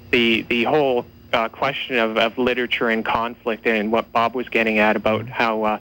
the 0.10 0.42
the 0.50 0.64
whole 0.66 1.06
uh, 1.34 1.50
question 1.50 1.98
of, 1.98 2.18
of 2.18 2.38
literature 2.38 2.90
and 2.90 3.04
conflict, 3.06 3.66
and 3.68 3.92
what 3.92 4.12
Bob 4.12 4.36
was 4.36 4.50
getting 4.50 4.80
at 4.80 4.96
about 4.96 5.28
how. 5.28 5.64
Uh, 5.64 5.80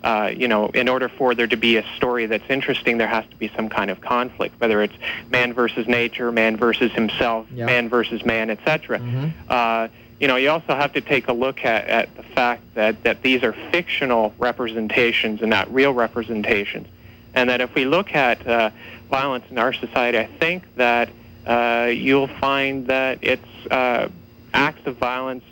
uh, 0.00 0.32
you 0.34 0.46
know, 0.46 0.68
in 0.68 0.88
order 0.88 1.08
for 1.08 1.34
there 1.34 1.48
to 1.48 1.56
be 1.56 1.76
a 1.76 1.84
story 1.96 2.26
that's 2.26 2.48
interesting, 2.48 2.98
there 2.98 3.08
has 3.08 3.26
to 3.30 3.36
be 3.36 3.50
some 3.56 3.68
kind 3.68 3.90
of 3.90 4.00
conflict, 4.00 4.54
whether 4.60 4.80
it's 4.80 4.94
man 5.28 5.52
versus 5.52 5.88
nature, 5.88 6.30
man 6.30 6.56
versus 6.56 6.92
himself, 6.92 7.48
Yeah. 7.52 7.66
man 7.66 7.88
versus 7.88 8.24
man, 8.24 8.48
etc 8.48 9.00
Mhm. 9.00 9.32
uh, 9.48 9.88
you 10.20 10.28
know, 10.28 10.36
you 10.36 10.50
also 10.50 10.76
have 10.76 10.92
to 10.92 11.00
take 11.00 11.26
a 11.26 11.32
look 11.32 11.64
at, 11.64 11.88
at 11.88 12.16
the 12.16 12.22
fact 12.22 12.62
that, 12.74 13.02
that 13.02 13.22
these 13.22 13.42
are 13.42 13.52
fictional 13.72 14.32
representations 14.38 15.40
and 15.42 15.50
not 15.50 15.72
real 15.72 15.92
representations. 15.92 16.86
And 17.34 17.50
that 17.50 17.60
if 17.60 17.74
we 17.74 17.84
look 17.84 18.14
at 18.14 18.44
uh, 18.46 18.70
violence 19.10 19.44
in 19.50 19.58
our 19.58 19.72
society, 19.72 20.18
I 20.18 20.26
think 20.26 20.62
that 20.76 21.08
uh, 21.46 21.90
you'll 21.92 22.26
find 22.26 22.86
that 22.88 23.18
it's 23.22 23.66
uh, 23.70 24.08
acts 24.54 24.86
of 24.86 24.96
violence 24.96 25.44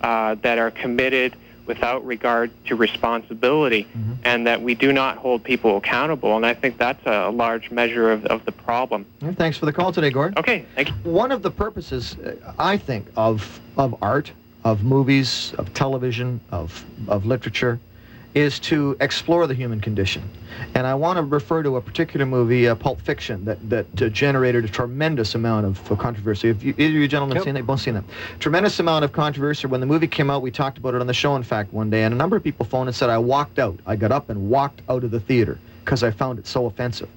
uh, 0.00 0.34
that 0.36 0.58
are 0.58 0.70
committed 0.70 1.36
without 1.66 2.04
regard 2.04 2.50
to 2.64 2.74
responsibility 2.74 3.86
and 4.24 4.44
that 4.46 4.60
we 4.60 4.74
do 4.74 4.92
not 4.92 5.16
hold 5.18 5.44
people 5.44 5.76
accountable. 5.76 6.34
And 6.36 6.44
I 6.44 6.52
think 6.52 6.78
that's 6.78 7.04
a, 7.06 7.30
large 7.30 7.70
measure 7.70 8.10
of, 8.10 8.26
of 8.26 8.44
the 8.44 8.50
problem. 8.50 9.06
Yeah, 9.20 9.32
thanks 9.32 9.56
for 9.56 9.66
the 9.66 9.72
call 9.72 9.92
today, 9.92 10.10
Gordon. 10.10 10.36
Okay, 10.36 10.66
thank 10.74 10.88
you. 10.88 10.94
One 11.04 11.30
of 11.30 11.42
the 11.42 11.50
purposes, 11.50 12.18
uh, 12.18 12.52
I 12.58 12.76
think, 12.76 13.06
of 13.16 13.60
of 13.76 13.94
art, 14.02 14.32
of 14.64 14.82
movies, 14.82 15.54
of 15.58 15.72
television, 15.72 16.40
of 16.50 16.84
of 17.06 17.24
literature, 17.24 17.78
is 18.34 18.60
to 18.60 18.96
explore 19.00 19.46
the 19.46 19.54
human 19.54 19.80
condition. 19.80 20.22
And 20.74 20.86
I 20.86 20.94
want 20.94 21.16
to 21.16 21.22
refer 21.22 21.62
to 21.62 21.76
a 21.76 21.80
particular 21.80 22.26
movie, 22.26 22.68
uh, 22.68 22.74
Pulp 22.74 23.00
Fiction, 23.00 23.44
that 23.44 23.68
that 23.70 24.02
uh, 24.02 24.08
generated 24.08 24.64
a 24.64 24.68
tremendous 24.68 25.34
amount 25.34 25.66
of, 25.66 25.90
of 25.90 25.98
controversy. 25.98 26.48
Have 26.48 26.62
you, 26.62 26.74
either 26.78 26.84
of 26.96 27.02
you 27.02 27.08
gentlemen 27.08 27.36
Yep. 27.36 27.44
seen 27.44 27.54
that? 27.54 27.66
Both 27.66 27.80
seen 27.80 27.94
that. 27.94 28.04
Tremendous 28.38 28.78
amount 28.78 29.04
of 29.04 29.12
controversy. 29.12 29.66
When 29.66 29.80
the 29.80 29.86
movie 29.86 30.06
came 30.06 30.30
out, 30.30 30.42
we 30.42 30.50
talked 30.50 30.78
about 30.78 30.94
it 30.94 31.00
on 31.00 31.06
the 31.06 31.14
show, 31.14 31.34
in 31.36 31.42
fact, 31.42 31.72
one 31.72 31.90
day, 31.90 32.04
and 32.04 32.14
a 32.14 32.16
number 32.16 32.36
of 32.36 32.44
people 32.44 32.66
phoned 32.66 32.88
and 32.88 32.94
said, 32.94 33.10
I 33.10 33.18
walked 33.18 33.58
out. 33.58 33.78
I 33.86 33.96
got 33.96 34.12
up 34.12 34.30
and 34.30 34.48
walked 34.48 34.82
out 34.88 35.02
of 35.04 35.10
the 35.10 35.20
theater 35.20 35.58
because 35.84 36.02
I 36.02 36.10
found 36.10 36.38
it 36.38 36.46
so 36.46 36.66
offensive. 36.66 37.08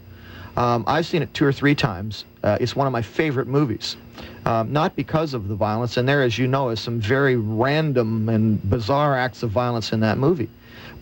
Um, 0.56 0.84
I've 0.86 1.06
seen 1.06 1.22
it 1.24 1.34
two 1.34 1.46
or 1.46 1.52
three 1.52 1.74
times. 1.76 2.26
Uh, 2.44 2.58
it's 2.62 2.76
one 2.76 2.86
of 2.86 2.94
my 2.94 3.02
favorite 3.02 3.48
movies. 3.48 3.98
Um, 4.46 4.72
not 4.72 4.96
because 4.96 5.34
of 5.34 5.48
the 5.48 5.56
violence, 5.56 5.98
and 5.98 6.08
there, 6.08 6.22
as 6.22 6.38
you 6.38 6.48
know, 6.48 6.70
is 6.70 6.80
some 6.80 7.00
very 7.00 7.36
random 7.36 8.30
and 8.30 8.62
bizarre 8.70 9.18
acts 9.18 9.42
of 9.42 9.50
violence 9.50 9.92
in 9.94 10.00
that 10.02 10.18
movie. 10.18 10.50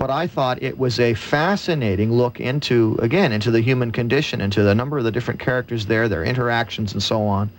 But 0.01 0.09
I 0.09 0.25
thought 0.25 0.63
it 0.63 0.79
was 0.79 0.99
a 0.99 1.13
fascinating 1.13 2.11
look 2.11 2.39
into, 2.39 2.97
again, 3.03 3.31
into 3.31 3.51
the 3.51 3.61
human 3.61 3.91
condition, 3.91 4.41
into 4.41 4.63
the 4.63 4.73
number 4.73 4.97
of 4.97 5.03
the 5.03 5.11
different 5.11 5.39
characters 5.39 5.85
there, 5.85 6.09
their 6.09 6.23
interactions, 6.23 6.91
and 6.93 7.03
so 7.03 7.21
on. 7.27 7.51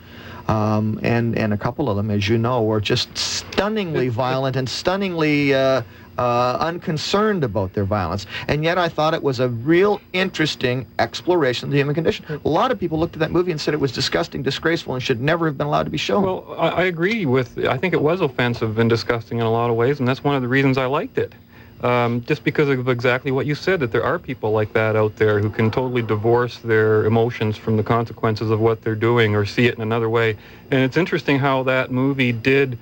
Um, 0.49 0.99
and 1.05 1.39
and 1.39 1.53
a 1.53 1.57
couple 1.57 1.89
of 1.89 1.97
them, 1.97 2.11
as 2.11 2.29
you 2.29 2.39
know, 2.39 2.65
were 2.65 2.81
just 2.81 3.17
stunningly 3.17 4.09
violent 4.25 4.57
and 4.57 4.69
stunningly 4.69 5.55
uh, 5.55 5.83
uh, 6.19 6.57
unconcerned 6.59 7.45
about 7.45 7.75
their 7.75 7.85
violence. 7.85 8.27
And 8.49 8.65
yet, 8.65 8.77
I 8.77 8.89
thought 8.89 9.15
it 9.15 9.23
was 9.23 9.39
a 9.39 9.49
real 9.49 10.01
interesting 10.13 10.89
exploration 10.99 11.69
of 11.69 11.71
the 11.71 11.79
human 11.79 11.95
condition. 11.95 12.25
A 12.45 12.49
lot 12.49 12.73
of 12.73 12.81
people 12.81 12.99
looked 12.99 13.15
at 13.15 13.21
that 13.21 13.31
movie 13.31 13.53
and 13.53 13.61
said 13.61 13.73
it 13.73 13.79
was 13.79 13.93
disgusting, 13.93 14.43
disgraceful, 14.43 14.95
and 14.95 15.03
should 15.03 15.21
never 15.21 15.47
have 15.47 15.57
been 15.57 15.69
allowed 15.69 15.85
to 15.85 15.91
be 15.91 15.97
shown. 15.97 16.25
Well, 16.25 16.57
I, 16.59 16.71
I 16.71 16.83
agree 16.87 17.25
with. 17.25 17.57
I 17.67 17.79
think 17.79 17.95
it 17.95 18.03
was 18.03 18.21
offensive 18.21 18.81
and 18.81 18.91
disgusting 18.91 19.39
in 19.39 19.47
a 19.47 19.53
lot 19.53 19.71
of 19.71 19.77
ways, 19.77 20.01
and 20.01 20.09
that's 20.09 20.25
one 20.25 20.35
of 20.35 20.43
the 20.43 20.49
reasons 20.49 20.77
I 20.77 20.87
liked 20.87 21.19
it. 21.19 21.35
Um, 21.83 22.23
just 22.27 22.45
because 22.45 22.69
of 22.69 22.89
exactly 22.89 23.33
what 23.33 23.45
you 23.45 23.57
said, 23.57 23.81
that 23.81 23.91
there 23.91 24.05
are 24.05 24.19
people 24.19 24.53
like 24.53 24.73
that 24.73 24.95
out 24.95 25.17
there 25.17 25.41
who 25.41 25.51
can 25.51 25.71
totally 25.71 26.03
divorce 26.03 26.59
their 26.59 27.05
emotions 27.05 27.57
from 27.57 27.77
the 27.77 27.83
consequences 27.83 28.51
of 28.51 28.61
what 28.61 28.83
they're 28.83 28.95
doing 28.95 29.35
or 29.35 29.45
see 29.45 29.67
it 29.67 29.75
in 29.75 29.83
another 29.83 30.09
way. 30.09 30.37
And 30.71 30.81
it's 30.81 30.97
interesting 30.97 31.41
how 31.41 31.65
that 31.65 31.91
movie 31.91 32.31
did 32.31 32.79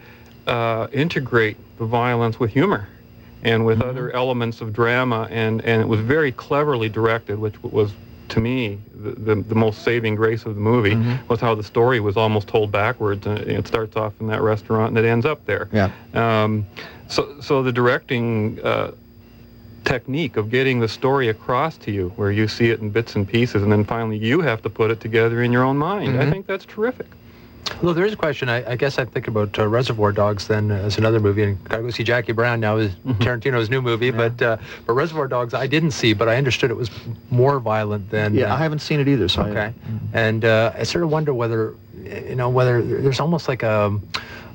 uh, 0.46 0.88
integrate 0.92 1.56
the 1.78 1.86
violence 1.86 2.38
with 2.38 2.50
humor 2.50 2.88
and 3.42 3.64
with 3.64 3.80
other 3.80 4.10
elements 4.12 4.60
of 4.60 4.72
drama, 4.74 5.26
and, 5.30 5.64
and 5.64 5.80
it 5.80 5.88
was 5.88 6.00
very 6.00 6.30
cleverly 6.30 6.90
directed, 6.90 7.38
which 7.38 7.62
was 7.62 7.94
to 8.30 8.40
me 8.40 8.78
the, 8.94 9.10
the, 9.10 9.34
the 9.42 9.54
most 9.54 9.82
saving 9.82 10.14
grace 10.14 10.46
of 10.46 10.54
the 10.54 10.60
movie 10.60 10.96
was 11.28 11.40
how 11.40 11.54
the 11.54 11.62
story 11.62 12.00
was 12.00 12.16
almost 12.16 12.48
told 12.48 12.72
backwards 12.72 13.26
and 13.26 13.38
it 13.40 13.66
starts 13.66 13.96
off 13.96 14.12
in 14.20 14.26
that 14.28 14.40
restaurant 14.40 14.96
and 14.96 14.98
it 15.04 15.08
ends 15.08 15.26
up 15.26 15.44
there 15.46 15.68
yeah. 15.72 15.90
um, 16.14 16.66
so, 17.08 17.40
so 17.40 17.62
the 17.62 17.72
directing 17.72 18.58
uh, 18.64 18.92
technique 19.84 20.36
of 20.36 20.50
getting 20.50 20.78
the 20.78 20.86
story 20.88 21.28
across 21.28 21.76
to 21.78 21.90
you, 21.90 22.10
where 22.16 22.30
you 22.30 22.46
see 22.46 22.70
it 22.70 22.78
in 22.80 22.90
bits 22.90 23.16
and 23.16 23.26
pieces, 23.26 23.62
and 23.62 23.72
then 23.72 23.82
finally 23.84 24.16
you 24.16 24.40
have 24.40 24.62
to 24.62 24.70
put 24.70 24.90
it 24.90 25.00
together 25.00 25.42
in 25.42 25.50
your 25.50 25.64
own 25.64 25.76
mind. 25.76 26.16
I 26.20 26.26
Mhm. 26.26 26.30
think 26.30 26.46
that's 26.46 26.64
terrific. 26.64 27.08
Although 27.76 27.92
there 27.94 28.04
is 28.04 28.12
a 28.12 28.16
question, 28.16 28.48
I, 28.48 28.72
I 28.72 28.76
guess 28.76 28.98
I 28.98 29.04
think 29.04 29.28
about 29.28 29.58
uh, 29.58 29.66
Reservoir 29.66 30.12
Dogs 30.12 30.46
then 30.48 30.70
as 30.70 30.98
another 30.98 31.20
movie, 31.20 31.42
and 31.42 31.64
gotta 31.64 31.82
go 31.82 31.90
see 31.90 32.04
Jackie 32.04 32.32
Brown 32.32 32.60
now 32.60 32.76
is 32.76 32.92
Tarantino's 33.20 33.70
new 33.70 33.80
movie. 33.80 34.10
But 34.10 34.40
uh, 34.42 34.56
but 34.86 34.92
Reservoir 34.94 35.28
Dogs 35.28 35.54
I 35.54 35.66
didn't 35.66 35.92
see, 35.92 36.12
but 36.12 36.28
I 36.28 36.36
understood 36.36 36.70
it 36.70 36.76
was 36.76 36.90
more 37.30 37.58
violent 37.60 38.10
than. 38.10 38.34
Yeah, 38.34 38.52
uh, 38.52 38.56
I 38.56 38.58
haven't 38.58 38.80
seen 38.80 39.00
it 39.00 39.08
either. 39.08 39.28
So 39.28 39.42
I- 39.42 39.50
Okay, 39.50 39.74
and 40.12 40.44
uh, 40.44 40.72
I 40.76 40.82
sort 40.84 41.04
of 41.04 41.10
wonder 41.10 41.32
whether, 41.34 41.74
you 42.04 42.34
know, 42.34 42.48
whether 42.50 42.82
there's 42.82 43.20
almost 43.20 43.48
like 43.48 43.62
a 43.62 43.98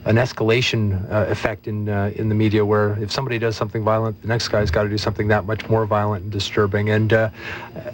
an 0.06 0.18
escalation 0.18 1.12
uh, 1.12 1.26
effect 1.30 1.68
in 1.68 1.90
uh, 1.90 2.12
in 2.16 2.30
the 2.30 2.36
media 2.36 2.64
where 2.64 2.98
if 3.02 3.12
somebody 3.12 3.40
does 3.40 3.56
something 3.56 3.84
violent, 3.84 4.22
the 4.22 4.28
next 4.28 4.50
guy's 4.50 4.70
got 4.70 4.84
to 4.84 4.90
do 4.90 5.00
something 5.00 5.28
that 5.28 5.46
much 5.46 5.68
more 5.68 5.86
violent 5.88 6.24
and 6.24 6.32
disturbing. 6.32 6.92
And 6.92 7.12
uh, 7.12 7.30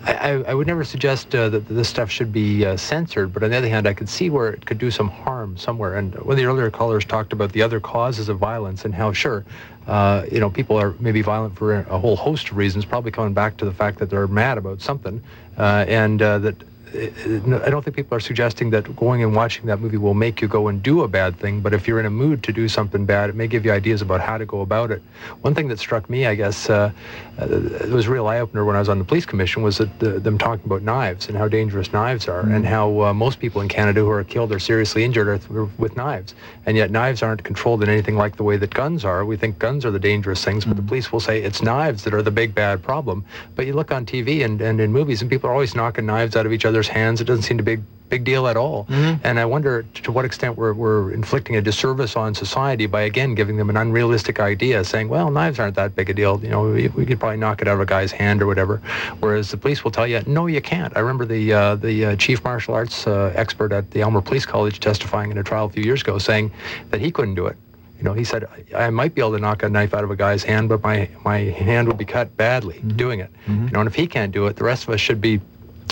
I, 0.04 0.44
I 0.48 0.54
would 0.54 0.68
never 0.68 0.84
suggest 0.84 1.34
uh, 1.34 1.48
that 1.50 1.68
this 1.70 1.88
stuff 1.88 2.12
should 2.12 2.34
be 2.34 2.66
uh, 2.66 2.76
censored, 2.76 3.34
but 3.34 3.44
on 3.44 3.50
the 3.50 3.58
other 3.58 3.70
hand, 3.70 3.88
I 3.88 3.94
could 3.94 4.10
see 4.10 4.30
where 4.30 4.50
it 4.52 4.66
could 4.66 4.78
do 4.78 4.92
some 4.92 5.08
harm 5.08 5.56
somewhere. 5.58 5.96
And 5.96 6.14
one 6.16 6.32
of 6.32 6.38
the 6.38 6.46
earlier 6.46 6.70
callers 6.70 7.06
talked 7.06 7.32
about 7.32 7.54
the 7.54 7.62
other 7.62 7.80
causes 7.80 8.28
of 8.28 8.38
violence 8.38 8.84
and 8.84 8.94
how 8.94 9.14
sure. 9.14 9.46
Uh, 9.88 10.26
you 10.32 10.40
know, 10.40 10.50
people 10.50 10.78
are 10.78 10.94
maybe 11.00 11.22
violent 11.22 11.58
for 11.58 11.80
a 11.80 11.98
whole 11.98 12.16
host 12.16 12.52
of 12.52 12.58
reasons, 12.58 12.86
probably 12.86 13.12
coming 13.12 13.34
back 13.34 13.58
to 13.58 13.66
the 13.66 13.74
fact 13.74 14.00
that 14.00 14.10
they're 14.10 14.28
mad 14.28 14.58
about 14.58 14.82
something, 14.82 15.24
and 15.58 16.20
that 16.20 16.56
I 16.94 17.70
don't 17.70 17.84
think 17.84 17.96
people 17.96 18.18
are 18.18 18.22
suggesting 18.22 18.70
that 18.72 18.96
going 18.96 19.24
and 19.24 19.34
watching 19.34 19.66
that 19.68 19.80
movie 19.80 19.98
will 19.98 20.14
make 20.14 20.42
you 20.42 20.48
go 20.48 20.68
and 20.68 20.84
do 20.84 21.02
a 21.04 21.08
bad 21.08 21.38
thing, 21.38 21.62
but 21.62 21.74
if 21.74 21.88
you're 21.88 22.00
in 22.00 22.06
a 22.06 22.10
mood 22.10 22.44
to 22.44 22.52
do 22.52 22.68
something 22.68 23.06
bad, 23.06 23.30
it 23.30 23.36
may 23.36 23.48
give 23.48 23.64
you 23.64 23.72
ideas 23.72 24.02
about 24.02 24.20
how 24.20 24.38
to 24.38 24.46
go 24.46 24.62
about 24.62 24.92
it. 24.92 25.02
One 25.42 25.56
thing 25.56 25.70
that 25.70 25.80
struck 25.80 26.10
me, 26.10 26.26
I 26.26 26.36
guess, 26.36 26.70
uh, 26.70 26.92
uh, 27.40 27.46
it 27.46 27.90
was 27.90 28.08
a 28.08 28.12
real 28.12 28.28
eye-opener 28.28 28.66
when 28.66 28.76
I 28.76 28.80
was 28.80 28.90
on 28.90 29.00
the 29.00 29.06
police 29.06 29.26
commission, 29.26 29.64
was 29.64 29.78
that 29.78 30.00
the, 30.00 30.20
them 30.20 30.38
talking 30.38 30.66
about 30.66 30.82
knives 30.82 31.30
and 31.30 31.38
how 31.38 31.48
dangerous 31.48 31.94
knives 31.94 32.28
are, 32.28 32.44
mm. 32.44 32.56
and 32.56 32.66
how 32.66 33.02
uh, 33.04 33.14
most 33.14 33.40
people 33.40 33.62
in 33.62 33.70
Canada 33.70 34.02
who 34.02 34.10
are 34.10 34.24
killed 34.26 34.52
or 34.52 34.60
seriously 34.60 35.06
injured 35.06 35.28
are 35.30 35.38
th- 35.38 35.70
with 35.78 35.96
knives, 35.96 36.36
and 36.66 36.76
yet 36.76 36.92
knives 36.92 37.24
aren't 37.24 37.44
controlled 37.44 37.84
in 37.84 37.90
anything 37.90 38.18
like 38.18 38.36
the 38.36 38.44
way 38.44 38.58
that 38.58 38.74
guns 38.74 39.06
are. 39.06 39.24
We 39.24 39.38
think 39.38 39.60
guns 39.60 39.86
are 39.86 39.92
the 39.92 40.00
dangerous 40.00 40.44
things, 40.44 40.66
but 40.66 40.74
mm. 40.74 40.78
the 40.78 40.84
police 40.84 41.12
will 41.12 41.22
say 41.22 41.42
it's 41.42 41.62
knives 41.62 42.04
that 42.04 42.14
are 42.14 42.22
the 42.22 42.32
big 42.32 42.54
bad 42.54 42.84
problem. 42.84 43.24
But 43.56 43.66
you 43.66 43.74
look 43.74 43.92
on 43.94 44.06
TV 44.06 44.44
and, 44.44 44.60
and 44.60 44.82
in 44.82 44.92
movies, 44.92 45.22
and 45.22 45.32
people 45.32 45.50
are 45.50 45.54
always 45.54 45.74
knocking 45.74 46.06
knives 46.06 46.36
out 46.36 46.46
of 46.46 46.52
each 46.52 46.66
other's 46.82 46.88
hands. 46.88 47.22
It 47.22 47.26
doesn't 47.26 47.44
seem 47.44 47.58
to 47.58 47.64
be 47.64 47.74
a 47.74 47.80
big 48.10 48.24
deal 48.24 48.48
at 48.48 48.58
all. 48.58 48.86
Mm-hmm. 48.86 49.22
And 49.24 49.40
I 49.40 49.46
wonder 49.46 49.84
to 49.84 50.12
what 50.12 50.26
extent 50.26 50.58
we're, 50.58 50.74
we're 50.74 51.12
inflicting 51.12 51.56
a 51.56 51.62
disservice 51.62 52.16
on 52.16 52.34
society 52.34 52.88
by, 52.88 53.02
again, 53.02 53.36
giving 53.36 53.58
them 53.58 53.70
an 53.70 53.78
unrealistic 53.78 54.40
idea, 54.40 54.84
saying, 54.84 55.08
well, 55.10 55.30
knives 55.30 55.60
aren't 55.60 55.76
that 55.76 55.96
big 55.96 56.10
a 56.10 56.14
deal. 56.14 56.40
You 56.42 56.50
know, 56.50 56.64
we, 56.64 56.88
we 56.90 57.06
could 57.06 57.20
probably 57.20 57.38
knock 57.38 57.62
it 57.62 57.68
out 57.68 57.76
of 57.76 57.82
a 57.82 57.86
guy's 57.86 58.12
hand 58.12 58.42
or 58.42 58.48
whatever. 58.48 58.82
Whereas 59.20 59.52
the 59.52 59.58
police 59.58 59.84
will 59.84 59.92
tell 59.92 60.08
you, 60.08 60.22
no, 60.26 60.48
you 60.48 60.62
can't. 60.62 60.96
I 60.98 61.02
remember 61.02 61.26
the, 61.26 61.54
uh, 61.54 61.76
the 61.76 62.06
uh, 62.06 62.16
chief 62.16 62.44
martial 62.44 62.74
arts 62.74 63.06
uh, 63.06 63.32
expert 63.36 63.72
at 63.72 63.92
the 63.92 64.00
Aylmer 64.00 64.22
Police 64.22 64.46
College 64.46 64.80
testifying 64.80 65.30
in 65.30 65.38
a 65.38 65.44
trial 65.44 65.66
a 65.66 65.70
few 65.70 65.84
years 65.84 66.02
ago 66.02 66.18
saying 66.18 66.52
that 66.90 67.00
he 67.00 67.12
couldn't 67.12 67.36
do 67.36 67.46
it. 67.46 67.58
You 67.98 68.06
know, 68.06 68.14
he 68.14 68.24
said, 68.24 68.48
I 68.76 68.90
might 68.90 69.14
be 69.14 69.22
able 69.22 69.34
to 69.34 69.40
knock 69.40 69.62
a 69.62 69.70
knife 69.70 69.94
out 69.94 70.04
of 70.04 70.10
a 70.10 70.16
guy's 70.16 70.44
hand, 70.44 70.70
but 70.70 70.82
my, 70.82 71.08
my 71.24 71.38
hand 71.38 71.88
would 71.88 72.00
be 72.00 72.06
cut 72.06 72.36
badly 72.36 72.78
mm-hmm. 72.78 72.98
doing 72.98 73.20
it. 73.20 73.32
Mm-hmm. 73.46 73.66
You 73.66 73.72
know, 73.74 73.82
and 73.82 73.88
if 73.88 73.94
he 73.94 74.08
can't 74.08 74.32
do 74.32 74.48
it, 74.48 74.56
the 74.56 74.64
rest 74.64 74.88
of 74.88 74.90
us 74.90 75.00
should 75.00 75.22
be 75.22 75.40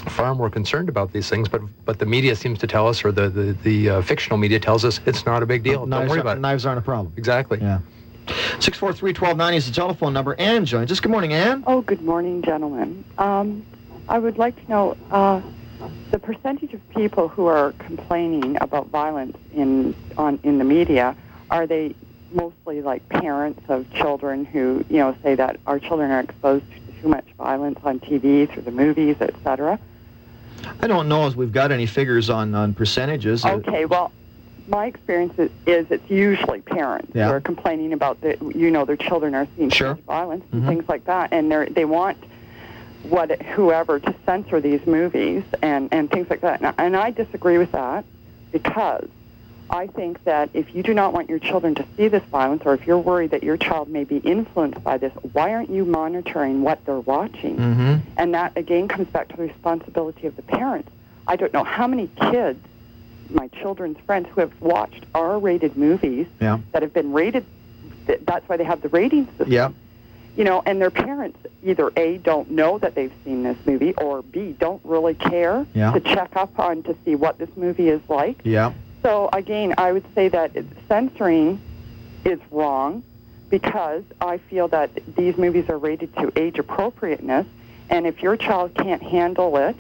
far 0.02 0.36
more 0.36 0.50
concerned 0.50 0.90
about 0.90 1.14
these 1.14 1.30
things, 1.30 1.48
but 1.48 1.62
but 1.86 2.00
the 2.00 2.06
media 2.06 2.36
seems 2.36 2.60
to 2.60 2.68
tell 2.68 2.88
us, 2.88 3.04
or 3.04 3.12
the 3.12 3.30
the, 3.30 3.54
the 3.64 3.90
uh, 3.90 4.02
fictional 4.02 4.38
media 4.38 4.60
tells 4.60 4.86
us, 4.86 5.00
it's 5.06 5.26
not 5.26 5.44
a 5.44 5.46
big 5.46 5.64
deal. 5.64 5.86
Don't 5.86 6.08
worry 6.08 6.20
about 6.20 6.38
it. 6.38 6.42
Knives 6.42 6.66
aren't 6.66 6.80
a 6.80 6.84
problem. 6.84 7.14
Exactly. 7.18 7.60
Yeah. 7.60 7.80
643-1290 8.60 9.56
is 9.56 9.66
the 9.66 9.74
telephone 9.74 10.14
number. 10.14 10.36
Anne 10.38 10.66
joins 10.66 10.92
us. 10.92 11.00
Good 11.00 11.12
morning, 11.12 11.34
Anne. 11.34 11.64
Oh, 11.66 11.82
good 11.82 12.02
morning, 12.02 12.44
gentlemen. 12.44 13.04
Um, 13.18 13.66
I 14.08 14.20
would 14.20 14.38
like 14.38 14.56
to 14.64 14.70
know 14.70 14.98
uh, 15.10 15.42
the 16.12 16.20
percentage 16.20 16.74
of 16.74 16.90
people 16.90 17.28
who 17.28 17.48
are 17.48 17.74
complaining 17.80 18.58
about 18.62 18.88
violence 18.88 19.38
in 19.54 19.96
on 20.18 20.40
in 20.44 20.58
the 20.58 20.64
media. 20.64 21.16
Are 21.50 21.66
they 21.66 21.96
mostly 22.32 22.82
like 22.82 23.08
parents 23.10 23.62
of 23.70 23.92
children 23.94 24.46
who 24.46 24.86
you 24.90 24.98
know 24.98 25.16
say 25.24 25.36
that 25.36 25.60
our 25.66 25.80
children 25.80 26.12
are 26.12 26.20
exposed 26.20 26.66
to 26.72 27.02
too 27.02 27.08
much 27.08 27.26
violence 27.38 27.80
on 27.84 28.00
TV 28.00 28.52
through 28.52 28.64
the 28.64 28.72
movies, 28.72 29.18
etc.? 29.20 29.80
I 30.82 30.88
don't 30.88 31.08
know 31.08 31.28
if 31.28 31.36
we've 31.36 31.52
got 31.52 31.72
any 31.72 31.86
figures 31.86 32.30
on, 32.30 32.56
on 32.56 32.74
percentages. 32.74 33.46
Okay, 33.46 33.86
well, 33.86 34.12
my 34.68 34.86
experience 34.86 35.38
is, 35.38 35.52
is 35.66 35.88
it's 35.90 36.10
usually 36.10 36.62
parents 36.62 37.12
yeah. 37.14 37.28
who 37.28 37.34
are 37.34 37.42
complaining 37.42 37.94
about 37.94 38.22
that. 38.22 38.42
You 38.42 38.72
know, 38.72 38.86
their 38.86 38.98
children 38.98 39.36
are 39.36 39.48
seeing 39.58 39.70
sure. 39.70 39.96
violence 40.06 40.46
and 40.52 40.62
mm-hmm. 40.62 40.70
things 40.70 40.90
like 40.90 41.06
that, 41.06 41.34
and 41.34 41.52
they 41.52 41.66
they 41.70 41.86
want 41.86 42.18
what 43.04 43.42
whoever 43.42 44.00
to 44.00 44.16
censor 44.26 44.62
these 44.62 44.86
movies 44.86 45.44
and 45.62 45.90
and 45.92 46.10
things 46.12 46.30
like 46.30 46.42
that. 46.42 46.62
And, 46.62 46.74
and 46.78 46.96
I 46.96 47.12
disagree 47.12 47.58
with 47.58 47.72
that 47.72 48.06
because 48.52 49.08
I 49.70 49.88
think 49.88 50.24
that 50.24 50.50
if 50.54 50.74
you 50.74 50.84
do 50.84 50.94
not 50.94 51.14
want 51.14 51.30
your 51.30 51.40
children 51.40 51.76
to 51.76 51.86
see 51.96 52.08
this 52.08 52.24
violence, 52.24 52.64
or 52.66 52.74
if 52.74 52.88
you're 52.88 52.98
worried 52.98 53.32
that 53.32 53.44
your 53.44 53.58
child 53.58 53.90
may 53.90 54.04
be 54.04 54.18
influenced 54.18 54.84
by 54.84 54.98
this, 54.98 55.14
why 55.34 55.54
aren't 55.54 55.70
you 55.70 55.86
monitoring 55.86 56.64
what 56.64 56.84
they're 56.86 57.00
watching? 57.00 57.58
Mm-hmm. 57.58 58.10
And 58.18 58.34
that 58.34 58.58
again 58.58 58.88
comes 58.88 59.08
back 59.08 59.28
to 59.30 59.38
the 59.38 59.44
responsibility 59.44 60.28
of 60.28 60.36
the 60.36 60.42
parents. 60.42 60.90
I 61.28 61.36
don't 61.36 61.54
know 61.54 61.64
how 61.64 61.86
many 61.86 62.08
kids, 62.08 62.60
my 63.30 63.48
children's 63.50 64.00
friends, 64.08 64.28
who 64.34 64.42
have 64.42 64.60
watched 64.60 65.06
R-rated 65.14 65.78
movies 65.78 66.26
yeah. 66.42 66.60
that 66.72 66.82
have 66.82 66.94
been 66.94 67.14
rated. 67.14 67.46
That's 68.08 68.48
why 68.50 68.58
they 68.58 68.64
have 68.64 68.82
the 68.82 68.90
rating 68.90 69.28
system. 69.28 69.52
Yeah. 69.52 69.72
You 70.36 70.46
know, 70.46 70.64
and 70.66 70.82
their 70.82 70.90
parents 70.90 71.38
either 71.64 71.92
a 71.96 72.18
don't 72.18 72.50
know 72.50 72.80
that 72.80 72.96
they've 72.96 73.14
seen 73.24 73.44
this 73.44 73.58
movie, 73.66 73.94
or 73.96 74.24
b 74.24 74.56
don't 74.58 74.82
really 74.84 75.14
care 75.14 75.68
yeah. 75.76 75.92
to 75.92 76.00
check 76.00 76.36
up 76.36 76.58
on 76.58 76.82
to 76.84 76.96
see 77.06 77.14
what 77.14 77.38
this 77.38 77.50
movie 77.56 77.90
is 77.90 78.02
like. 78.10 78.40
Yeah. 78.44 78.74
So 79.02 79.30
again, 79.32 79.74
I 79.78 79.92
would 79.92 80.06
say 80.14 80.28
that 80.30 80.52
censoring 80.88 81.62
is 82.26 82.40
wrong 82.52 83.04
because 83.50 84.04
I 84.22 84.38
feel 84.38 84.68
that 84.70 84.92
these 85.16 85.38
movies 85.38 85.70
are 85.70 85.78
rated 85.78 86.16
to 86.18 86.32
age 86.36 86.60
appropriateness, 86.60 87.48
and 87.90 88.06
if 88.06 88.22
your 88.22 88.38
child 88.38 88.76
can't 88.76 89.02
handle 89.02 89.58
it, 89.58 89.76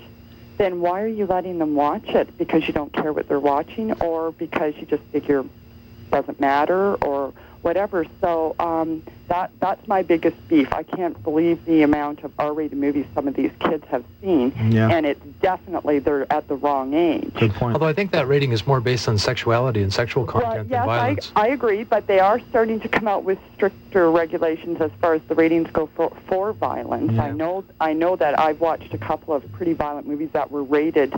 then 0.57 0.81
why 0.81 1.01
are 1.01 1.07
you 1.07 1.25
letting 1.25 1.59
them 1.59 1.75
watch 1.75 2.07
it? 2.07 2.37
Because 2.37 2.67
you 2.67 2.73
don't 2.73 2.91
care 2.91 3.13
what 3.13 3.27
they're 3.27 3.39
watching, 3.39 3.93
or 4.01 4.31
because 4.31 4.75
you 4.77 4.85
just 4.85 5.03
figure 5.03 5.41
it 5.41 6.11
doesn't 6.11 6.39
matter, 6.39 6.95
or 6.95 7.33
whatever. 7.61 8.05
So 8.21 8.55
um, 8.59 9.03
that 9.27 9.51
that's 9.59 9.85
my 9.87 10.01
biggest 10.01 10.35
beef. 10.47 10.71
I 10.73 10.83
can't 10.83 11.21
believe 11.23 11.63
the 11.65 11.81
amount 11.83 12.23
of 12.23 12.31
R-rated 12.39 12.77
movies 12.77 13.05
some 13.13 13.27
of 13.27 13.35
these 13.35 13.51
kids 13.59 13.85
have 13.87 14.03
seen, 14.21 14.53
yeah. 14.69 14.89
and 14.89 15.05
it's 15.05 15.23
definitely 15.41 15.99
they're 15.99 16.31
at 16.31 16.47
the 16.47 16.55
wrong 16.55 16.93
age. 16.93 17.33
Good 17.35 17.53
point. 17.53 17.73
Although 17.73 17.87
I 17.87 17.93
think 17.93 18.11
that 18.11 18.27
rating 18.27 18.51
is 18.51 18.65
more 18.65 18.81
based 18.81 19.07
on 19.07 19.17
sexuality 19.17 19.81
and 19.81 19.93
sexual 19.93 20.25
content 20.25 20.53
well, 20.53 20.63
than 20.63 20.69
yes, 20.69 20.85
violence. 20.85 21.31
I, 21.35 21.41
I 21.41 21.47
agree, 21.47 21.83
but 21.83 22.07
they 22.07 22.19
are 22.19 22.39
starting 22.49 22.79
to 22.81 22.87
come 22.87 23.07
out 23.07 23.23
with 23.23 23.39
stricter 23.55 24.09
regulations 24.11 24.81
as 24.81 24.91
far 25.01 25.13
as 25.13 25.21
the 25.27 25.35
ratings 25.35 25.69
go 25.71 25.87
for, 25.95 26.15
for 26.27 26.53
violence. 26.53 27.11
Yeah. 27.13 27.25
I 27.25 27.31
know 27.31 27.63
I 27.79 27.93
know 27.93 28.15
that 28.15 28.39
I've 28.39 28.59
watched 28.59 28.93
a 28.93 28.97
couple 28.97 29.33
of 29.33 29.49
pretty 29.51 29.73
violent 29.73 30.07
movies 30.07 30.29
that 30.33 30.49
were 30.51 30.63
rated 30.63 31.13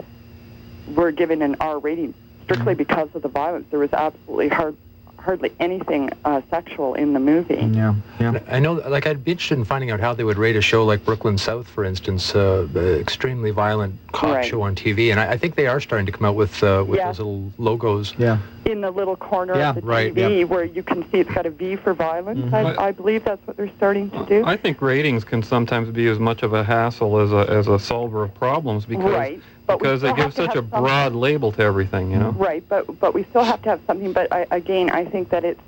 were 0.96 1.12
given 1.12 1.42
an 1.42 1.56
R 1.60 1.80
rating 1.80 2.14
strictly 2.44 2.74
Mm-hmm. 2.74 2.78
because 2.80 3.10
of 3.14 3.22
the 3.22 3.30
violence. 3.30 3.66
There 3.70 3.80
was 3.80 3.94
absolutely 3.94 4.50
hard 4.50 4.76
hardly 5.22 5.52
anything 5.60 6.10
uh, 6.26 6.42
sexual 6.50 6.96
in 6.96 7.14
the 7.14 7.20
movie. 7.20 7.56
Yeah, 7.72 7.96
yeah. 8.20 8.40
I 8.50 8.60
know, 8.60 8.74
like, 8.74 9.06
I'd 9.08 9.24
be 9.24 9.32
interested 9.32 9.58
in 9.58 9.66
finding 9.66 9.92
out 9.92 10.00
how 10.00 10.14
they 10.14 10.24
would 10.24 10.38
rate 10.38 10.56
a 10.56 10.62
show 10.62 10.84
like 10.84 11.06
Brooklyn 11.06 11.38
South, 11.38 11.68
for 11.68 11.84
instance, 11.86 12.36
uh, 12.36 12.68
the 12.72 13.00
extremely 13.00 13.52
violent 13.52 13.96
cop 14.12 14.36
Right. 14.36 14.46
show 14.46 14.62
on 14.64 14.76
TV. 14.76 15.12
And 15.12 15.20
I, 15.20 15.32
I 15.32 15.38
think 15.38 15.56
they 15.56 15.68
are 15.68 15.80
starting 15.80 16.06
to 16.08 16.12
come 16.12 16.26
out 16.26 16.36
with 16.36 16.64
uh, 16.64 16.84
with 16.88 16.98
Yeah. 17.00 17.08
those 17.08 17.20
little 17.20 17.54
logos. 17.58 18.14
Yeah. 18.18 18.40
In 18.66 18.82
the 18.82 18.92
little 18.92 19.16
corner 19.16 19.56
Yeah, 19.58 19.70
of 19.70 19.76
the 19.76 19.82
right, 19.82 20.14
TV 20.14 20.48
where 20.48 20.64
you 20.64 20.84
can 20.84 21.02
see 21.10 21.20
it's 21.20 21.32
got 21.32 21.46
a 21.48 21.50
V 21.50 21.76
for 21.78 21.94
violence. 21.96 22.40
Mhm. 22.40 22.54
I, 22.78 22.88
I 22.88 22.92
believe 22.92 23.24
that's 23.24 23.46
what 23.48 23.58
they're 23.58 23.72
starting 23.76 24.12
to 24.12 24.26
do. 24.26 24.44
I 24.46 24.56
think 24.56 24.82
ratings 24.84 25.24
can 25.24 25.42
sometimes 25.42 25.90
be 25.90 26.08
as 26.08 26.20
much 26.20 26.44
of 26.44 26.54
a 26.54 26.64
hassle 26.64 27.18
as 27.20 27.32
a, 27.32 27.50
as 27.52 27.68
a 27.68 27.80
solver 27.80 28.24
of 28.24 28.34
problems 28.36 28.86
because 28.86 29.12
right. 29.14 29.42
Because 29.68 30.02
they 30.02 30.14
give 30.14 30.34
such 30.34 30.52
a 30.52 30.62
have 30.62 30.70
some- 30.70 30.84
broad 30.84 31.14
label 31.16 31.52
to 31.54 31.62
everything, 31.64 32.12
you 32.12 32.20
know. 32.20 32.32
Right, 32.32 32.64
but 32.70 33.00
but 33.00 33.14
we 33.16 33.24
still 33.24 33.44
have 33.44 33.62
to 33.64 33.70
have 33.70 33.82
something. 33.88 34.14
But 34.14 34.32
I, 34.32 34.46
again, 34.52 34.92
I 34.92 35.06
think 35.06 35.30
that 35.30 35.44
it's 35.44 35.62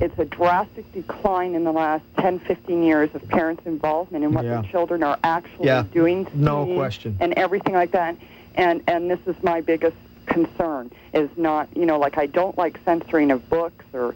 it's 0.00 0.18
a 0.18 0.24
drastic 0.24 0.90
decline 0.92 1.54
in 1.54 1.62
the 1.64 1.72
last 1.72 2.02
10, 2.18 2.38
15 2.40 2.82
years 2.82 3.10
of 3.14 3.26
parents' 3.28 3.62
involvement 3.66 4.24
in 4.24 4.32
what 4.32 4.44
Yeah. 4.44 4.60
their 4.62 4.70
children 4.70 5.02
are 5.02 5.18
actually 5.22 5.66
Yeah, 5.66 5.84
doing, 5.92 6.26
no 6.34 6.64
question. 6.74 7.16
and 7.20 7.32
everything 7.34 7.74
like 7.74 7.92
that. 7.92 8.16
And 8.56 8.82
and 8.88 9.08
this 9.10 9.20
is 9.26 9.36
my 9.42 9.60
biggest 9.60 9.96
concern 10.30 10.90
is 11.12 11.28
not 11.36 11.68
you 11.76 11.84
know 11.84 11.98
like 11.98 12.16
I 12.16 12.26
don't 12.26 12.56
like 12.56 12.78
censoring 12.84 13.30
of 13.30 13.48
books 13.50 13.84
or 13.92 14.14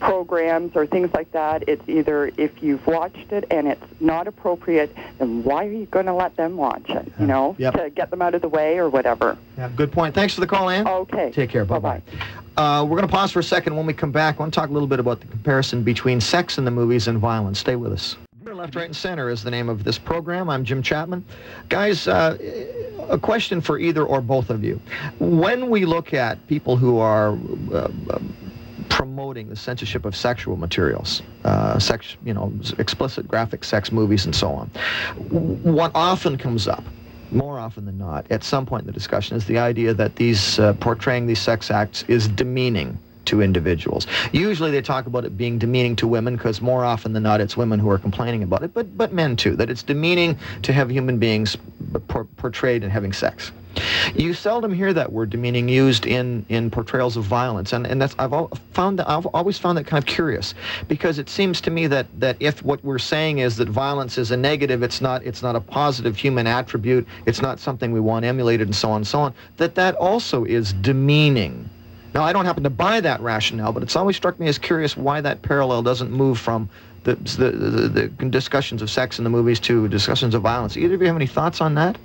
programs 0.00 0.74
or 0.76 0.86
things 0.86 1.12
like 1.12 1.30
that. 1.32 1.62
It's 1.68 1.86
either 1.86 2.30
if 2.38 2.62
you've 2.62 2.86
watched 2.86 3.32
it 3.32 3.44
and 3.50 3.68
it's 3.68 3.84
not 4.00 4.26
appropriate, 4.26 4.96
then 5.18 5.44
why 5.44 5.66
are 5.66 5.70
you 5.70 5.84
going 5.84 6.06
to 6.06 6.14
let 6.14 6.36
them 6.36 6.56
watch 6.56 6.88
it? 6.88 7.12
You 7.20 7.26
know, 7.26 7.54
Yep. 7.58 7.74
to 7.74 7.90
get 7.90 8.08
them 8.08 8.22
out 8.22 8.34
of 8.34 8.40
the 8.40 8.48
way 8.48 8.78
or 8.78 8.88
whatever. 8.88 9.36
Yeah, 9.58 9.68
good 9.76 9.92
point. 9.92 10.14
Thanks 10.14 10.32
for 10.32 10.40
the 10.40 10.46
call, 10.46 10.70
Ann. 10.70 10.88
Okay. 10.88 11.30
Take 11.32 11.50
care. 11.50 11.66
Bye-bye. 11.66 12.00
Uh, 12.56 12.82
we're 12.84 12.96
going 12.96 13.06
to 13.08 13.12
pause 13.12 13.30
for 13.30 13.40
a 13.40 13.44
second. 13.44 13.76
When 13.76 13.84
we 13.84 13.92
come 13.92 14.10
back, 14.10 14.36
I 14.36 14.38
want 14.38 14.54
to 14.54 14.58
talk 14.58 14.70
a 14.70 14.72
little 14.72 14.88
bit 14.88 15.00
about 15.00 15.20
the 15.20 15.26
comparison 15.26 15.82
between 15.82 16.18
sex 16.18 16.56
in 16.56 16.64
the 16.64 16.70
movies 16.70 17.06
and 17.06 17.18
violence. 17.18 17.58
Stay 17.58 17.76
with 17.76 17.92
us. 17.92 18.16
Left, 18.60 18.76
Right, 18.76 18.84
and 18.84 18.94
Center 18.94 19.30
is 19.30 19.42
the 19.42 19.50
name 19.50 19.70
of 19.70 19.84
this 19.84 19.96
program. 19.96 20.50
I'm 20.50 20.66
Jim 20.66 20.82
Chapman. 20.82 21.24
Guys, 21.70 22.06
uh, 22.06 22.36
a 23.08 23.16
question 23.16 23.62
for 23.62 23.78
either 23.78 24.04
or 24.04 24.20
both 24.20 24.50
of 24.50 24.62
you. 24.62 24.78
When 25.18 25.70
we 25.70 25.86
look 25.86 26.12
at 26.12 26.46
people 26.46 26.76
who 26.76 26.98
are 26.98 27.38
uh, 27.72 27.88
uh, 28.10 28.18
promoting 28.90 29.48
the 29.48 29.56
censorship 29.56 30.04
of 30.04 30.14
sexual 30.14 30.58
materials, 30.58 31.22
uh, 31.44 31.78
sex, 31.78 32.18
you 32.22 32.34
know, 32.34 32.52
explicit 32.76 33.26
graphic 33.26 33.64
sex 33.64 33.90
movies 33.90 34.26
and 34.26 34.36
so 34.36 34.50
on, 34.50 34.66
what 35.62 35.90
often 35.94 36.36
comes 36.36 36.68
up 36.68 36.84
more 37.30 37.58
often 37.58 37.86
than 37.86 37.96
not, 37.96 38.26
at 38.30 38.44
some 38.44 38.66
point 38.66 38.82
in 38.82 38.86
the 38.86 38.92
discussion, 38.92 39.38
is 39.38 39.46
the 39.46 39.56
idea 39.56 39.94
that 39.94 40.16
these 40.16 40.58
uh, 40.58 40.74
portraying 40.74 41.26
these 41.26 41.40
sex 41.40 41.70
acts 41.70 42.04
is 42.08 42.28
demeaning 42.28 42.98
to 43.26 43.42
individuals. 43.42 44.06
Usually 44.32 44.70
they 44.70 44.82
talk 44.82 45.06
about 45.06 45.24
it 45.24 45.36
being 45.36 45.58
demeaning 45.58 45.96
to 45.96 46.08
women 46.08 46.36
because 46.36 46.60
more 46.60 46.84
often 46.84 47.12
than 47.12 47.22
not 47.22 47.40
it's 47.40 47.56
women 47.56 47.78
who 47.78 47.90
are 47.90 47.98
complaining 47.98 48.42
about 48.42 48.62
it, 48.62 48.74
but, 48.74 48.96
but 48.96 49.12
men 49.12 49.36
too, 49.36 49.56
that 49.56 49.70
it's 49.70 49.82
demeaning 49.82 50.38
to 50.62 50.72
have 50.72 50.90
human 50.90 51.18
beings 51.18 51.56
por- 52.08 52.24
portrayed 52.24 52.82
in 52.82 52.90
having 52.90 53.12
sex. 53.12 53.52
You 54.16 54.34
seldom 54.34 54.72
hear 54.72 54.92
that 54.92 55.12
word 55.12 55.30
demeaning 55.30 55.68
used 55.68 56.04
in, 56.04 56.44
in 56.48 56.70
portrayals 56.70 57.16
of 57.16 57.22
violence, 57.22 57.72
and, 57.72 57.86
and 57.86 58.02
that's 58.02 58.16
I've 58.18 58.32
found 58.72 58.98
that 58.98 59.08
I've 59.08 59.26
always 59.26 59.58
found 59.58 59.78
that 59.78 59.86
kind 59.86 60.02
of 60.02 60.06
curious, 60.08 60.54
because 60.88 61.20
it 61.20 61.28
seems 61.28 61.60
to 61.60 61.70
me 61.70 61.86
that, 61.86 62.08
that 62.18 62.36
if 62.40 62.64
what 62.64 62.84
we're 62.84 62.98
saying 62.98 63.38
is 63.38 63.56
that 63.58 63.68
violence 63.68 64.18
is 64.18 64.32
a 64.32 64.36
negative, 64.36 64.82
it's 64.82 65.00
not 65.00 65.24
it's 65.24 65.40
not 65.40 65.54
a 65.54 65.60
positive 65.60 66.16
human 66.16 66.48
attribute, 66.48 67.06
it's 67.26 67.40
not 67.40 67.60
something 67.60 67.92
we 67.92 68.00
want 68.00 68.24
emulated, 68.24 68.66
and 68.66 68.74
so 68.74 68.90
on 68.90 68.96
and 68.96 69.06
so 69.06 69.20
on, 69.20 69.34
that 69.58 69.76
that 69.76 69.94
also 69.94 70.44
is 70.44 70.72
demeaning. 70.72 71.70
Now 72.14 72.22
I 72.24 72.32
don't 72.32 72.44
happen 72.44 72.64
to 72.64 72.70
buy 72.70 73.00
that 73.00 73.20
rationale, 73.20 73.72
but 73.72 73.82
it's 73.82 73.96
always 73.96 74.16
struck 74.16 74.38
me 74.40 74.48
as 74.48 74.58
curious 74.58 74.96
why 74.96 75.20
that 75.20 75.42
parallel 75.42 75.82
doesn't 75.82 76.10
move 76.10 76.38
from 76.38 76.68
the, 77.04 77.14
the, 77.14 77.50
the, 77.50 78.08
the 78.08 78.24
discussions 78.26 78.82
of 78.82 78.90
sex 78.90 79.18
in 79.18 79.24
the 79.24 79.30
movies 79.30 79.60
to 79.60 79.88
discussions 79.88 80.34
of 80.34 80.42
violence. 80.42 80.76
Either 80.76 80.94
of 80.94 81.00
you 81.00 81.06
have 81.06 81.16
any 81.16 81.26
thoughts 81.26 81.60
on 81.60 81.74
that? 81.74 81.96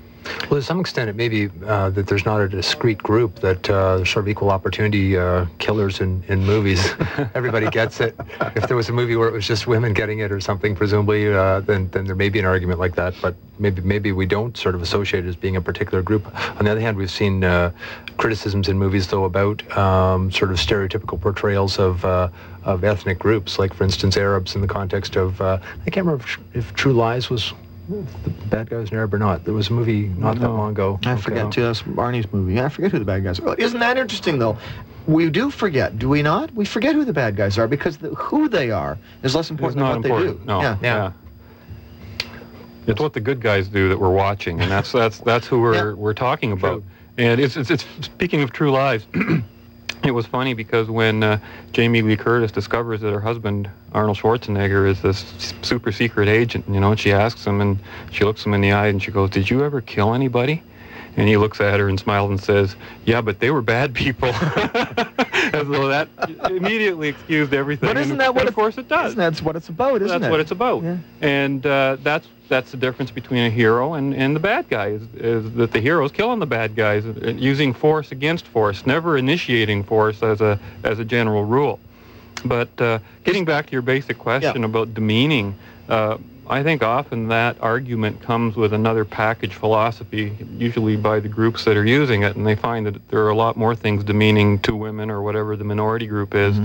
Well, 0.49 0.59
to 0.59 0.61
some 0.61 0.79
extent, 0.79 1.09
it 1.09 1.15
may 1.15 1.29
be 1.29 1.49
uh, 1.65 1.89
that 1.91 2.07
there's 2.07 2.25
not 2.25 2.41
a 2.41 2.47
discrete 2.47 2.99
group 2.99 3.39
that 3.39 3.69
uh, 3.69 4.03
sort 4.05 4.25
of 4.25 4.29
equal 4.29 4.51
opportunity 4.51 5.17
uh, 5.17 5.45
killers 5.57 6.01
in, 6.01 6.23
in 6.27 6.45
movies. 6.45 6.93
Everybody 7.35 7.69
gets 7.69 7.99
it. 7.99 8.15
If 8.55 8.67
there 8.67 8.77
was 8.77 8.89
a 8.89 8.93
movie 8.93 9.15
where 9.15 9.27
it 9.27 9.33
was 9.33 9.47
just 9.47 9.67
women 9.67 9.93
getting 9.93 10.19
it 10.19 10.31
or 10.31 10.39
something, 10.39 10.75
presumably, 10.75 11.33
uh, 11.33 11.61
then 11.61 11.89
then 11.89 12.05
there 12.05 12.15
may 12.15 12.29
be 12.29 12.39
an 12.39 12.45
argument 12.45 12.79
like 12.79 12.95
that. 12.95 13.15
But 13.21 13.35
maybe 13.59 13.81
maybe 13.81 14.11
we 14.11 14.25
don't 14.25 14.55
sort 14.57 14.75
of 14.75 14.81
associate 14.81 15.25
it 15.25 15.29
as 15.29 15.35
being 15.35 15.55
a 15.55 15.61
particular 15.61 16.01
group. 16.01 16.25
On 16.59 16.65
the 16.65 16.71
other 16.71 16.81
hand, 16.81 16.97
we've 16.97 17.11
seen 17.11 17.43
uh, 17.43 17.71
criticisms 18.17 18.69
in 18.69 18.77
movies 18.77 19.07
though 19.07 19.25
about 19.25 19.77
um, 19.77 20.31
sort 20.31 20.51
of 20.51 20.57
stereotypical 20.57 21.19
portrayals 21.19 21.79
of 21.79 22.03
uh, 22.05 22.29
of 22.63 22.83
ethnic 22.83 23.19
groups, 23.19 23.59
like 23.59 23.73
for 23.73 23.83
instance 23.83 24.17
Arabs 24.17 24.55
in 24.55 24.61
the 24.61 24.67
context 24.67 25.15
of 25.15 25.41
I 25.41 25.59
can't 25.85 26.05
remember 26.05 26.23
if, 26.23 26.39
if 26.53 26.73
True 26.73 26.93
Lies 26.93 27.29
was 27.29 27.53
the 27.87 28.31
bad 28.49 28.69
guys 28.69 28.89
an 28.91 28.97
Arab 28.97 29.13
or 29.13 29.19
not. 29.19 29.43
There 29.45 29.53
was 29.53 29.69
a 29.69 29.73
movie 29.73 30.07
not 30.07 30.39
that 30.39 30.49
long 30.49 30.71
ago. 30.71 30.99
I 31.05 31.15
forget 31.15 31.51
too. 31.51 31.63
That's 31.63 31.81
Barney's 31.81 32.31
movie. 32.33 32.59
I 32.59 32.69
forget 32.69 32.91
who 32.91 32.99
the 32.99 33.05
bad 33.05 33.23
guys 33.23 33.39
are. 33.39 33.55
Isn't 33.55 33.79
that 33.79 33.97
interesting 33.97 34.39
though? 34.39 34.57
We 35.07 35.29
do 35.29 35.51
forget, 35.51 35.99
do 35.99 36.09
we 36.09 36.23
not? 36.23 36.51
We 36.55 36.65
forget 36.65 36.95
who 36.95 37.05
the 37.05 37.13
bad 37.13 37.35
guys 37.35 37.59
are 37.59 37.67
because 37.67 37.97
the, 37.97 38.09
who 38.15 38.49
they 38.49 38.71
are 38.71 38.97
is 39.21 39.35
less 39.35 39.51
important 39.51 39.77
than 39.79 39.87
what 39.87 39.95
important. 39.97 40.39
they 40.39 40.43
do. 40.43 40.45
No. 40.47 40.61
Yeah. 40.61 40.77
yeah. 40.81 41.11
It's 42.87 42.99
what 42.99 43.13
the 43.13 43.19
good 43.19 43.39
guys 43.39 43.67
do 43.67 43.89
that 43.89 43.99
we're 43.99 44.11
watching, 44.13 44.61
and 44.61 44.71
that's 44.71 44.91
that's 44.91 45.19
that's 45.19 45.47
who 45.47 45.59
we're 45.61 45.75
Yeah. 45.75 45.93
we're 45.93 46.13
talking 46.13 46.51
about. 46.51 46.83
And 47.17 47.39
it's, 47.39 47.55
it's 47.55 47.71
it's 47.71 47.85
speaking 48.01 48.41
of 48.41 48.51
true 48.51 48.71
lies. 48.71 49.05
it 50.05 50.11
was 50.11 50.25
funny 50.25 50.53
because 50.53 50.89
when 50.89 51.23
uh, 51.23 51.39
Jamie 51.73 52.01
Lee 52.01 52.15
Curtis 52.15 52.51
discovers 52.51 53.01
that 53.01 53.11
her 53.11 53.19
husband 53.19 53.69
Arnold 53.91 54.17
Schwarzenegger 54.17 54.87
is 54.87 55.01
this 55.01 55.53
super 55.61 55.91
secret 55.91 56.27
agent, 56.27 56.65
you 56.67 56.79
know, 56.79 56.91
and 56.91 56.99
she 56.99 57.11
asks 57.11 57.45
him 57.45 57.61
and 57.61 57.79
she 58.11 58.23
looks 58.23 58.45
him 58.45 58.53
in 58.53 58.61
the 58.61 58.71
eye 58.71 58.87
and 58.87 59.01
she 59.01 59.11
goes, 59.11 59.29
"Did 59.29 59.49
you 59.49 59.63
ever 59.63 59.81
kill 59.81 60.13
anybody?" 60.13 60.61
And 61.17 61.27
he 61.27 61.37
looks 61.37 61.61
at 61.61 61.79
her 61.79 61.89
and 61.89 61.99
smiles 61.99 62.29
and 62.29 62.39
says, 62.39 62.75
"Yeah, 63.05 63.21
but 63.21 63.39
they 63.39 63.51
were 63.51 63.61
bad 63.61 63.93
people." 63.93 64.31
As 65.61 65.67
though 65.67 65.87
that 65.87 66.09
immediately 66.49 67.07
excused 67.09 67.53
everything. 67.53 67.87
But 67.89 67.97
isn't 67.97 68.11
And- 68.11 68.21
that 68.21 68.33
what 68.33 68.41
and 68.41 68.49
of 68.49 68.55
course 68.55 68.77
it 68.77 68.87
does. 68.87 69.13
Isn't 69.13 69.19
that 69.35 69.41
what 69.43 69.55
it's 69.55 69.69
about, 69.69 70.01
isn't 70.01 70.07
that's 70.07 70.15
it? 70.17 70.19
That's 70.21 70.31
what 70.31 70.39
it's 70.39 70.51
about. 70.51 70.83
Yeah. 70.83 70.97
And 71.21 71.65
uh, 71.65 71.97
that's 72.03 72.27
that's 72.47 72.71
the 72.71 72.77
difference 72.77 73.09
between 73.11 73.43
a 73.45 73.49
hero 73.49 73.93
and, 73.95 74.13
and 74.13 74.35
the 74.35 74.39
bad 74.39 74.69
guy 74.69 74.89
is, 74.89 75.01
is 75.15 75.51
that 75.53 75.71
the 75.71 75.79
hero 75.79 76.05
is 76.05 76.11
killing 76.11 76.39
the 76.39 76.45
bad 76.45 76.75
guys, 76.75 77.03
uh, 77.05 77.33
using 77.35 77.73
force 77.73 78.11
against 78.11 78.45
force, 78.47 78.85
never 78.85 79.17
initiating 79.17 79.83
force 79.83 80.21
as 80.21 80.41
a 80.41 80.59
as 80.83 80.99
a 80.99 81.05
general 81.05 81.43
rule. 81.43 81.79
But 82.43 82.69
uh, 82.79 82.99
getting 83.23 83.45
back 83.45 83.65
to 83.67 83.71
your 83.71 83.81
basic 83.81 84.19
question 84.19 84.63
about 84.63 84.93
demeaning, 84.93 85.55
uh, 85.89 86.17
I 86.47 86.61
think 86.61 86.83
often 86.83 87.27
that 87.29 87.57
argument 87.59 88.21
comes 88.21 88.55
with 88.55 88.71
another 88.73 89.03
package 89.03 89.55
philosophy, 89.55 90.37
usually 90.57 90.95
by 90.95 91.19
the 91.19 91.27
groups 91.27 91.65
that 91.65 91.75
are 91.75 91.85
using 91.85 92.21
it, 92.21 92.35
and 92.35 92.45
they 92.45 92.55
find 92.55 92.85
that 92.85 93.07
there 93.09 93.23
are 93.23 93.29
a 93.29 93.35
lot 93.35 93.57
more 93.57 93.75
things 93.75 94.03
demeaning 94.03 94.59
to 94.59 94.75
women 94.75 95.09
or 95.09 95.23
whatever 95.23 95.55
the 95.55 95.63
minority 95.63 96.05
group 96.05 96.35
is 96.35 96.59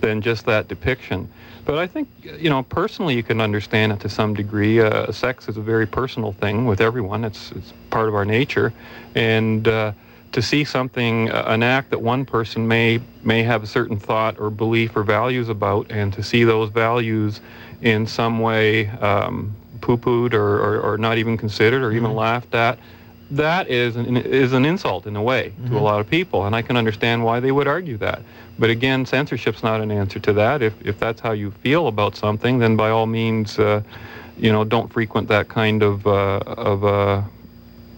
than 0.00 0.22
just 0.22 0.46
that 0.46 0.68
depiction. 0.68 1.28
But 1.66 1.78
I 1.78 1.86
think, 1.86 2.08
you 2.22 2.48
know, 2.48 2.62
personally 2.62 3.14
you 3.14 3.22
can 3.22 3.40
understand 3.40 3.92
it 3.92 4.00
to 4.00 4.08
some 4.08 4.32
degree. 4.32 4.80
Uh, 4.80 5.12
sex 5.12 5.48
is 5.48 5.56
a 5.56 5.62
very 5.62 5.86
personal 5.86 6.32
thing 6.32 6.64
with 6.64 6.80
everyone. 6.80 7.24
It's, 7.24 7.52
it's 7.52 7.74
part 7.90 8.08
of 8.08 8.14
our 8.14 8.24
nature. 8.24 8.72
And 9.16 9.66
uh, 9.66 9.92
to 10.32 10.42
see 10.42 10.64
something, 10.64 11.30
uh, 11.30 11.44
an 11.48 11.62
act 11.62 11.90
that 11.90 12.00
one 12.00 12.24
person 12.24 12.68
may, 12.68 13.00
may 13.24 13.42
have 13.42 13.62
a 13.64 13.66
certain 13.66 13.98
thought 13.98 14.38
or 14.38 14.48
belief 14.48 14.94
or 14.94 15.02
values 15.02 15.48
about, 15.48 15.90
and 15.90 16.12
to 16.12 16.22
see 16.22 16.44
those 16.44 16.70
values 16.70 17.40
in 17.82 18.06
some 18.06 18.40
way 18.40 18.88
um, 18.88 19.54
poo-pooed 19.80 20.34
or, 20.34 20.58
or, 20.58 20.80
or 20.80 20.98
not 20.98 21.18
even 21.18 21.36
considered 21.36 21.82
or 21.82 21.92
even 21.92 22.14
laughed 22.14 22.54
at, 22.54 22.78
that 23.30 23.68
is 23.68 23.96
an, 23.96 24.16
is 24.16 24.52
an 24.52 24.64
insult 24.64 25.06
in 25.06 25.16
a 25.16 25.22
way 25.22 25.52
to 25.66 25.76
a 25.76 25.80
lot 25.80 25.98
of 26.00 26.08
people, 26.08 26.46
and 26.46 26.54
I 26.54 26.62
can 26.62 26.76
understand 26.76 27.24
why 27.24 27.40
they 27.40 27.50
would 27.50 27.66
argue 27.66 27.96
that. 27.96 28.22
But 28.58 28.70
again, 28.70 29.04
censorship's 29.04 29.62
not 29.62 29.80
an 29.80 29.90
answer 29.90 30.20
to 30.20 30.32
that. 30.34 30.62
If, 30.62 30.74
if 30.86 30.98
that's 31.00 31.20
how 31.20 31.32
you 31.32 31.50
feel 31.50 31.88
about 31.88 32.16
something, 32.16 32.60
then 32.60 32.76
by 32.76 32.90
all 32.90 33.06
means, 33.06 33.58
uh, 33.58 33.82
you 34.38 34.52
know, 34.52 34.64
don't 34.64 34.92
frequent 34.92 35.28
that 35.28 35.48
kind 35.48 35.82
of 35.82 36.06
uh, 36.06 36.38
of 36.46 36.84
uh, 36.84 37.22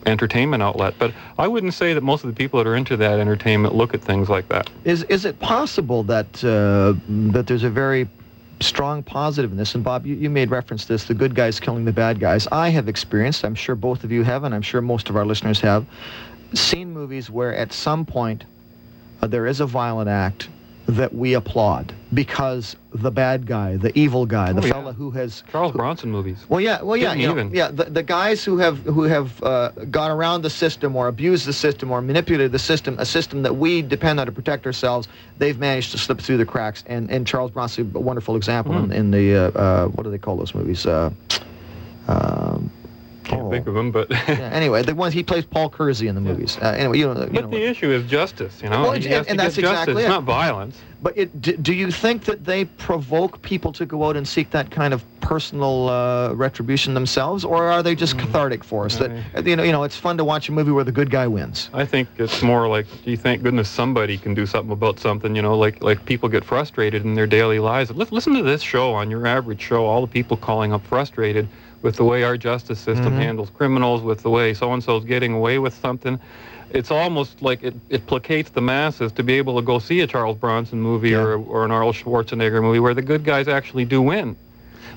entertainment 0.07 0.63
outlet. 0.63 0.95
But 0.99 1.13
I 1.37 1.47
wouldn't 1.47 1.75
say 1.75 1.93
that 1.93 2.03
most 2.03 2.25
of 2.25 2.31
the 2.31 2.37
people 2.37 2.59
that 2.59 2.69
are 2.69 2.77
into 2.77 2.97
that 2.97 3.21
entertainment 3.21 3.75
look 3.75 3.93
at 3.95 4.01
things 4.01 4.29
like 4.29 4.49
that. 4.49 4.71
Is 4.85 5.03
is 5.05 5.25
it 5.25 5.39
possible 5.41 6.03
that 6.05 6.43
uh, 6.43 6.95
that 7.33 7.47
there's 7.49 7.65
a 7.65 7.71
very 7.71 8.09
strong 8.61 9.03
positive 9.03 9.51
in 9.51 9.57
this? 9.57 9.75
And 9.75 9.85
Bob, 9.85 10.07
you, 10.07 10.15
you 10.15 10.31
made 10.31 10.51
reference 10.51 10.83
to 10.83 10.89
this: 10.89 11.05
the 11.05 11.15
good 11.15 11.35
guys 11.35 11.61
killing 11.61 11.85
the 11.85 11.93
bad 11.93 12.21
guys. 12.21 12.47
I 12.53 12.69
have 12.71 12.89
experienced. 12.89 13.45
I'm 13.45 13.55
sure 13.55 13.75
both 13.75 14.05
of 14.05 14.13
you 14.13 14.23
have, 14.25 14.45
and 14.45 14.55
I'm 14.55 14.63
sure 14.63 14.81
most 14.81 15.09
of 15.09 15.17
our 15.17 15.25
listeners 15.25 15.61
have 15.61 15.87
seen 16.55 16.93
movies 16.93 17.31
where 17.31 17.55
at 17.55 17.73
some 17.73 18.05
point 18.05 18.45
uh, 19.21 19.27
there 19.27 19.47
is 19.47 19.61
a 19.61 19.67
violent 19.67 20.09
act 20.09 20.49
that 20.89 21.15
we 21.15 21.35
applaud 21.35 21.93
because 22.15 22.75
the 22.95 23.11
bad 23.11 23.45
guy, 23.47 23.77
the 23.77 23.97
evil 23.99 24.25
guy, 24.25 24.55
the 24.55 24.63
Oh, 24.63 24.65
yeah. 24.65 24.73
fella 24.73 24.93
who 24.95 25.11
has 25.11 25.45
Charles 25.53 25.73
Bronson 25.73 26.11
movies. 26.11 26.39
well, 26.49 26.63
yeah, 26.63 26.81
well, 26.81 26.97
yeah, 26.97 27.13
know, 27.13 27.51
yeah. 27.53 27.71
The, 27.71 27.85
the 27.85 28.03
guys 28.03 28.43
who 28.43 28.57
have 28.57 28.79
who 28.79 29.03
have 29.03 29.43
uh, 29.43 29.69
gone 29.91 30.11
around 30.11 30.41
the 30.43 30.49
system 30.51 30.97
or 30.97 31.07
abused 31.09 31.45
the 31.47 31.53
system 31.53 31.91
or 31.91 32.01
manipulated 32.01 32.53
the 32.53 32.59
system, 32.59 32.97
a 32.99 33.05
system 33.05 33.43
that 33.43 33.57
we 33.57 33.83
depend 33.83 34.19
on 34.19 34.25
to 34.27 34.33
protect 34.33 34.65
ourselves, 34.65 35.09
they've 35.37 35.59
managed 35.59 35.91
to 35.91 35.99
slip 35.99 36.21
through 36.23 36.39
the 36.39 36.47
cracks. 36.47 36.83
And 36.87 37.11
and 37.11 37.27
Charles 37.27 37.51
Bronson, 37.51 37.93
a 37.95 38.01
wonderful 38.01 38.35
example 38.35 38.75
in, 38.79 38.89
Mm. 38.89 38.95
in 38.95 39.11
the 39.11 39.37
uh, 39.37 39.41
uh, 39.61 39.89
what 39.89 40.05
do 40.05 40.11
they 40.11 40.17
call 40.19 40.37
those 40.39 40.55
movies? 40.55 40.87
Uh, 40.87 41.11
um, 42.09 42.71
Can't 43.29 43.43
oh. 43.43 43.51
think 43.51 43.67
of 43.67 43.75
them, 43.75 43.91
but. 43.91 44.11
yeah, 44.11 44.17
anyway, 44.53 44.83
the 44.83 44.95
ones 44.95 45.13
he 45.13 45.23
plays 45.23 45.45
Paul 45.45 45.69
Kersey 45.69 46.09
in 46.09 46.15
the 46.15 46.21
movies. 46.21 46.57
Uh, 46.61 46.69
anyway, 46.71 46.99
you 46.99 47.13
know, 47.13 47.21
you 47.21 47.31
But 47.31 47.45
know. 47.45 47.51
the 47.51 47.63
issue 47.63 47.91
is 47.91 48.09
justice, 48.11 48.63
you 48.63 48.71
know. 48.71 48.83
Well, 48.83 48.93
and- 48.93 49.05
and 49.07 49.39
that's 49.39 49.55
justice. 49.57 49.59
exactly 49.59 49.95
It's 49.97 50.07
it. 50.07 50.09
not 50.09 50.25
violence. 50.25 50.81
But 51.01 51.17
it, 51.17 51.41
do, 51.41 51.57
do 51.57 51.73
you 51.75 51.93
think 51.93 52.25
that 52.25 52.45
they 52.45 52.65
provoke 52.65 53.41
people 53.43 53.73
to 53.75 53.87
go 53.87 54.05
out 54.09 54.17
and 54.17 54.27
seek 54.27 54.51
that 54.51 54.71
kind 54.73 54.93
of 54.93 55.05
personal 55.21 55.89
uh, 55.89 56.33
retribution 56.33 56.93
themselves, 56.95 57.45
or 57.45 57.67
are 57.71 57.85
they 57.85 57.95
just 57.95 58.19
cathartic 58.19 58.65
for 58.65 58.87
us? 58.87 58.97
That 58.97 59.13
uh, 59.37 59.43
you 59.43 59.55
know, 59.55 59.63
you 59.63 59.71
know, 59.71 59.85
it's 59.85 59.97
fun 59.97 60.17
to 60.17 60.25
watch 60.25 60.49
a 60.49 60.53
movie 60.53 60.73
where 60.73 60.83
the 60.83 60.91
good 60.91 61.11
guy 61.11 61.29
wins. 61.29 61.71
I 61.73 61.85
think 61.85 62.09
it's 62.17 62.43
more 62.43 62.67
like, 62.67 62.87
gee, 63.05 63.15
thank 63.15 63.45
goodness 63.45 63.69
somebody 63.69 64.19
can 64.19 64.35
do 64.35 64.45
something 64.45 64.73
about 64.73 64.99
something. 64.99 65.37
You 65.37 65.43
know, 65.43 65.57
like 65.57 65.81
like 65.85 66.05
people 66.05 66.29
get 66.29 66.45
frustrated 66.45 67.05
in 67.05 67.15
their 67.15 67.29
daily 67.29 67.61
lives. 67.61 67.93
Listen 67.93 68.35
to 68.35 68.43
this 68.43 68.63
show 68.63 68.93
on 68.93 69.09
your 69.09 69.25
average 69.25 69.61
show. 69.61 69.87
All 69.87 70.01
the 70.01 70.09
people 70.13 70.37
calling 70.37 70.73
up 70.73 70.85
frustrated 70.85 71.47
with 71.83 71.97
the 71.97 72.05
way 72.05 72.23
our 72.25 72.37
justice 72.37 72.79
system 72.79 73.13
Mhm. 73.15 73.19
handles 73.23 73.51
criminals, 73.51 74.03
with 74.03 74.23
the 74.23 74.31
way 74.31 74.55
so 74.55 74.73
and 74.73 74.83
so's 74.83 75.05
getting 75.05 75.33
away 75.33 75.59
with 75.59 75.75
something. 75.75 76.19
It's 76.71 76.91
almost 76.91 77.41
like 77.41 77.63
it, 77.63 77.75
it 77.89 78.07
placates 78.07 78.53
the 78.53 78.61
masses 78.61 79.13
to 79.13 79.23
be 79.23 79.35
able 79.35 79.57
to 79.57 79.63
go 79.63 79.79
see 79.79 80.01
a 80.01 80.07
Charles 80.07 80.37
Bronson 80.37 80.81
movie 80.81 81.11
Yeah. 81.11 81.19
or, 81.23 81.37
or 81.39 81.65
an 81.65 81.71
Arnold 81.71 81.95
Schwarzenegger 81.95 82.61
movie 82.61 82.79
where 82.81 82.95
the 82.95 83.03
good 83.03 83.25
guys 83.25 83.49
actually 83.49 83.85
do 83.87 84.03
win. 84.03 84.37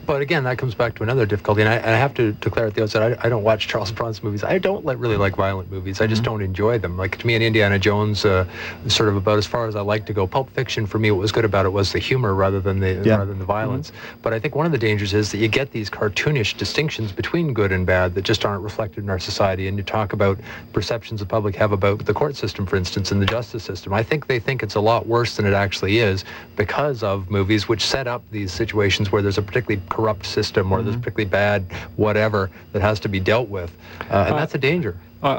But 0.06 0.22
again, 0.22 0.43
that 0.45 0.58
comes 0.58 0.76
back 0.76 0.95
to 0.95 1.04
another 1.04 1.26
difficulty, 1.26 1.62
and 1.62 1.70
I, 1.70 1.76
and 1.76 1.91
I 1.91 1.97
have 1.97 2.14
to 2.16 2.34
declare 2.34 2.68
at 2.68 2.74
the 2.74 2.84
outset, 2.84 3.20
I, 3.20 3.26
I 3.28 3.30
don't 3.30 3.43
watch 3.43 3.68
Charles 3.68 3.91
Bronson 3.91 4.26
movies. 4.26 4.43
I 4.43 4.58
don't 4.58 4.84
like, 4.84 4.99
really 4.99 5.18
like 5.18 5.36
violent 5.36 5.72
movies. 5.72 6.02
I 6.02 6.08
just 6.08 6.24
don't 6.24 6.41
enjoy 6.41 6.80
them. 6.80 6.97
Like 6.97 7.18
to 7.18 7.28
me, 7.28 7.36
in 7.36 7.41
Indiana 7.41 7.78
Jones, 7.80 8.26
uh, 8.26 8.45
sort 8.88 9.10
of 9.10 9.16
about 9.16 9.38
as 9.38 9.45
far 9.45 9.68
as 9.68 9.76
I 9.76 9.82
like 9.82 10.06
to 10.08 10.14
go. 10.14 10.28
Pulp 10.28 10.49
Fiction, 10.52 10.86
for 10.86 10.99
me, 10.99 11.12
what 11.12 11.20
was 11.22 11.32
good 11.32 11.45
about 11.45 11.66
it 11.66 11.70
was 11.70 11.91
the 11.91 11.99
humor 11.99 12.34
rather 12.34 12.60
than 12.60 12.80
the 12.80 13.02
Yeah. 13.06 13.16
rather 13.18 13.26
than 13.26 13.39
the 13.39 13.45
violence. 13.45 13.91
But 14.22 14.34
I 14.34 14.39
think 14.39 14.56
one 14.56 14.66
of 14.66 14.72
the 14.72 14.78
dangers 14.78 15.14
is 15.14 15.32
that 15.32 15.38
you 15.38 15.47
get 15.47 15.72
these 15.72 15.89
cartoonish 15.89 16.58
distinctions 16.58 17.12
between 17.12 17.54
good 17.54 17.72
and 17.72 17.86
bad 17.86 18.16
that 18.16 18.24
just 18.24 18.43
aren't 18.45 18.64
reflected 18.64 19.04
in 19.04 19.10
our 19.10 19.20
society. 19.20 19.68
And 19.68 19.78
you 19.78 19.84
talk 19.84 20.14
about 20.14 20.39
perceptions 20.74 21.20
the 21.20 21.26
public 21.26 21.56
have 21.56 21.72
about 21.72 22.06
the 22.06 22.14
court 22.14 22.36
system, 22.36 22.66
for 22.66 22.76
instance, 22.76 23.12
and 23.12 23.22
the 23.22 23.26
justice 23.26 23.64
system. 23.64 23.93
I 23.93 24.04
think 24.04 24.28
they 24.28 24.39
think 24.39 24.64
it's 24.64 24.76
a 24.76 24.82
lot 24.82 25.06
worse 25.08 25.36
than 25.38 25.45
it 25.45 25.54
actually 25.54 25.99
is 25.99 26.26
because 26.56 27.04
of 27.04 27.30
movies 27.30 27.68
which 27.68 27.86
set 27.86 28.08
up 28.08 28.24
these 28.32 28.52
situations 28.52 29.12
where 29.12 29.22
there's 29.22 29.38
a 29.38 29.41
particularly 29.41 29.82
corrupt 29.92 30.26
system 30.26 30.72
or 30.72 30.82
this 30.82 30.96
Mhm. 30.96 31.02
particularly 31.02 31.30
bad 31.30 31.66
whatever 31.98 32.50
that 32.72 32.82
has 32.82 33.00
to 33.02 33.10
be 33.10 33.20
dealt 33.20 33.50
with, 33.50 33.72
uh, 34.10 34.24
and 34.28 34.36
Uh, 34.36 34.39
that's 34.39 34.56
a 34.56 34.58
danger. 34.58 34.96
I, 35.22 35.30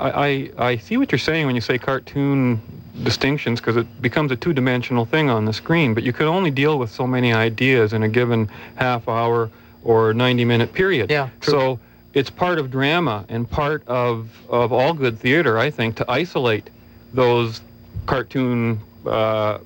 I, 0.59 0.69
I 0.71 0.77
see 0.77 0.97
what 0.97 1.11
you're 1.11 1.19
saying 1.19 1.47
when 1.47 1.55
you 1.57 1.61
say 1.61 1.77
cartoon 1.79 2.61
distinctions 3.03 3.59
because 3.61 3.77
it 3.77 3.87
becomes 4.03 4.31
a 4.31 4.37
two-dimensional 4.37 5.07
thing 5.07 5.31
on 5.31 5.45
the 5.47 5.53
screen, 5.53 5.95
but 5.95 6.03
you 6.05 6.13
can 6.13 6.27
only 6.27 6.51
deal 6.51 6.79
with 6.79 6.91
so 6.91 7.07
many 7.07 7.33
ideas 7.33 7.93
in 7.95 8.03
a 8.03 8.09
given 8.09 8.49
half 8.77 9.09
hour 9.09 9.51
or 9.83 10.13
90-minute 10.13 10.73
period. 10.73 11.11
Yeah, 11.11 11.31
true. 11.41 11.53
So 11.53 11.79
it's 12.15 12.31
part 12.31 12.59
of 12.59 12.71
drama 12.71 13.25
and 13.31 13.49
part 13.51 13.83
of, 13.89 14.29
of 14.51 14.71
all 14.73 14.93
good 14.93 15.19
theater, 15.19 15.59
I 15.59 15.71
think, 15.71 15.97
to 15.97 16.05
isolate 16.09 16.69
those 17.15 17.63
cartoon, 18.07 18.79
uh, 19.07 19.59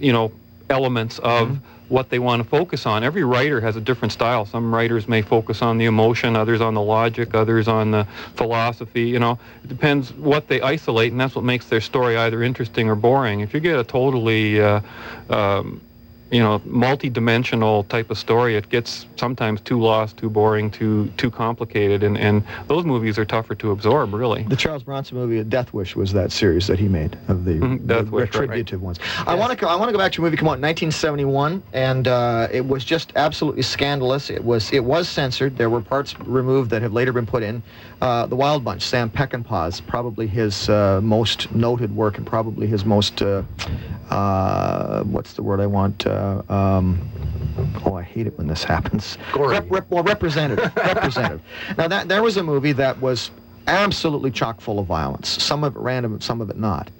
you 0.00 0.12
know, 0.12 0.32
elements 0.70 1.18
of 1.20 1.48
Mhm. 1.50 1.58
What 1.92 2.08
they 2.08 2.18
want 2.18 2.42
to 2.42 2.48
focus 2.48 2.86
on. 2.86 3.04
Every 3.04 3.22
writer 3.22 3.60
has 3.60 3.76
a 3.76 3.80
different 3.80 4.12
style. 4.12 4.46
Some 4.46 4.74
writers 4.74 5.06
may 5.06 5.20
focus 5.20 5.60
on 5.60 5.76
the 5.76 5.84
emotion, 5.84 6.34
others 6.34 6.62
on 6.62 6.72
the 6.72 6.80
logic, 6.80 7.34
others 7.34 7.68
on 7.68 7.90
the 7.90 8.06
philosophy. 8.34 9.02
You 9.02 9.18
know, 9.18 9.38
it 9.62 9.68
depends 9.68 10.10
what 10.14 10.48
they 10.48 10.62
isolate, 10.62 11.12
and 11.12 11.20
that's 11.20 11.34
what 11.34 11.44
makes 11.44 11.66
their 11.66 11.82
story 11.82 12.16
either 12.16 12.42
interesting 12.42 12.88
or 12.88 12.94
boring. 12.94 13.40
If 13.40 13.52
you 13.52 13.60
get 13.60 13.78
a 13.78 13.84
totally 13.84 14.62
uh, 14.62 14.80
um, 15.28 15.82
you 16.32 16.40
know, 16.40 16.62
multi-dimensional 16.64 17.84
type 17.84 18.10
of 18.10 18.16
story, 18.16 18.56
it 18.56 18.70
gets 18.70 19.04
sometimes 19.16 19.60
too 19.60 19.78
lost, 19.78 20.16
too 20.16 20.30
boring, 20.30 20.70
too 20.70 21.12
too 21.18 21.30
complicated, 21.30 22.02
and, 22.02 22.16
and 22.16 22.42
those 22.68 22.86
movies 22.86 23.18
are 23.18 23.26
tougher 23.26 23.54
to 23.56 23.70
absorb, 23.70 24.14
really. 24.14 24.42
The 24.44 24.56
Charles 24.56 24.82
Bronson 24.82 25.18
movie, 25.18 25.44
Death 25.44 25.74
Wish, 25.74 25.94
was 25.94 26.12
that 26.14 26.32
series 26.32 26.66
that 26.68 26.78
he 26.78 26.88
made 26.88 27.18
of 27.28 27.44
the, 27.44 27.52
Mhm, 27.56 27.86
the 27.86 28.02
Death 28.02 28.10
Wish, 28.10 28.28
right, 28.28 28.34
right. 28.34 28.40
retributive 28.40 28.80
ones. 28.80 28.98
I 29.26 29.34
want 29.34 29.58
to 29.58 29.68
I 29.68 29.76
want 29.76 29.90
to 29.90 29.92
go 29.92 29.98
back 29.98 30.12
to 30.12 30.22
a 30.22 30.24
movie 30.24 30.38
come 30.38 30.48
out 30.48 30.56
in 30.56 30.62
1971, 30.62 31.62
and 31.74 32.08
uh, 32.08 32.48
it 32.50 32.66
was 32.66 32.82
just 32.82 33.12
absolutely 33.14 33.62
scandalous. 33.62 34.30
It 34.30 34.42
was 34.42 34.72
it 34.72 34.84
was 34.84 35.10
censored. 35.10 35.58
There 35.58 35.68
were 35.68 35.82
parts 35.82 36.18
removed 36.20 36.70
that 36.70 36.80
have 36.80 36.94
later 36.94 37.12
been 37.12 37.26
put 37.26 37.42
in. 37.42 37.62
Uh, 38.02 38.26
the 38.26 38.34
Wild 38.34 38.64
Bunch, 38.64 38.82
Sam 38.82 39.08
Peckinpah's, 39.08 39.80
probably 39.80 40.26
his 40.26 40.68
uh, 40.68 41.00
most 41.00 41.54
noted 41.54 41.94
work 41.94 42.18
and 42.18 42.26
probably 42.26 42.66
his 42.66 42.84
most 42.84 43.22
uh, 43.22 43.44
uh, 44.10 45.04
what's 45.04 45.34
the 45.34 45.42
word 45.44 45.60
I 45.60 45.66
want? 45.66 46.04
Uh, 46.04 46.42
um, 46.48 47.08
oh, 47.86 47.94
I 47.94 48.02
hate 48.02 48.26
it 48.26 48.36
when 48.36 48.48
this 48.48 48.64
happens. 48.64 49.16
Gory. 49.32 49.52
Rep, 49.52 49.70
rep, 49.70 49.88
well, 49.88 50.02
representative. 50.02 50.74
representative. 50.74 51.42
Now 51.78 51.86
that 51.86 52.08
there 52.08 52.24
was 52.24 52.36
a 52.36 52.42
movie 52.42 52.72
that 52.72 53.00
was 53.00 53.30
absolutely 53.68 54.32
chock 54.32 54.60
full 54.60 54.80
of 54.80 54.86
violence. 54.86 55.28
Some 55.28 55.62
of 55.62 55.76
it 55.76 55.78
random, 55.78 56.20
some 56.20 56.40
of 56.40 56.50
it 56.50 56.58
not. 56.58 56.90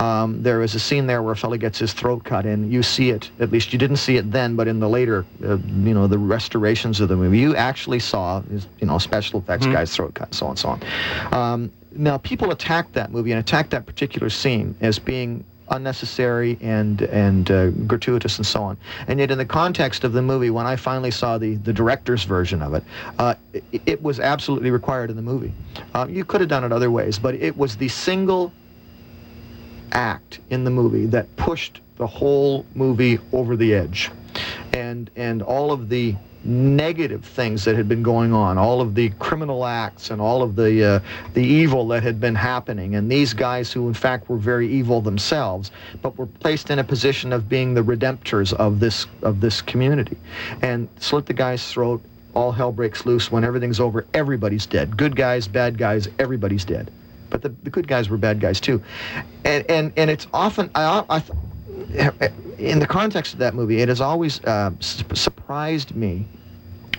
Um, 0.00 0.42
there 0.42 0.62
is 0.62 0.74
a 0.74 0.80
scene 0.80 1.06
there 1.06 1.22
where 1.22 1.32
a 1.32 1.36
fellow 1.36 1.58
gets 1.58 1.78
his 1.78 1.92
throat 1.92 2.24
cut 2.24 2.46
in. 2.46 2.70
You 2.72 2.82
see 2.82 3.10
it, 3.10 3.30
at 3.38 3.52
least 3.52 3.72
you 3.72 3.78
didn't 3.78 3.98
see 3.98 4.16
it 4.16 4.32
then, 4.32 4.56
but 4.56 4.66
in 4.66 4.80
the 4.80 4.88
later, 4.88 5.26
uh, 5.44 5.58
you 5.58 5.92
know, 5.94 6.06
the 6.06 6.18
restorations 6.18 7.00
of 7.00 7.10
the 7.10 7.16
movie, 7.16 7.38
you 7.38 7.54
actually 7.54 7.98
saw, 8.00 8.42
you 8.50 8.86
know, 8.86 8.96
special 8.98 9.40
effects 9.40 9.66
Mhm. 9.66 9.72
guy's 9.72 9.94
throat 9.94 10.14
cut, 10.14 10.28
and 10.28 10.34
so 10.34 10.46
on 10.46 10.50
and 10.52 10.58
so 10.58 10.68
on. 10.70 10.80
Um, 11.32 11.70
now, 11.94 12.16
people 12.18 12.50
attacked 12.50 12.94
that 12.94 13.12
movie 13.12 13.30
and 13.32 13.38
attacked 13.40 13.70
that 13.70 13.84
particular 13.84 14.30
scene 14.30 14.74
as 14.80 14.98
being 14.98 15.44
unnecessary 15.72 16.58
and 16.60 17.02
and 17.02 17.48
uh, 17.50 17.68
gratuitous 17.86 18.38
and 18.38 18.46
so 18.46 18.62
on. 18.62 18.76
And 19.06 19.20
yet, 19.20 19.30
in 19.30 19.38
the 19.38 19.44
context 19.44 20.02
of 20.02 20.12
the 20.12 20.22
movie, 20.22 20.50
when 20.50 20.66
I 20.66 20.76
finally 20.76 21.10
saw 21.10 21.36
the 21.38 21.56
the 21.56 21.72
director's 21.72 22.24
version 22.24 22.62
of 22.62 22.74
it, 22.74 22.82
uh, 23.18 23.34
it, 23.52 23.82
it 23.86 24.02
was 24.02 24.18
absolutely 24.18 24.70
required 24.70 25.10
in 25.10 25.16
the 25.16 25.22
movie. 25.22 25.52
Um, 25.94 26.08
you 26.10 26.24
could 26.24 26.40
have 26.40 26.48
done 26.48 26.64
it 26.64 26.72
other 26.72 26.90
ways, 26.90 27.18
but 27.18 27.34
it 27.34 27.56
was 27.56 27.76
the 27.76 27.88
single 27.88 28.52
act 29.92 30.40
in 30.50 30.64
the 30.64 30.70
movie 30.70 31.06
that 31.06 31.34
pushed 31.36 31.80
the 31.96 32.06
whole 32.06 32.64
movie 32.74 33.18
over 33.32 33.56
the 33.56 33.74
edge, 33.74 34.10
and 34.72 35.10
and 35.16 35.42
all 35.42 35.72
of 35.72 35.88
the 35.88 36.16
negative 36.42 37.22
things 37.22 37.64
that 37.64 37.76
had 37.76 37.88
been 37.88 38.02
going 38.02 38.32
on, 38.32 38.56
all 38.56 38.80
of 38.80 38.94
the 38.94 39.10
criminal 39.18 39.66
acts 39.66 40.10
and 40.10 40.20
all 40.20 40.42
of 40.42 40.56
the 40.56 40.84
uh, 40.84 41.00
the 41.34 41.44
evil 41.44 41.86
that 41.88 42.02
had 42.02 42.18
been 42.18 42.34
happening, 42.34 42.94
and 42.94 43.10
these 43.10 43.34
guys 43.34 43.72
who 43.72 43.88
in 43.88 43.94
fact 43.94 44.28
were 44.28 44.38
very 44.38 44.68
evil 44.68 45.00
themselves, 45.00 45.70
but 46.00 46.16
were 46.16 46.26
placed 46.26 46.70
in 46.70 46.78
a 46.78 46.84
position 46.84 47.32
of 47.32 47.48
being 47.48 47.74
the 47.74 47.82
redemptors 47.82 48.52
of 48.54 48.80
this 48.80 49.06
of 49.22 49.40
this 49.40 49.60
community, 49.60 50.16
and 50.62 50.88
slit 50.98 51.26
the 51.26 51.34
guy's 51.34 51.70
throat. 51.70 52.02
All 52.32 52.52
hell 52.52 52.70
breaks 52.70 53.04
loose 53.04 53.30
when 53.32 53.42
everything's 53.42 53.80
over. 53.80 54.06
Everybody's 54.14 54.64
dead. 54.64 54.96
Good 54.96 55.16
guys, 55.16 55.48
bad 55.48 55.76
guys, 55.76 56.08
everybody's 56.20 56.64
dead. 56.64 56.90
But 57.30 57.42
the, 57.42 57.54
the 57.62 57.70
good 57.70 57.86
guys 57.88 58.08
were 58.10 58.16
bad 58.18 58.40
guys 58.40 58.60
too, 58.60 58.82
and 59.44 59.64
and 59.70 59.92
and 59.96 60.10
it's 60.10 60.26
often 60.32 60.70
I, 60.74 61.04
I 61.08 61.22
in 62.58 62.78
the 62.78 62.86
context 62.86 63.32
of 63.32 63.38
that 63.38 63.54
movie, 63.54 63.80
it 63.80 63.88
has 63.88 64.00
always 64.00 64.42
uh, 64.44 64.70
su- 64.80 65.04
surprised 65.14 65.94
me 65.94 66.26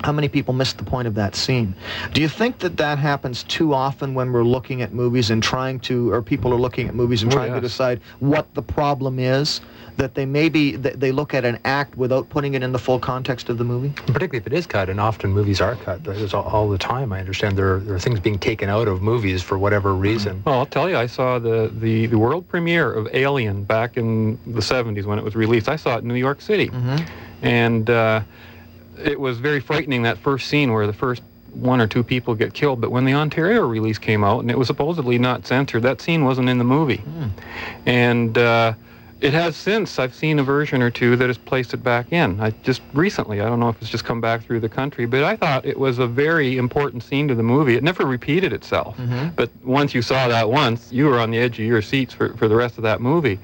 how 0.04 0.12
many 0.12 0.28
people 0.28 0.54
missed 0.54 0.78
the 0.80 0.84
point 0.84 1.08
of 1.08 1.14
that 1.16 1.36
scene. 1.36 1.76
Do 2.14 2.22
you 2.22 2.30
think 2.30 2.58
that 2.60 2.78
that 2.78 2.98
happens 2.98 3.44
too 3.44 3.74
often 3.74 4.16
when 4.16 4.32
we're 4.32 4.44
looking 4.44 4.82
at 4.82 4.94
movies 4.94 5.30
and 5.30 5.44
trying 5.44 5.80
to, 5.82 6.12
or 6.12 6.24
people 6.24 6.52
are 6.54 6.58
looking 6.58 6.88
at 6.88 6.96
movies 6.96 7.22
and 7.22 7.32
Oh, 7.32 7.36
trying 7.36 7.54
to 7.54 7.62
decide 7.62 8.02
what 8.20 8.52
the 8.56 8.64
problem 8.64 9.20
is? 9.20 9.62
That 10.02 10.16
they 10.16 10.26
maybe 10.26 10.78
they 10.78 11.12
look 11.12 11.36
at 11.36 11.46
an 11.46 11.60
act 11.64 11.96
without 11.96 12.28
putting 12.30 12.56
it 12.56 12.64
in 12.64 12.72
the 12.72 12.80
full 12.80 12.98
context 12.98 13.50
of 13.50 13.60
the 13.60 13.64
movie. 13.64 13.90
particularly 14.08 14.40
if 14.40 14.48
it 14.48 14.54
is 14.54 14.66
cut, 14.66 14.90
and 14.90 15.00
often 15.00 15.32
movies 15.32 15.62
are 15.62 15.76
cut. 15.76 16.04
There's 16.04 16.34
all, 16.34 16.42
all 16.42 16.68
the 16.68 16.80
time. 16.80 17.14
I 17.14 17.20
understand 17.20 17.56
there 17.56 17.76
are, 17.76 17.80
there 17.80 17.94
are 17.94 18.00
things 18.00 18.20
being 18.20 18.40
taken 18.40 18.68
out 18.68 18.88
of 18.88 19.04
movies 19.04 19.44
for 19.44 19.60
whatever 19.60 19.94
reason. 19.94 20.42
Well, 20.44 20.58
I'll 20.58 20.66
tell 20.66 20.90
you, 20.90 20.98
I 20.98 21.06
saw 21.06 21.38
the, 21.38 21.72
the, 21.72 22.08
the 22.08 22.18
world 22.18 22.48
premiere 22.48 22.92
of 22.92 23.10
Alien 23.14 23.64
back 23.64 23.96
in 23.96 24.40
the 24.48 24.62
70s 24.62 25.06
when 25.06 25.20
it 25.20 25.24
was 25.24 25.36
released. 25.36 25.70
I 25.70 25.76
saw 25.76 25.98
it 25.98 26.00
in 26.00 26.08
New 26.08 26.16
York 26.16 26.42
City. 26.42 26.70
Mm-hmm. 26.70 27.46
And 27.46 27.88
uh, 27.92 28.22
it 28.98 29.20
was 29.20 29.38
very 29.38 29.60
frightening, 29.60 30.02
that 30.02 30.18
first 30.18 30.48
scene 30.48 30.74
where 30.74 30.88
the 30.88 30.94
first 30.94 31.22
one 31.54 31.80
or 31.80 31.86
two 31.86 32.02
people 32.02 32.34
get 32.34 32.56
killed. 32.56 32.82
But 32.82 32.90
when 32.90 33.06
the 33.06 33.14
Ontario 33.14 33.68
release 33.68 34.00
came 34.00 34.24
out, 34.24 34.40
and 34.40 34.50
it 34.50 34.58
was 34.58 34.66
supposedly 34.66 35.20
not 35.20 35.46
censored, 35.46 35.84
that 35.84 36.02
scene 36.02 36.26
wasn't 36.26 36.50
in 36.50 36.58
the 36.58 36.64
movie. 36.64 37.04
And 37.86 38.36
uh, 38.36 38.74
it 39.22 39.34
has 39.34 39.56
since, 39.56 40.00
I've 40.00 40.16
seen 40.16 40.40
a 40.40 40.44
version 40.44 40.82
or 40.82 40.90
two 40.90 41.16
that 41.16 41.28
has 41.28 41.38
placed 41.38 41.76
it 41.76 41.84
back 41.84 42.12
in. 42.12 42.42
I 42.42 42.50
just 42.64 42.82
recently, 42.94 43.40
I 43.40 43.46
don't 43.46 43.60
know 43.60 43.70
if 43.70 43.80
it's 43.80 43.90
just 43.90 44.04
come 44.04 44.20
back 44.20 44.42
through 44.44 44.62
the 44.62 44.70
country, 44.70 45.06
but 45.06 45.24
I 45.24 45.36
thought 45.36 45.64
it 45.64 45.78
was 45.80 46.00
a 46.00 46.08
very 46.08 46.58
important 46.58 47.04
scene 47.04 47.28
to 47.28 47.36
the 47.36 47.44
movie. 47.44 47.76
It 47.76 47.84
never 47.84 48.06
repeated 48.06 48.52
itself. 48.52 48.98
But 49.36 49.52
once 49.64 49.94
you 49.94 50.02
saw 50.02 50.28
that 50.28 50.50
once, 50.50 50.92
you 50.92 51.06
were 51.06 51.20
on 51.20 51.30
the 51.30 51.38
edge 51.38 51.60
of 51.60 51.66
your 51.66 51.84
seats 51.84 52.16
for, 52.16 52.36
for 52.36 52.48
the 52.48 52.56
rest 52.56 52.78
of 52.78 52.84
that 52.84 53.00
movie. 53.00 53.40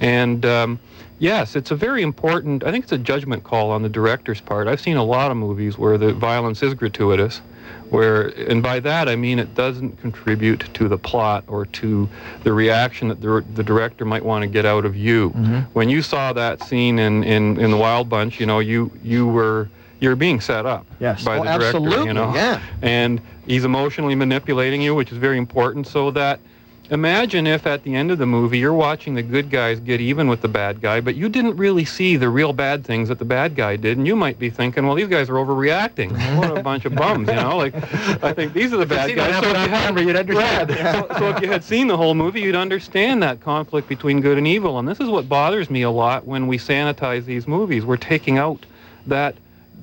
And 0.00 0.44
um, 0.44 0.78
yes, 1.18 1.56
it's 1.56 1.70
a 1.70 1.76
very 1.76 2.02
important, 2.02 2.62
I 2.64 2.70
think 2.70 2.84
it's 2.84 2.92
a 2.92 2.98
judgment 2.98 3.42
call 3.42 3.70
on 3.70 3.82
the 3.82 3.88
director's 3.88 4.40
part. 4.40 4.68
I've 4.68 4.80
seen 4.82 4.98
a 4.98 5.04
lot 5.04 5.30
of 5.30 5.38
movies 5.38 5.78
where 5.78 5.96
the 5.96 6.12
violence 6.12 6.62
is 6.62 6.74
gratuitous, 6.74 7.40
where, 7.90 8.28
and 8.48 8.62
by 8.62 8.80
that 8.80 9.08
I 9.08 9.16
mean 9.16 9.38
it 9.38 9.54
doesn't 9.54 10.00
contribute 10.00 10.60
to 10.74 10.88
the 10.88 10.96
plot 10.98 11.44
or 11.46 11.66
to 11.66 12.08
the 12.42 12.52
reaction 12.52 13.08
that 13.08 13.20
the, 13.20 13.44
the 13.54 13.62
director 13.62 14.04
might 14.04 14.24
want 14.24 14.42
to 14.42 14.48
get 14.48 14.64
out 14.64 14.84
of 14.84 14.96
you. 14.96 15.30
Mm-hmm. 15.30 15.58
When 15.72 15.88
you 15.88 16.02
saw 16.02 16.32
that 16.32 16.62
scene 16.62 16.98
in, 16.98 17.22
in, 17.24 17.58
in 17.60 17.70
The 17.70 17.76
Wild 17.76 18.08
Bunch, 18.08 18.40
you 18.40 18.46
know, 18.46 18.60
you, 18.60 18.90
you 19.02 19.26
were, 19.26 19.68
you're 20.00 20.16
being 20.16 20.40
set 20.40 20.66
up 20.66 20.86
Yes. 21.00 21.24
by 21.24 21.38
Oh, 21.38 21.44
the 21.44 21.58
director, 21.58 21.66
absolutely, 21.78 22.06
you 22.06 22.14
know 22.14 22.34
yeah. 22.34 22.60
and 22.82 23.20
he's 23.46 23.64
emotionally 23.64 24.14
manipulating 24.14 24.80
you, 24.82 24.94
which 24.94 25.12
is 25.12 25.18
very 25.18 25.38
important. 25.38 25.86
So 25.86 26.10
that 26.12 26.40
imagine 26.90 27.46
if 27.46 27.66
at 27.66 27.82
the 27.84 27.94
end 27.94 28.10
of 28.10 28.18
the 28.18 28.26
movie 28.26 28.58
you're 28.58 28.72
watching 28.72 29.14
the 29.14 29.22
good 29.22 29.50
guys 29.50 29.80
get 29.80 30.00
even 30.00 30.28
with 30.28 30.40
the 30.42 30.48
bad 30.48 30.80
guy, 30.80 31.00
but 31.00 31.14
you 31.14 31.28
didn't 31.28 31.56
really 31.56 31.84
see 31.84 32.16
the 32.16 32.28
real 32.28 32.52
bad 32.52 32.84
things 32.84 33.08
that 33.08 33.18
the 33.18 33.24
bad 33.24 33.54
guy 33.54 33.76
did, 33.76 33.98
and 33.98 34.06
you 34.06 34.16
might 34.16 34.38
be 34.38 34.50
thinking, 34.50 34.86
well, 34.86 34.94
these 34.94 35.08
guys 35.08 35.30
are 35.30 35.34
overreacting. 35.34 36.10
what 36.38 36.56
a 36.56 36.62
bunch 36.62 36.84
of 36.84 36.94
bums, 36.94 37.28
you 37.28 37.34
know? 37.34 37.56
Like, 37.56 37.74
I 38.22 38.32
think 38.32 38.52
these 38.52 38.72
are 38.72 38.78
the 38.78 38.86
bad 38.86 39.14
guys. 39.14 39.32
happen 39.32 39.98
if 39.98 40.02
you 40.02 40.14
had- 40.14 40.28
you'd 40.28 40.36
understand. 40.36 40.70
Right. 40.70 41.08
so, 41.08 41.18
so 41.18 41.30
if 41.30 41.42
you 41.42 41.50
had 41.50 41.64
seen 41.64 41.86
the 41.86 41.96
whole 41.96 42.14
movie, 42.14 42.40
you'd 42.40 42.54
understand 42.54 43.22
that 43.22 43.40
conflict 43.40 43.88
between 43.88 44.20
good 44.20 44.38
and 44.38 44.46
evil. 44.46 44.78
And 44.78 44.88
this 44.88 45.00
is 45.00 45.08
what 45.08 45.28
bothers 45.28 45.70
me 45.70 45.82
a 45.82 45.90
lot 45.90 46.26
when 46.26 46.46
we 46.46 46.58
sanitize 46.58 47.24
these 47.24 47.46
movies. 47.46 47.84
We're 47.84 47.96
taking 47.96 48.38
out 48.38 48.66
that 49.06 49.34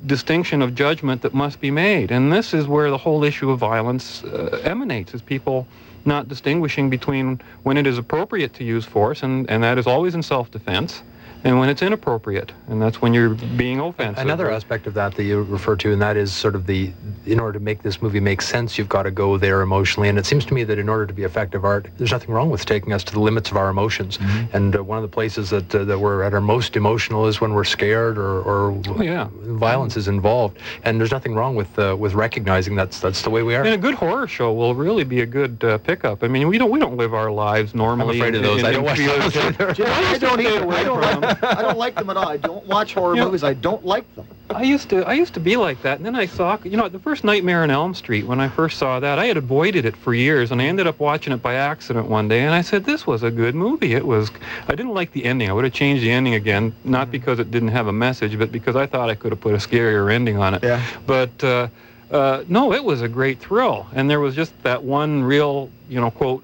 distinction 0.05 0.61
of 0.61 0.75
judgment 0.75 1.21
that 1.21 1.33
must 1.33 1.59
be 1.59 1.71
made. 1.71 2.11
And 2.11 2.31
this 2.31 2.53
is 2.53 2.67
where 2.67 2.89
the 2.89 2.97
whole 2.97 3.23
issue 3.23 3.49
of 3.49 3.59
violence 3.59 4.23
uh, 4.23 4.61
emanates, 4.63 5.13
is 5.13 5.21
people 5.21 5.67
not 6.05 6.27
distinguishing 6.27 6.89
between 6.89 7.41
when 7.63 7.77
it 7.77 7.87
is 7.87 7.97
appropriate 7.97 8.53
to 8.55 8.63
use 8.63 8.85
force, 8.85 9.23
and, 9.23 9.49
and 9.49 9.63
that 9.63 9.77
is 9.77 9.87
always 9.87 10.15
in 10.15 10.23
self-defense, 10.23 11.03
and 11.43 11.57
when 11.59 11.69
it's 11.69 11.81
inappropriate, 11.81 12.51
and 12.67 12.81
that's 12.81 13.01
when 13.01 13.13
you're 13.13 13.29
being 13.55 13.79
offensive. 13.79 14.21
Another 14.23 14.51
aspect 14.51 14.87
of 14.87 14.93
that 14.95 15.15
that 15.15 15.23
you 15.23 15.41
refer 15.43 15.75
to, 15.77 15.91
and 15.93 16.01
that 16.01 16.17
is 16.17 16.33
sort 16.33 16.55
of 16.55 16.65
the, 16.65 16.91
in 17.25 17.39
order 17.39 17.57
to 17.57 17.63
make 17.63 17.81
this 17.81 18.01
movie 18.01 18.19
make 18.19 18.41
sense, 18.41 18.77
you've 18.77 18.89
got 18.89 19.03
to 19.03 19.11
go 19.11 19.37
there 19.37 19.61
emotionally. 19.61 20.09
And 20.09 20.17
it 20.19 20.25
seems 20.25 20.43
to 20.45 20.53
me 20.53 20.63
that 20.65 20.77
in 20.79 20.89
order 20.89 21.05
to 21.05 21.13
be 21.13 21.23
effective 21.23 21.63
art, 21.65 21.87
there's 21.97 22.11
nothing 22.11 22.31
wrong 22.31 22.49
with 22.49 22.65
taking 22.65 22.91
us 22.93 23.03
to 23.05 23.13
the 23.13 23.19
limits 23.19 23.51
of 23.51 23.57
our 23.57 23.69
emotions. 23.69 24.19
And 24.53 24.75
uh, 24.75 24.83
one 24.83 24.97
of 24.97 25.01
the 25.03 25.13
places 25.13 25.49
that 25.51 25.73
uh, 25.73 25.83
that 25.85 25.99
we're 25.99 26.23
at 26.23 26.33
our 26.33 26.41
most 26.41 26.75
emotional 26.75 27.27
is 27.27 27.39
when 27.41 27.53
we're 27.53 27.63
scared 27.63 28.17
or, 28.17 28.41
or 28.41 28.69
Oh, 28.87 29.01
yeah. 29.01 29.29
violence 29.43 29.95
is 29.97 30.07
involved. 30.07 30.57
And 30.83 30.99
there's 30.99 31.11
nothing 31.11 31.35
wrong 31.35 31.55
with 31.55 31.77
uh, 31.79 31.95
with 31.97 32.13
recognizing 32.13 32.75
that's 32.75 32.99
that's 32.99 33.21
the 33.21 33.29
way 33.29 33.43
we 33.43 33.55
are. 33.55 33.63
And 33.63 33.73
a 33.73 33.77
good 33.77 33.95
horror 33.95 34.27
show 34.27 34.51
will 34.53 34.75
really 34.75 35.03
be 35.03 35.21
a 35.21 35.25
good 35.25 35.63
uh, 35.63 35.77
pickup. 35.77 36.23
I 36.23 36.27
mean, 36.27 36.47
we 36.47 36.57
don't 36.57 36.71
we 36.71 36.79
don't 36.79 36.97
live 36.97 37.13
our 37.13 37.31
lives 37.31 37.73
normally. 37.73 38.17
afraid 38.19 38.35
in- 38.35 38.43
of 38.43 38.43
those. 38.43 38.59
in- 38.59 38.65
I 38.65 38.69
in 38.69 38.75
don't 38.75 38.83
watch 38.83 38.97
those 39.33 39.35
either. 39.37 39.73
Do 39.73 39.83
you 39.83 39.87
know, 39.89 39.93
I 39.95 40.17
don't 40.17 40.41
either. 40.41 40.67
I 40.71 40.83
don't, 40.83 41.28
I 41.41 41.61
don't 41.61 41.77
like 41.77 41.95
them 41.95 42.09
at 42.09 42.17
all. 42.17 42.27
I 42.27 42.37
don't 42.37 42.65
watch 42.65 42.93
horror 42.93 43.13
You 43.15 43.21
know- 43.21 43.25
movies. 43.27 43.43
I 43.43 43.53
don't 43.53 43.85
like 43.85 44.05
them. 44.15 44.25
I 44.51 44.63
used 44.63 44.89
to 44.89 45.03
I 45.07 45.13
used 45.13 45.35
to 45.35 45.39
be 45.39 45.57
like 45.57 45.79
that, 45.83 45.97
and 45.97 46.05
then 46.05 46.15
I 46.15 46.25
saw 46.25 46.57
you 46.63 46.75
know 46.75 46.89
the 46.89 46.97
first 46.97 47.23
Nightmare 47.23 47.61
on 47.61 47.69
Elm 47.69 47.93
Street 47.93 48.25
when 48.25 48.39
I 48.39 48.49
first 48.49 48.79
saw 48.79 48.99
that 48.99 49.19
I 49.19 49.25
had 49.25 49.37
avoided 49.37 49.85
it 49.85 49.95
for 49.95 50.13
years, 50.15 50.51
and 50.51 50.59
I 50.59 50.65
ended 50.65 50.87
up 50.87 50.99
watching 50.99 51.31
it 51.33 51.41
by 51.43 51.53
accident 51.53 52.07
one 52.07 52.27
day, 52.27 52.41
and 52.41 52.53
I 52.55 52.61
said 52.61 52.83
this 52.83 53.05
was 53.05 53.21
a 53.21 53.29
good 53.29 53.53
movie. 53.53 53.93
It 53.93 54.07
was 54.07 54.31
I 54.67 54.73
didn't 54.73 54.95
like 54.95 55.11
the 55.11 55.23
ending. 55.25 55.49
I 55.49 55.53
would 55.53 55.65
have 55.65 55.73
changed 55.73 56.03
the 56.03 56.09
ending 56.11 56.33
again, 56.33 56.73
not 56.83 57.03
Mm-hmm. 57.03 57.11
because 57.11 57.37
it 57.39 57.51
didn't 57.51 57.69
have 57.69 57.85
a 57.87 57.93
message, 57.93 58.39
but 58.39 58.51
because 58.51 58.75
I 58.75 58.87
thought 58.87 59.09
I 59.11 59.15
could 59.15 59.31
have 59.31 59.39
put 59.39 59.53
a 59.53 59.57
scarier 59.57 60.11
ending 60.11 60.37
on 60.39 60.55
it. 60.55 60.63
Yeah. 60.63 60.81
But 61.05 61.43
uh, 61.43 61.67
uh, 62.09 62.43
no, 62.47 62.73
it 62.73 62.83
was 62.83 63.03
a 63.03 63.07
great 63.07 63.39
thrill, 63.39 63.85
and 63.93 64.09
there 64.09 64.19
was 64.19 64.33
just 64.33 64.51
that 64.63 64.83
one 64.83 65.23
real 65.23 65.69
you 65.89 66.01
know 66.01 66.09
quote 66.09 66.43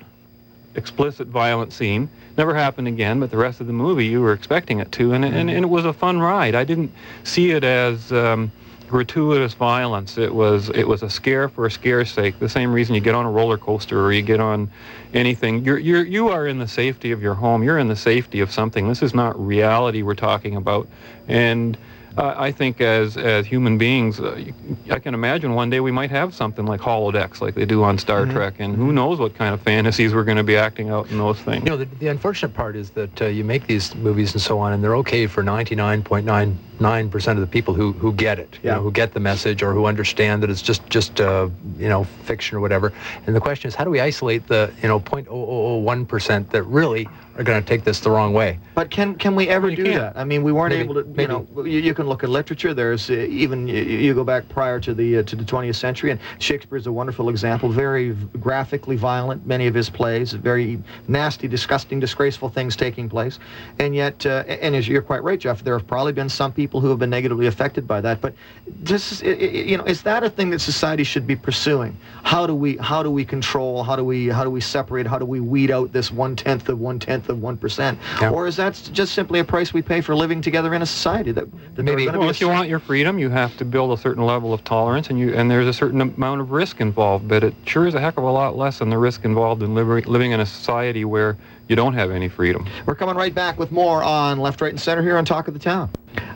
explicit 0.76 1.28
violent 1.28 1.74
scene. 1.74 2.10
Never 2.38 2.54
happened 2.54 2.88
again, 2.88 3.20
but 3.20 3.32
the 3.32 3.38
rest 3.38 3.62
of 3.62 3.68
the 3.68 3.74
movie 3.74 4.06
you 4.06 4.22
were 4.22 4.34
expecting 4.34 4.80
it 4.80 4.92
to, 4.94 5.14
and, 5.14 5.24
and, 5.24 5.50
and 5.50 5.64
it 5.64 5.70
was 5.70 5.86
a 5.86 5.94
fun 5.94 6.20
ride. 6.20 6.54
I 6.54 6.64
didn't 6.64 6.92
see 7.24 7.52
it 7.52 7.64
as 7.64 8.12
um, 8.12 8.52
gratuitous 8.90 9.54
violence. 9.54 10.18
It 10.18 10.34
was 10.34 10.70
it 10.70 10.88
was 10.88 11.02
a 11.02 11.10
scare 11.10 11.50
for 11.50 11.66
a 11.66 11.72
scare's 11.72 12.12
sake. 12.12 12.40
The 12.40 12.50
same 12.50 12.74
reason 12.74 12.94
you 12.96 13.02
get 13.02 13.16
on 13.16 13.26
a 13.26 13.32
roller 13.32 13.58
coaster 13.58 14.04
or 14.04 14.12
you 14.12 14.22
get 14.22 14.40
on 14.40 14.70
anything. 15.14 15.64
You're 15.64 15.80
you're 15.80 16.04
you 16.04 16.30
are 16.30 16.48
in 16.48 16.60
the 16.60 16.68
safety 16.68 17.12
of 17.12 17.22
your 17.22 17.34
home. 17.34 17.64
You're 17.64 17.80
in 17.80 17.88
the 17.88 17.96
safety 17.96 18.42
of 18.42 18.52
something. 18.52 18.88
This 18.88 19.02
is 19.02 19.14
not 19.14 19.40
reality 19.44 20.02
we're 20.02 20.16
talking 20.16 20.56
about, 20.56 20.88
and. 21.28 21.78
Uh, 22.18 22.34
I 22.38 22.52
think 22.52 22.80
as 22.82 23.18
as 23.18 23.46
human 23.46 23.78
beings, 23.78 24.20
uh, 24.20 24.36
you- 24.36 24.56
I 24.90 25.00
can 25.00 25.14
imagine 25.14 25.54
one 25.54 25.70
day 25.70 25.80
we 25.82 25.92
might 25.92 26.12
have 26.12 26.34
something 26.34 26.66
like 26.66 26.80
holodecks, 26.82 27.42
like 27.42 27.56
they 27.56 27.66
do 27.66 27.84
on 27.84 27.98
Star 27.98 28.26
Trek, 28.26 28.56
and 28.60 28.76
who 28.76 28.94
knows 28.94 29.20
what 29.20 29.34
kind 29.36 29.54
of 29.54 29.62
fantasies 29.62 30.14
we're 30.14 30.24
going 30.24 30.38
to 30.38 30.44
be 30.44 30.56
acting 30.56 30.90
out 30.90 31.10
in 31.10 31.18
those 31.18 31.42
things. 31.42 31.64
You 31.66 31.72
know, 31.72 31.78
the, 31.78 31.86
the 31.86 32.08
unfortunate 32.08 32.54
part 32.54 32.76
is 32.78 32.92
that 32.92 33.22
uh, 33.22 33.26
you 33.26 33.44
make 33.44 33.68
these 33.68 33.94
movies 33.96 34.34
and 34.34 34.42
so 34.42 34.60
on, 34.60 34.72
and 34.74 34.82
they're 34.84 34.96
okay 34.98 35.28
for 35.28 35.44
99.99% 35.44 37.28
of 37.28 37.38
the 37.40 37.48
people 37.48 37.74
who, 37.74 37.92
who 37.94 38.14
get 38.14 38.40
it, 38.40 38.60
you 38.64 38.70
Yeah. 38.70 38.76
know, 38.76 38.82
who 38.84 38.92
get 38.92 39.14
the 39.14 39.20
message 39.20 39.62
or 39.62 39.74
who 39.74 39.86
understand 39.86 40.42
that 40.44 40.50
it's 40.50 40.62
just, 40.62 40.90
just 40.90 41.20
uh, 41.20 41.50
you 41.78 41.90
know, 41.90 42.04
fiction 42.06 42.58
or 42.58 42.62
whatever. 42.62 42.94
And 43.26 43.36
the 43.36 43.42
question 43.42 43.68
is, 43.68 43.76
how 43.76 43.84
do 43.84 43.90
we 43.90 44.00
isolate 44.00 44.48
the, 44.48 44.74
you 44.82 44.88
know, 44.88 45.00
0.0001% 45.02 46.50
that 46.52 46.64
really 46.64 47.10
are 47.38 47.44
going 47.44 47.62
to 47.62 47.68
take 47.68 47.84
this 47.84 48.00
the 48.00 48.10
wrong 48.10 48.34
way? 48.34 48.60
But 48.76 48.90
can 48.90 49.16
can 49.16 49.36
we 49.36 49.48
ever 49.50 49.70
You 49.70 49.76
do 49.78 49.84
can't. 49.84 50.14
that? 50.14 50.18
I 50.20 50.24
mean, 50.24 50.44
we 50.44 50.52
weren't 50.52 50.72
Maybe- 50.74 50.84
able 50.84 50.94
to. 50.96 51.02
You 51.02 51.14
maybe. 51.16 51.32
know, 51.32 51.48
you, 51.66 51.80
you 51.80 51.94
can 51.94 52.08
look 52.08 52.24
at 52.24 52.30
literature. 52.30 52.74
There's 52.74 53.10
uh, 53.10 53.14
even 53.14 53.68
you, 53.68 53.76
you 53.84 54.14
go 54.14 54.24
back 54.24 54.48
prior 54.50 54.80
to 54.82 54.94
the 54.94 55.18
uh, 55.20 55.24
to 55.24 55.36
the 55.36 55.44
20th 55.44 55.76
century, 55.76 56.12
and 56.12 56.20
Shakespeare 56.40 56.78
is 56.78 56.88
a 56.88 56.92
wonderful 56.92 57.30
example. 57.30 57.70
Very 57.70 58.12
graphically 58.40 58.96
violent. 58.96 59.46
Many 59.46 59.68
of 59.68 59.74
his 59.74 59.90
plays, 59.90 60.32
very 60.34 60.82
nasty, 61.08 61.48
disgusting, 61.48 62.00
disgraceful 62.00 62.50
things 62.50 62.76
taking 62.76 63.10
place, 63.10 63.40
and 63.80 63.96
yet, 63.96 64.26
uh, 64.26 64.44
and 64.48 64.76
as 64.76 64.88
you're 64.88 65.02
quite 65.02 65.24
right, 65.24 65.40
Jeff, 65.40 65.64
there 65.64 65.78
have 65.78 65.88
probably 65.88 66.14
been 66.14 66.30
some 66.30 66.52
people 66.54 66.80
who 66.80 66.90
have 66.90 67.00
been 67.00 67.10
negatively 67.10 67.48
affected 67.48 67.88
by 67.88 68.02
that. 68.02 68.22
But 68.22 68.34
this 68.68 69.12
is, 69.12 69.24
i- 69.24 69.28
i- 69.28 69.64
you 69.72 69.78
know, 69.78 69.84
is 69.86 70.02
that 70.04 70.24
a 70.24 70.30
thing 70.30 70.50
that 70.52 70.60
society 70.60 71.04
should 71.04 71.28
be 71.28 71.36
pursuing? 71.36 71.96
How 72.24 72.48
do 72.48 72.56
we 72.56 72.78
how 72.78 73.04
do 73.04 73.12
we 73.12 73.26
control? 73.26 73.84
How 73.84 73.96
do 73.96 74.04
we 74.04 74.28
how 74.30 74.44
do 74.44 74.50
we 74.50 74.62
separate? 74.62 75.06
How 75.06 75.20
do 75.20 75.26
we 75.26 75.40
weed 75.40 75.70
out 75.72 75.92
this 75.92 76.12
one 76.12 76.36
tenth 76.36 76.70
of 76.70 76.80
one 76.80 77.00
tenth 77.00 77.25
of 77.30 77.42
one 77.42 77.58
percent? 77.58 78.00
Yeah. 78.22 78.30
Or 78.32 78.48
is 78.48 78.56
that 78.58 78.74
just 78.94 79.14
simply 79.14 79.40
a 79.40 79.44
price 79.44 79.74
we 79.74 79.82
pay 79.82 80.02
for 80.02 80.16
living 80.16 80.42
together 80.42 80.74
in 80.74 80.82
a 80.82 80.86
society 80.86 81.32
that, 81.32 81.46
that 81.76 81.84
Maybe- 81.84 82.08
Well, 82.08 82.30
if 82.30 82.42
you 82.42 82.50
want 82.50 82.70
your 82.70 82.80
freedom, 82.80 83.20
you 83.20 83.30
have 83.30 83.56
to 83.58 83.66
build 83.66 83.92
a 83.98 84.02
certain 84.02 84.26
level 84.26 84.54
of 84.54 84.64
tolerance, 84.64 85.10
and 85.10 85.20
you 85.20 85.34
and 85.34 85.50
there's 85.50 85.68
a 85.68 85.74
certain 85.74 86.02
amount 86.02 86.42
of 86.42 86.52
risk 86.52 86.82
involved. 86.82 87.28
But 87.28 87.44
it 87.44 87.54
sure 87.66 87.88
is 87.88 87.96
a 87.96 88.00
heck 88.00 88.18
of 88.18 88.24
a 88.24 88.32
lot 88.32 88.58
less 88.58 88.80
than 88.80 88.90
the 88.90 88.98
risk 88.98 89.26
involved 89.26 89.64
in 89.64 89.76
liber- 89.76 90.02
living 90.02 90.32
in 90.32 90.40
a 90.40 90.46
society 90.46 91.06
where 91.06 91.38
you 91.68 91.76
don't 91.76 91.94
have 91.94 92.12
any 92.12 92.30
freedom. 92.30 92.68
We're 92.86 92.96
coming 92.96 93.16
right 93.16 93.34
back 93.34 93.58
with 93.58 93.72
more 93.72 94.04
on 94.04 94.40
Left, 94.40 94.62
Right, 94.62 94.72
and 94.72 94.80
Center 94.80 95.02
here 95.02 95.18
on 95.18 95.26
Talk 95.26 95.48
of 95.48 95.54
the 95.54 95.60
Town. 95.60 95.90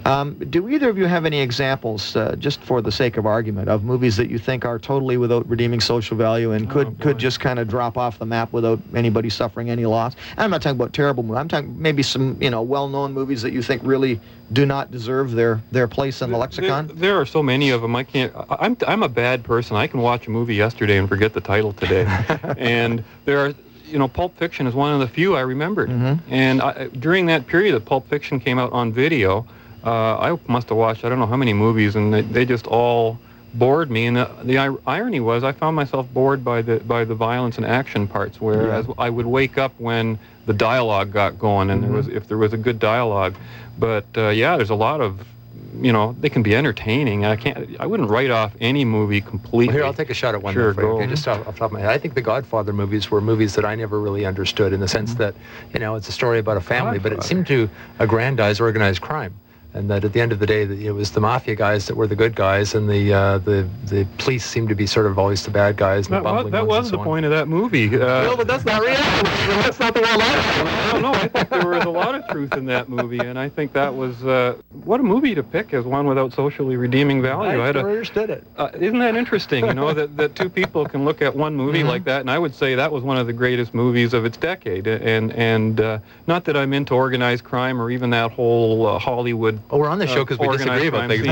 Um, 0.06 0.36
do 0.50 0.70
either 0.70 0.90
of 0.90 0.98
you 0.98 1.06
have 1.06 1.26
any 1.26 1.40
examples, 1.40 2.16
uh, 2.16 2.36
just 2.38 2.62
for 2.62 2.82
the 2.82 2.92
sake 2.92 3.18
of 3.18 3.26
argument, 3.26 3.70
of 3.70 3.84
movies 3.84 4.18
that 4.18 4.30
you 4.30 4.38
think 4.40 4.66
are 4.66 4.80
totally 4.80 5.18
without 5.18 5.48
redeeming 5.48 5.80
social 5.80 6.18
value 6.18 6.52
and 6.52 6.70
could 6.70 6.88
Oh, 6.88 6.96
could 7.00 7.18
just 7.18 7.40
kind 7.40 7.60
of 7.60 7.68
drop 7.68 7.98
off 7.98 8.18
the 8.18 8.26
map 8.26 8.52
without 8.52 8.80
anybody 8.96 9.30
suffering 9.30 9.70
any 9.70 9.86
loss? 9.86 10.16
And 10.32 10.40
I'm 10.40 10.50
not 10.52 10.62
talking 10.62 10.78
about 10.78 10.94
terrible 10.94 11.24
movies. 11.24 11.40
I'm 11.40 11.48
talking 11.48 11.82
maybe 11.82 12.02
some 12.02 12.38
you 12.42 12.50
know 12.50 12.62
well-known 12.62 13.14
movies 13.14 13.42
that 13.42 13.52
you 13.52 13.62
think 13.62 13.82
really 13.86 14.20
do 14.52 14.66
not 14.66 14.90
deserve 14.90 15.32
their 15.32 15.62
their 15.72 15.88
place 15.88 16.22
in 16.22 16.32
the 16.32 16.38
lexicon. 16.38 16.88
There, 16.88 16.96
there 16.96 17.22
are 17.22 17.26
so 17.26 17.44
many 17.44 17.70
of 17.70 17.82
them. 17.82 17.96
I 17.96 18.04
can't. 18.04 18.34
I'm 18.50 18.78
I'm 18.88 19.04
a 19.04 19.10
bad 19.10 19.44
person. 19.44 19.76
I 19.78 19.88
can 19.88 20.02
watch 20.02 20.28
a 20.28 20.32
movie 20.32 20.56
yesterday 20.56 20.98
and 20.98 21.08
forget 21.08 21.34
the 21.34 21.42
title 21.42 21.74
today. 21.74 22.06
and 22.58 23.04
there 23.26 23.46
are, 23.46 23.54
you 23.92 24.00
know, 24.00 24.08
Pulp 24.08 24.38
Fiction 24.38 24.68
is 24.68 24.74
one 24.74 24.94
of 24.94 25.00
the 25.00 25.08
few 25.08 25.36
I 25.36 25.42
remembered. 25.42 25.90
Mhm. 25.90 26.20
And 26.30 26.62
I, 26.62 26.88
during 27.00 27.26
that 27.28 27.48
period 27.48 27.74
that 27.76 27.86
Pulp 27.86 28.08
Fiction 28.08 28.40
came 28.40 28.60
out 28.60 28.72
on 28.72 28.92
video, 28.94 29.46
uh, 29.86 30.18
I 30.18 30.38
must 30.48 30.70
have 30.70 30.78
watched 30.78 31.04
I 31.06 31.10
don't 31.10 31.20
know 31.20 31.26
how 31.26 31.38
many 31.38 31.54
movies, 31.54 31.96
and 31.96 32.14
they, 32.14 32.22
they 32.22 32.46
just 32.46 32.68
all 32.68 33.18
bored 33.54 33.90
me. 33.90 34.06
And 34.06 34.18
the, 34.18 34.30
the 34.44 34.58
ir- 34.58 34.78
irony 34.86 35.20
was, 35.20 35.44
I 35.44 35.52
found 35.52 35.76
myself 35.76 36.08
bored 36.14 36.44
by 36.44 36.62
the 36.62 36.78
by 36.82 37.04
the 37.04 37.16
violence 37.16 37.58
and 37.58 37.66
action 37.66 38.08
parts, 38.08 38.40
whereas 38.40 38.86
I 38.98 39.10
would 39.10 39.26
wake 39.26 39.58
up 39.58 39.74
when 39.78 40.20
the 40.46 40.54
dialogue 40.54 41.12
got 41.12 41.40
going, 41.40 41.70
and 41.70 41.84
there 41.84 41.92
was 41.92 42.08
if 42.08 42.28
there 42.28 42.38
was 42.38 42.54
a 42.54 42.58
good 42.58 42.80
dialogue. 42.80 43.36
But 43.78 44.06
uh, 44.18 44.30
yeah, 44.30 44.58
there's 44.58 44.70
a 44.70 44.76
lot 44.76 45.02
of 45.02 45.26
you 45.74 45.92
know, 45.94 46.16
they 46.20 46.30
can 46.30 46.44
be 46.44 46.56
entertaining. 46.56 47.26
I 47.26 47.36
can't. 47.36 47.76
I 47.80 47.86
wouldn't 47.86 48.10
write 48.10 48.32
off 48.32 48.56
any 48.60 48.86
movie 48.86 49.22
completely. 49.22 49.68
Well, 49.68 49.76
here, 49.78 49.86
I'll 49.86 49.94
take 49.94 50.10
a 50.10 50.14
shot 50.14 50.36
at 50.36 50.42
one 50.42 50.54
Sure, 50.54 50.74
for 50.74 50.82
go. 50.82 50.98
okay, 50.98 51.08
just 51.08 51.28
off, 51.28 51.40
off 51.48 51.54
the 51.56 51.60
top 51.60 51.68
of 51.68 51.72
my 51.74 51.82
head. 51.82 51.90
I 51.92 51.98
think 51.98 52.16
the 52.16 52.22
Godfather 52.22 52.74
movies 52.74 53.12
were 53.12 53.22
movies 53.22 53.56
that 53.56 53.66
I 53.66 53.76
never 53.76 54.00
really 54.00 54.26
understood 54.26 54.74
in 54.74 54.80
the 54.80 54.88
sense 54.88 55.12
Mm-hmm. 55.12 55.20
that, 55.24 55.36
you 55.74 55.80
know, 55.80 55.96
it's 55.96 56.08
a 56.10 56.12
story 56.12 56.40
about 56.40 56.58
a 56.58 56.62
family, 56.62 57.00
but 57.00 57.14
it 57.14 57.24
seemed 57.24 57.48
to 57.48 57.70
aggrandize 58.00 58.60
organized 58.60 59.02
crime. 59.02 59.34
And 59.72 59.88
that 59.92 60.04
at 60.04 60.14
the 60.14 60.20
end 60.22 60.32
of 60.32 60.40
the 60.40 60.48
day, 60.48 60.64
it 60.64 60.92
was 60.96 61.12
the 61.12 61.20
mafia 61.22 61.54
guys 61.54 61.86
that 61.86 61.96
were 61.96 62.08
the 62.08 62.16
good 62.16 62.34
guys, 62.36 62.74
and 62.74 62.90
the 62.90 63.14
uh, 63.14 63.38
the 63.38 63.70
the 63.86 64.08
police 64.18 64.44
seemed 64.44 64.68
to 64.70 64.76
be 64.76 64.88
sort 64.88 65.06
of 65.06 65.20
always 65.20 65.44
the 65.46 65.52
bad 65.52 65.78
guys. 65.78 66.08
And 66.08 66.16
That 66.16 66.24
the 66.24 66.34
was, 66.34 66.52
that 66.52 66.66
ones 66.68 66.80
was 66.86 66.86
so 66.88 66.92
the 66.96 66.98
on. 67.00 67.06
point 67.06 67.26
of 67.26 67.32
that 67.32 67.48
movie. 67.48 67.88
Uh, 67.96 68.00
Well, 68.00 68.36
but 68.38 68.48
that's 68.48 68.66
not 68.66 68.82
reality. 68.82 69.30
that's 69.62 69.80
not 69.80 69.94
the 69.94 70.02
real 70.02 70.18
life. 70.18 70.58
live 70.58 70.62
in. 70.62 70.68
I 70.68 70.92
don't 70.92 71.02
know. 71.04 71.12
I 71.14 71.28
think 71.28 71.50
there 71.50 71.68
was 71.68 71.84
a 71.86 71.90
lot 71.90 72.16
of 72.16 72.28
truth 72.30 72.54
in 72.58 72.66
that 72.66 72.90
movie, 72.90 73.20
and 73.20 73.38
I 73.38 73.48
think 73.48 73.74
that 73.74 73.94
was 73.94 74.26
uh, 74.26 74.56
what 74.86 75.00
a 75.00 75.04
movie 75.04 75.36
to 75.36 75.44
pick 75.44 75.72
as 75.76 75.86
one 75.86 76.08
without 76.08 76.34
socially 76.34 76.76
redeeming 76.76 77.22
value. 77.22 77.62
I 77.62 77.66
had 77.68 77.76
a- 77.76 77.80
never 77.80 77.92
understood 77.92 78.32
it. 78.32 78.44
uh, 78.58 78.70
isn't 78.74 78.98
that 78.98 79.16
interesting? 79.16 79.68
You 79.68 79.76
know 79.76 79.94
that, 79.94 80.18
that 80.18 80.34
two 80.34 80.50
people 80.50 80.86
can 80.88 81.06
look 81.06 81.22
at 81.22 81.36
one 81.36 81.56
movie 81.56 81.80
Mm-hmm. 81.82 81.88
like 81.90 82.04
that, 82.06 82.22
and 82.22 82.32
I 82.32 82.40
would 82.40 82.56
say 82.56 82.74
that 82.74 82.92
was 82.92 83.04
one 83.04 83.18
of 83.18 83.28
the 83.28 83.34
greatest 83.34 83.76
movies 83.76 84.16
of 84.16 84.26
its 84.26 84.36
decade. 84.38 84.88
And 84.88 85.32
and 85.34 85.80
uh, 85.80 86.00
not 86.26 86.46
that 86.46 86.58
I'm 86.58 86.74
into 86.74 86.96
organized 86.96 87.44
crime 87.44 87.80
or 87.80 87.92
even 87.92 88.10
that 88.10 88.32
whole 88.32 88.88
uh, 88.88 88.98
Hollywood. 88.98 89.60
Oh, 89.72 89.78
we're 89.78 89.88
on 89.88 90.00
the 90.00 90.08
show 90.08 90.22
uh, 90.22 90.26
because 90.26 90.40
we 90.40 90.48
disagree 90.48 90.88
about 90.88 91.08
crime 91.08 91.22
things. 91.22 91.28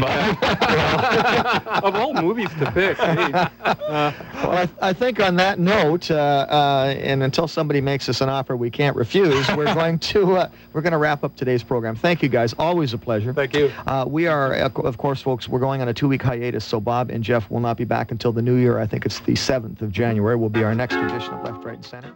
of 1.83 1.95
all 1.95 2.13
movies 2.13 2.49
to 2.59 2.71
pick, 2.71 2.97
hey, 2.97 3.31
uh, 3.33 3.49
Well, 4.35 4.51
I, 4.51 4.69
I 4.81 4.93
think 4.93 5.19
on 5.19 5.35
that 5.37 5.57
note, 5.57 6.11
uh, 6.11 6.45
uh, 6.47 6.95
and 6.99 7.23
until 7.23 7.47
somebody 7.47 7.81
makes 7.81 8.07
us 8.09 8.21
an 8.21 8.29
offer 8.29 8.55
we 8.55 8.69
can't 8.69 8.95
refuse, 8.95 9.47
we're 9.55 9.65
going 9.73 9.97
to 9.99 10.37
uh, 10.37 10.49
we're 10.73 10.81
going 10.81 10.91
to 10.91 10.99
wrap 10.99 11.23
up 11.23 11.35
today's 11.35 11.63
program. 11.63 11.95
Thank 11.95 12.21
you, 12.21 12.29
guys. 12.29 12.53
Always 12.59 12.93
a 12.93 12.97
pleasure. 12.97 13.33
Thank 13.33 13.55
you. 13.55 13.71
Uh, 13.87 14.05
we 14.07 14.27
are, 14.27 14.53
uh, 14.53 14.69
of 14.83 14.97
course, 14.97 15.21
folks. 15.21 15.47
We're 15.47 15.59
going 15.59 15.81
on 15.81 15.87
a 15.87 15.93
two-week 15.93 16.21
hiatus, 16.21 16.63
so 16.63 16.79
Bob 16.79 17.09
and 17.09 17.23
Jeff 17.23 17.49
will 17.49 17.59
not 17.59 17.75
be 17.77 17.85
back 17.85 18.11
until 18.11 18.31
the 18.31 18.41
new 18.41 18.55
year. 18.55 18.77
I 18.77 18.85
think 18.85 19.05
it's 19.05 19.19
the 19.21 19.33
7th 19.33 19.81
of 19.81 19.91
January. 19.91 20.35
Will 20.35 20.49
be 20.49 20.63
our 20.63 20.75
next 20.75 20.95
edition 20.95 21.33
of 21.33 21.43
Left, 21.43 21.63
Right, 21.63 21.75
and 21.75 21.85
Center. 21.85 22.13